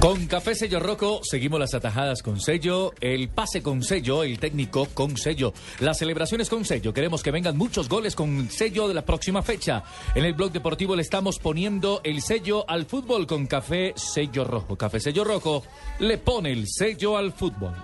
[0.00, 4.86] Con Café Sello Roco seguimos las atajadas con sello, el pase con sello, el técnico
[4.94, 6.94] con sello, las celebraciones con sello.
[6.94, 9.82] Queremos que vengan muchos goles con sello de la próxima fecha.
[10.14, 14.76] En el blog deportivo le estamos poniendo el sello al fútbol con Café Sello Rojo.
[14.76, 15.64] Café Sello Rojo
[15.98, 17.74] le pone el sello al fútbol.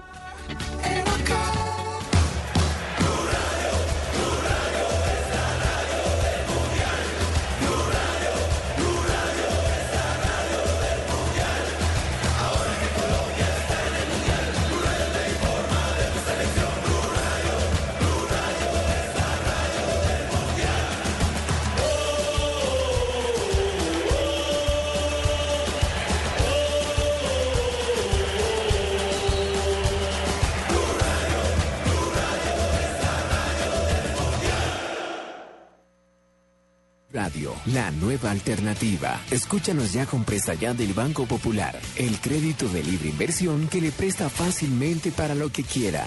[37.72, 39.20] La nueva alternativa.
[39.30, 43.90] Escúchanos ya con presta ya del Banco Popular, el crédito de libre inversión que le
[43.90, 46.06] presta fácilmente para lo que quiera.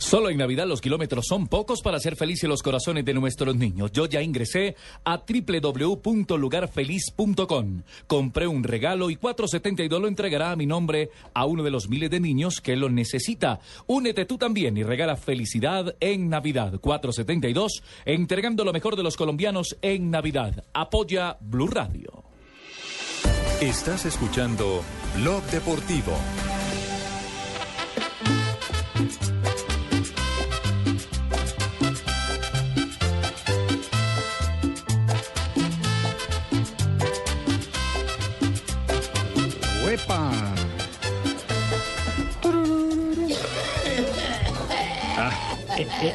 [0.00, 3.92] Solo en Navidad los kilómetros son pocos para hacer felices los corazones de nuestros niños.
[3.92, 4.74] Yo ya ingresé
[5.04, 7.82] a www.lugarfeliz.com.
[8.06, 12.08] Compré un regalo y 472 lo entregará a mi nombre a uno de los miles
[12.10, 13.60] de niños que lo necesita.
[13.86, 16.80] Únete tú también y regala felicidad en Navidad.
[16.80, 20.64] 472, entregando lo mejor de los colombianos en Navidad.
[20.72, 22.24] Apoya Blue Radio.
[23.60, 24.82] Estás escuchando
[25.18, 26.16] Blog Deportivo.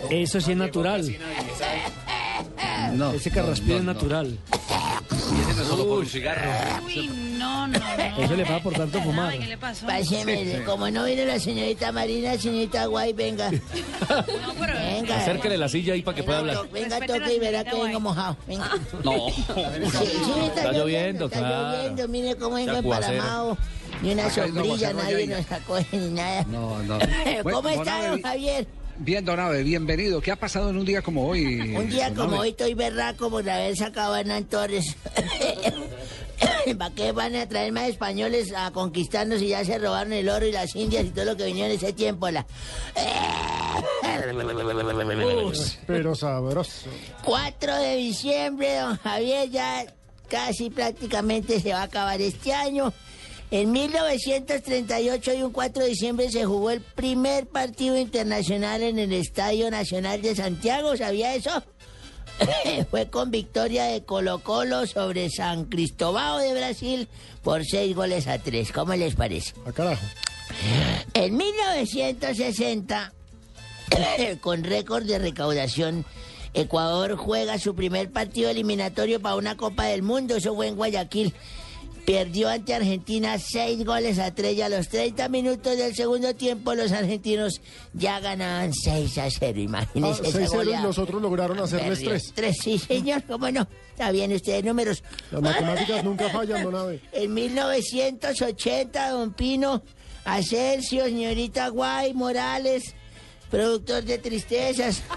[0.09, 1.15] Eso sí es natural.
[2.93, 4.37] No, Ese carraspín es natural.
[5.67, 6.49] solo por un cigarro.
[6.85, 8.23] Uy, no, no, no.
[8.23, 9.37] Eso le pasa por tanto fumar.
[9.37, 9.85] ¿qué le pasó?
[9.85, 13.51] Páseme, como no vino la señorita Marina, señorita Guay, venga.
[14.95, 15.17] Venga.
[15.17, 16.69] Acérquele la silla ahí para que pueda hablar.
[16.71, 18.37] Venga, toque y verá que vengo mojado.
[18.47, 18.69] Venga.
[19.03, 19.27] No.
[19.35, 21.77] Sí, sí, Está lloviendo, está claro.
[21.77, 23.57] lloviendo, mire cómo vengo emparamado.
[24.01, 26.43] Ni una sombrilla, nadie nos acoge ni nada.
[26.49, 26.97] No, no.
[27.43, 28.67] ¿Cómo Bueno, está, don Javier?
[28.97, 30.21] Bien, Donave, bienvenido.
[30.21, 31.59] ¿Qué ha pasado en un día como hoy?
[31.75, 32.29] Un día Donave?
[32.29, 34.95] como hoy estoy berraco por haber sacado a Hernán Torres.
[36.77, 40.45] ¿Para qué van a traer más españoles a conquistarnos y ya se robaron el oro
[40.45, 42.29] y las indias y todo lo que vinieron en ese tiempo?
[42.29, 42.45] La...
[45.87, 46.87] Pero sabroso.
[47.23, 49.85] 4 de diciembre, don Javier, ya
[50.29, 52.93] casi prácticamente se va a acabar este año.
[53.51, 59.13] En 1938 y un 4 de diciembre se jugó el primer partido internacional en el
[59.13, 61.63] Estadio Nacional de Santiago, ¿sabía eso?
[62.89, 67.07] Fue con victoria de Colo Colo sobre San Cristóbal de Brasil
[67.43, 68.71] por seis goles a tres.
[68.71, 69.53] ¿Cómo les parece?
[69.65, 70.05] A carajo.
[71.13, 73.13] En 1960,
[74.41, 76.05] con récord de recaudación,
[76.53, 80.35] Ecuador juega su primer partido eliminatorio para una Copa del Mundo.
[80.37, 81.33] Eso fue en Guayaquil.
[82.05, 86.75] Perdió ante Argentina seis goles a tres y a los 30 minutos del segundo tiempo
[86.75, 87.61] los argentinos
[87.93, 89.53] ya ganaban 6 a 0.
[89.55, 90.83] Ah, Imagínense esa 6-0 y goleada.
[90.83, 92.09] los otros lograron hacerles Perdió.
[92.11, 92.31] 3.
[92.35, 93.67] Tres, sí, señor, cómo no.
[93.89, 95.03] Está bien ustedes números.
[95.31, 97.01] Las matemáticas nunca fallan, don Abe.
[97.11, 99.81] En 1980, don Pino,
[100.25, 102.93] Asensio, señorita Guay, Morales,
[103.49, 105.01] productor de tristezas.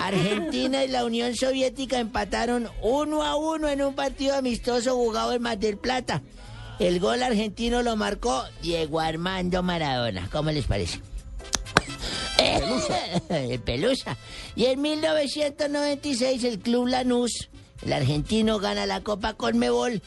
[0.00, 5.42] Argentina y la Unión Soviética empataron uno a uno en un partido amistoso jugado en
[5.42, 6.22] Mar del Plata.
[6.78, 10.28] El gol argentino lo marcó Diego Armando Maradona.
[10.32, 11.00] ¿Cómo les parece?
[12.36, 12.98] Pelusa.
[13.64, 14.16] Pelusa.
[14.56, 17.48] Y en 1996 el Club Lanús,
[17.84, 20.02] el argentino, gana la Copa Conmebol,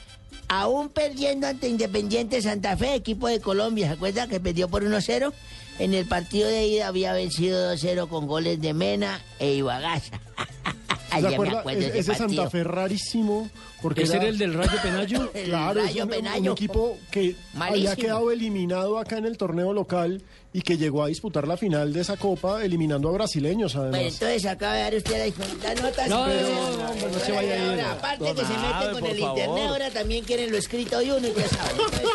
[0.50, 3.88] aún perdiendo ante Independiente Santa Fe, equipo de Colombia.
[3.88, 5.34] ¿Se acuerda que perdió por 1-0?
[5.80, 10.20] En el partido de ida había vencido 2-0 con goles de Mena e Ibagaza.
[11.20, 11.60] ¿Se acuerda?
[11.62, 12.50] acuerdo de ese ese Santa.
[12.50, 13.50] Fe rarísimo.
[13.82, 15.32] Porque ¿Ese era el del Rayo Penayo?
[15.36, 16.52] El Claro, es Rayo un, un Penayo.
[16.54, 17.90] equipo que Malísimo.
[17.92, 21.94] había quedado eliminado acá en el torneo local y que llegó a disputar la final
[21.94, 24.14] de esa copa eliminando a brasileños Bueno, además.
[24.14, 26.10] entonces acaba de dar usted las las notas.
[26.10, 27.70] No, no, no, hombre, no se vaya a ir.
[27.70, 29.38] Ahora, aparte Don que se mete con el favor.
[29.38, 31.76] internet, ahora también quieren lo escrito de uno y ya saben.
[31.78, 32.10] Entonces,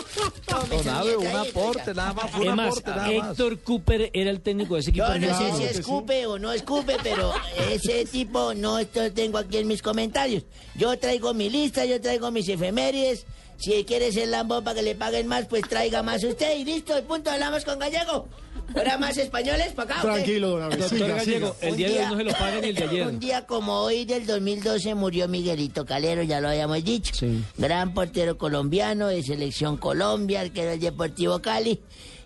[0.47, 3.13] tómese Don Abe, un aporte, nada más, fue un Es aporte, nada más.
[3.31, 5.07] Héctor Cooper era el técnico de ese equipo.
[5.07, 7.33] Yo no sé si escupe o no escupe, pero
[7.71, 10.45] ese tipo no esto tengo aquí en mis comentarios.
[10.77, 13.27] Yo traigo mi lista, yo traigo mis efemérides.
[13.59, 16.99] Si quiere ser lambón para que le paguen más, pues traiga más usted y listo,
[16.99, 18.29] y punto, hablamos con Gallego.
[18.75, 20.03] Ahora más españoles para acá.
[20.03, 21.69] Tranquilo, don Abe, Doctor siga, Gallego, siga.
[21.69, 23.07] el día de hoy no se lo pagan el de ayer.
[23.07, 27.13] Un día como hoy del 2012 murió Miguelito Calero, ya lo habíamos dicho.
[27.57, 31.81] Gran portero colombiano de Selección Colombia, arquero del Deportivo Cali.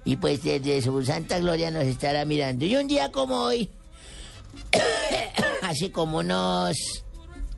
[0.04, 2.64] Y pues desde su santa gloria nos estará mirando.
[2.64, 3.68] Y un día como hoy,
[5.68, 6.76] hace como unos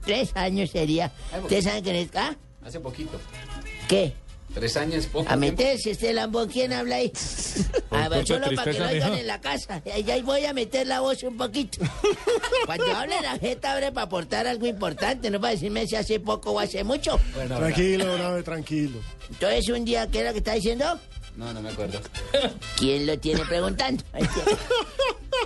[0.04, 1.12] tres años sería.
[1.42, 2.08] ¿Ustedes saben quién es?
[2.14, 2.36] ¿Ah?
[2.64, 3.18] Hace poquito.
[3.88, 4.12] ¿Qué?
[4.54, 5.30] Tres años, poco.
[5.30, 7.12] A meterse este lambón, ¿quién habla ahí?
[7.90, 9.82] A ver, solo para que lo oigan en la casa.
[9.92, 11.84] Ahí ahí voy a meter la voz un poquito.
[12.64, 16.52] Cuando hable la jeta, abre para aportar algo importante, no para decirme si hace poco
[16.52, 17.20] o hace mucho.
[17.46, 18.98] Tranquilo, don Abe, tranquilo.
[19.28, 20.98] Entonces, un día, ¿qué era lo que está diciendo?
[21.38, 22.00] No, no me acuerdo.
[22.76, 24.02] ¿Quién lo tiene preguntando?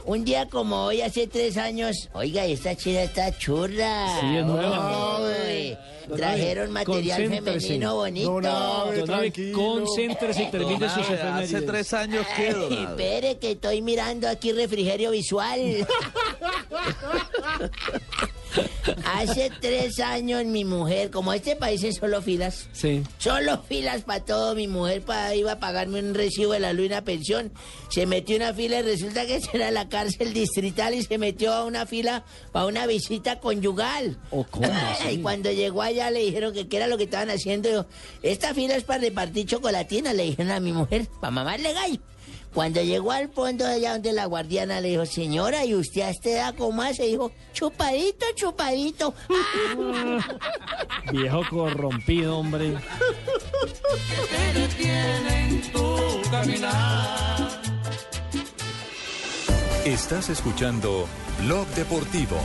[0.07, 4.19] Un día como hoy, hace tres años, oiga, esta chida está churra.
[4.19, 5.21] Sí, es nueva.
[5.21, 5.77] Uy,
[6.17, 8.41] trajeron material femenino bonito.
[8.41, 11.55] Don Abe, concéntrese y termine Don sus efemérides.
[11.55, 12.85] Hace tres años ¿qué, don Abe?
[12.85, 15.61] Espere que estoy mirando aquí refrigerio visual.
[19.05, 23.03] Hace tres años mi mujer, como este país es solo filas, Sí.
[23.19, 24.55] Solo filas para todo.
[24.55, 27.53] Mi mujer pa- iba a pagarme un recibo de la luz y una pensión.
[27.89, 31.65] Se metió una fila y resulta que era la cárcel distrital y se metió a
[31.65, 34.19] una fila para una visita conyugal.
[34.31, 34.69] ¿O cómo?
[35.11, 37.71] Y cuando llegó allá le dijeron que qué era lo que estaban haciendo.
[37.71, 37.87] Yo,
[38.23, 41.99] esta fila es para repartir chocolatina, le dijeron a mi mujer, para mamarle gallo.
[42.55, 46.11] Cuando llegó al fondo de allá donde la guardiana le dijo, señora, ¿y usted a
[46.11, 47.05] esta edad cómo hace?
[47.05, 49.15] Dijo, chupadito, chupadito.
[51.13, 52.75] Viejo corrompido, hombre.
[59.85, 61.07] Estás escuchando
[61.41, 62.37] Blog Deportivo.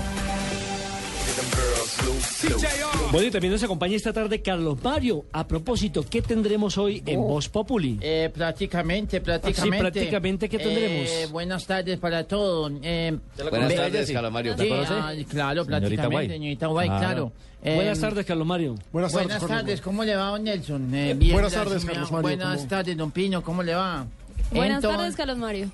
[3.11, 5.25] Bueno, y también nos acompaña esta tarde Carlos Mario.
[5.31, 7.97] A propósito, ¿qué tendremos hoy en Voz Populi?
[8.01, 9.77] Eh, prácticamente, prácticamente.
[9.77, 11.09] Sí, prácticamente, ¿qué tendremos?
[11.09, 12.71] Eh, buenas tardes para todos.
[12.83, 13.17] Eh,
[13.49, 14.55] Buenas tardes, Carlos Mario.
[14.55, 16.27] ¿Te Sí, ah, claro, Señorita prácticamente, Guay.
[16.29, 16.97] señorita Guay, Ah.
[16.99, 17.31] claro.
[17.63, 18.75] Eh, Buenas tardes, Carlos Mario.
[18.91, 20.93] Buenas Buenas tardes, tardes, Carlos ¿cómo le va, don Nelson?
[20.93, 22.67] Eh, bien, buenas tardes, Carlos Mario, Buenas ¿cómo?
[22.69, 24.05] tardes, don Pino, ¿cómo le va?
[24.51, 25.71] Buenas Entonces- tardes, Carlos Mario.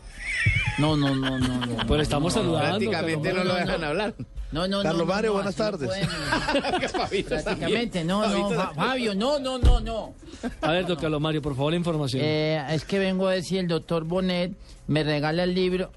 [0.80, 1.66] No, no, no, no.
[1.66, 4.14] no Pero estamos saludando, Prácticamente Carlos no lo dejan hablar.
[4.54, 5.90] No, no, Carlos no, no, Mario, no, buenas no tardes.
[5.90, 7.26] pueden.
[7.26, 8.52] Prácticamente, no, no.
[8.76, 10.14] Fabio, no, no, no, no.
[10.62, 12.22] A ver, don Carlos Mario, por favor, la información.
[12.24, 14.52] Eh, es que vengo a decir, el doctor Bonet
[14.86, 15.92] me regala el libro.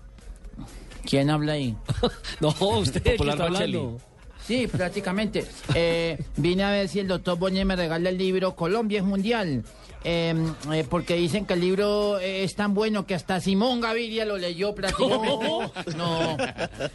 [1.05, 1.77] ¿Quién habla ahí?
[2.41, 3.99] no, usted que Popular está hablando.
[4.47, 5.45] Sí, prácticamente.
[5.75, 9.65] Eh, vine a ver si el doctor Bonet me regala el libro Colombia es Mundial.
[10.09, 10.33] Eh,
[10.73, 14.39] eh, porque dicen que el libro eh, es tan bueno que hasta Simón Gaviria lo
[14.39, 15.47] leyó prácticamente.
[15.97, 16.37] No,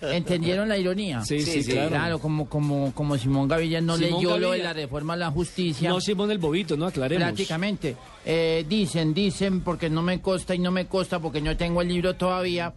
[0.01, 1.21] ¿entendieron la ironía?
[1.25, 1.89] Sí, sí, claro.
[1.89, 5.31] Claro, como, como, como Simón Gaviria no Simón leyó lo de la reforma a la
[5.31, 5.89] justicia.
[5.89, 7.23] No, Simón el Bobito, no aclaremos.
[7.25, 7.97] Prácticamente.
[8.25, 11.89] Eh, dicen, dicen, porque no me consta y no me consta porque no tengo el
[11.89, 12.73] libro todavía,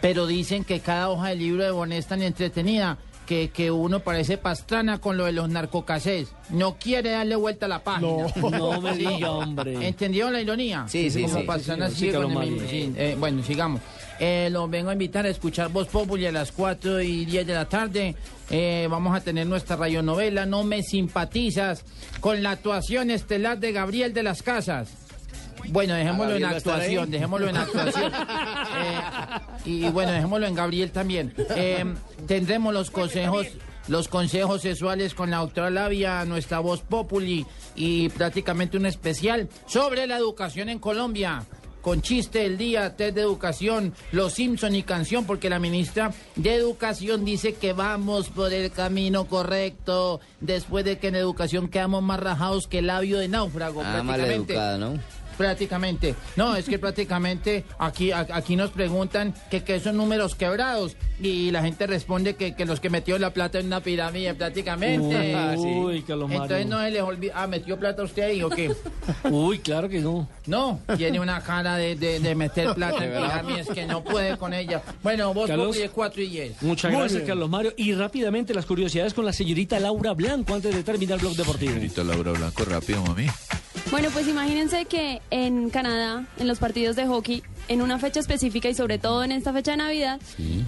[0.00, 2.96] pero dicen que cada hoja del libro de Bonet es tan entretenida
[3.26, 6.28] que, que uno parece pastrana con lo de los narcocasés.
[6.50, 8.26] No quiere darle vuelta a la página.
[8.36, 9.86] No, no me diga, hombre.
[9.86, 10.84] ¿Entendieron la ironía?
[10.88, 11.42] Sí, sí, Como sí.
[11.44, 13.80] pastrana Sí, sigue sí, con el mismo- sí, eh, bueno, sigamos.
[14.20, 17.54] Eh, los vengo a invitar a escuchar Voz Populi a las 4 y 10 de
[17.54, 18.14] la tarde.
[18.50, 21.82] Eh, vamos a tener nuestra radionovela No me simpatizas
[22.20, 24.88] con la actuación estelar de Gabriel de las Casas.
[25.68, 28.12] Bueno, dejémoslo en actuación, dejémoslo en actuación.
[28.12, 29.00] Eh,
[29.64, 31.34] y bueno, dejémoslo en Gabriel también.
[31.56, 31.84] Eh,
[32.26, 33.46] tendremos los consejos,
[33.88, 37.46] los consejos sexuales con la doctora Labia, nuestra voz populi
[37.76, 41.44] y prácticamente un especial sobre la educación en Colombia.
[41.84, 46.54] con chiste del día, test de educación, los Simpson y canción, porque la ministra de
[46.54, 52.18] Educación dice que vamos por el camino correcto, después de que en educación quedamos más
[52.20, 54.54] rajados que el labio de náufrago, Ah, prácticamente.
[54.54, 54.98] maleducada, ¿no?
[55.36, 56.14] Prácticamente.
[56.36, 61.50] No, es que prácticamente aquí, a- aquí nos preguntan que qué son números quebrados y
[61.50, 65.34] la gente responde que, que los que metió la plata en una pirámide prácticamente.
[65.56, 66.42] Uy, Carlos Mario.
[66.44, 67.32] Entonces no se les olvida.
[67.36, 68.72] Ah, ¿metió plata usted ahí o qué?
[69.30, 70.28] Uy, claro que no.
[70.46, 73.40] No, tiene una cara de, de- de meter plata ¿De en verdad?
[73.42, 74.82] pirámides que no puede con ella.
[75.02, 75.76] Bueno, vos Carlos.
[75.76, 76.62] de 4 y 10.
[76.62, 77.28] Muchas Muy gracias, bien.
[77.28, 77.72] Carlos Mario.
[77.76, 81.72] Y rápidamente las curiosidades con la señorita Laura Blanco antes de terminar el blog deportivo.
[81.72, 83.26] Señorita Laura Blanco, rápido, mami.
[83.90, 88.68] Bueno, pues imagínense que en Canadá, en los partidos de hockey, en una fecha específica
[88.68, 90.20] y sobre todo en esta fecha de Navidad,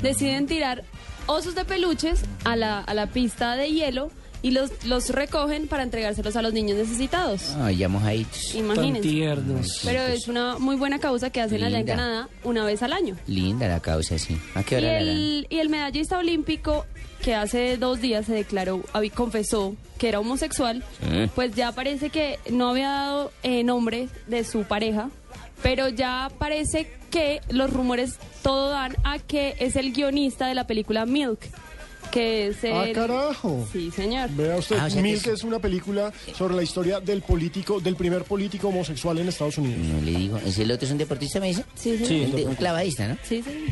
[0.02, 0.84] deciden tirar
[1.26, 4.10] osos de peluches a la, a la pista de hielo
[4.46, 7.54] y los, los recogen para entregárselos a los niños necesitados.
[7.60, 8.54] Ay, ya mojaditos.
[8.54, 9.00] Imagínense.
[9.00, 9.80] Tan tiernos.
[9.84, 11.86] Pero es una muy buena causa que hacen allá en.
[11.86, 13.16] Canadá una vez al año.
[13.26, 14.38] Linda la causa, sí.
[14.54, 15.08] ¿A qué Y hora la harán?
[15.08, 16.86] el, y el medallista olímpico
[17.22, 18.82] que hace dos días se declaró,
[19.14, 21.30] confesó que era homosexual, Sí.
[21.34, 25.10] pues ya parece que no había dado eh, nombre de su pareja,
[25.62, 30.66] pero ya parece que los rumores todo dan a que es el guionista de la
[30.68, 31.40] película Milk,
[32.10, 32.72] que es el...
[32.72, 33.66] Ah, carajo.
[33.72, 34.30] Sí, señor.
[34.30, 37.96] Vea usted, Ah, o sea que es una película sobre la historia del político, del
[37.96, 39.78] primer político homosexual en Estados Unidos.
[39.86, 41.64] No le digo, ¿es el otro es un deportista, me dice?
[41.74, 42.24] Sí, sí.
[42.26, 43.16] Un, de- un clavadista, ¿no?
[43.22, 43.66] Sí, sí.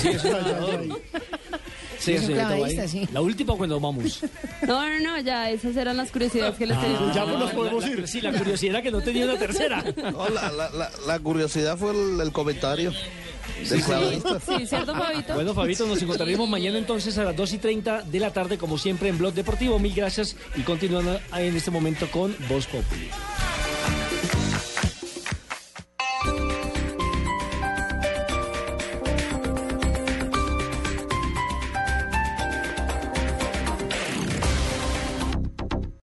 [0.00, 0.82] Sí, es un nadador.
[0.84, 1.64] Sí, Es un señorita
[2.12, 2.88] clavadista, Guay.
[2.88, 3.08] sí.
[3.12, 4.20] La última cuando vamos.
[4.66, 6.96] No, no, no, ya esas eran las curiosidades que les tenía.
[6.98, 9.84] Ah, la- la- Sí, la curiosidad que no tenía una tercera.
[9.96, 12.92] No, la, la- la- la curiosidad fue el, el comentario.
[13.62, 13.80] Sí,
[14.66, 15.34] ¿cierto, Fabito?
[15.34, 18.78] Bueno, Fabito, nos encontraremos mañana entonces a las 2 y 30 de la tarde, como
[18.78, 19.78] siempre, en Blog Deportivo.
[19.78, 23.08] Mil gracias y continuando en este momento con Voz Populi.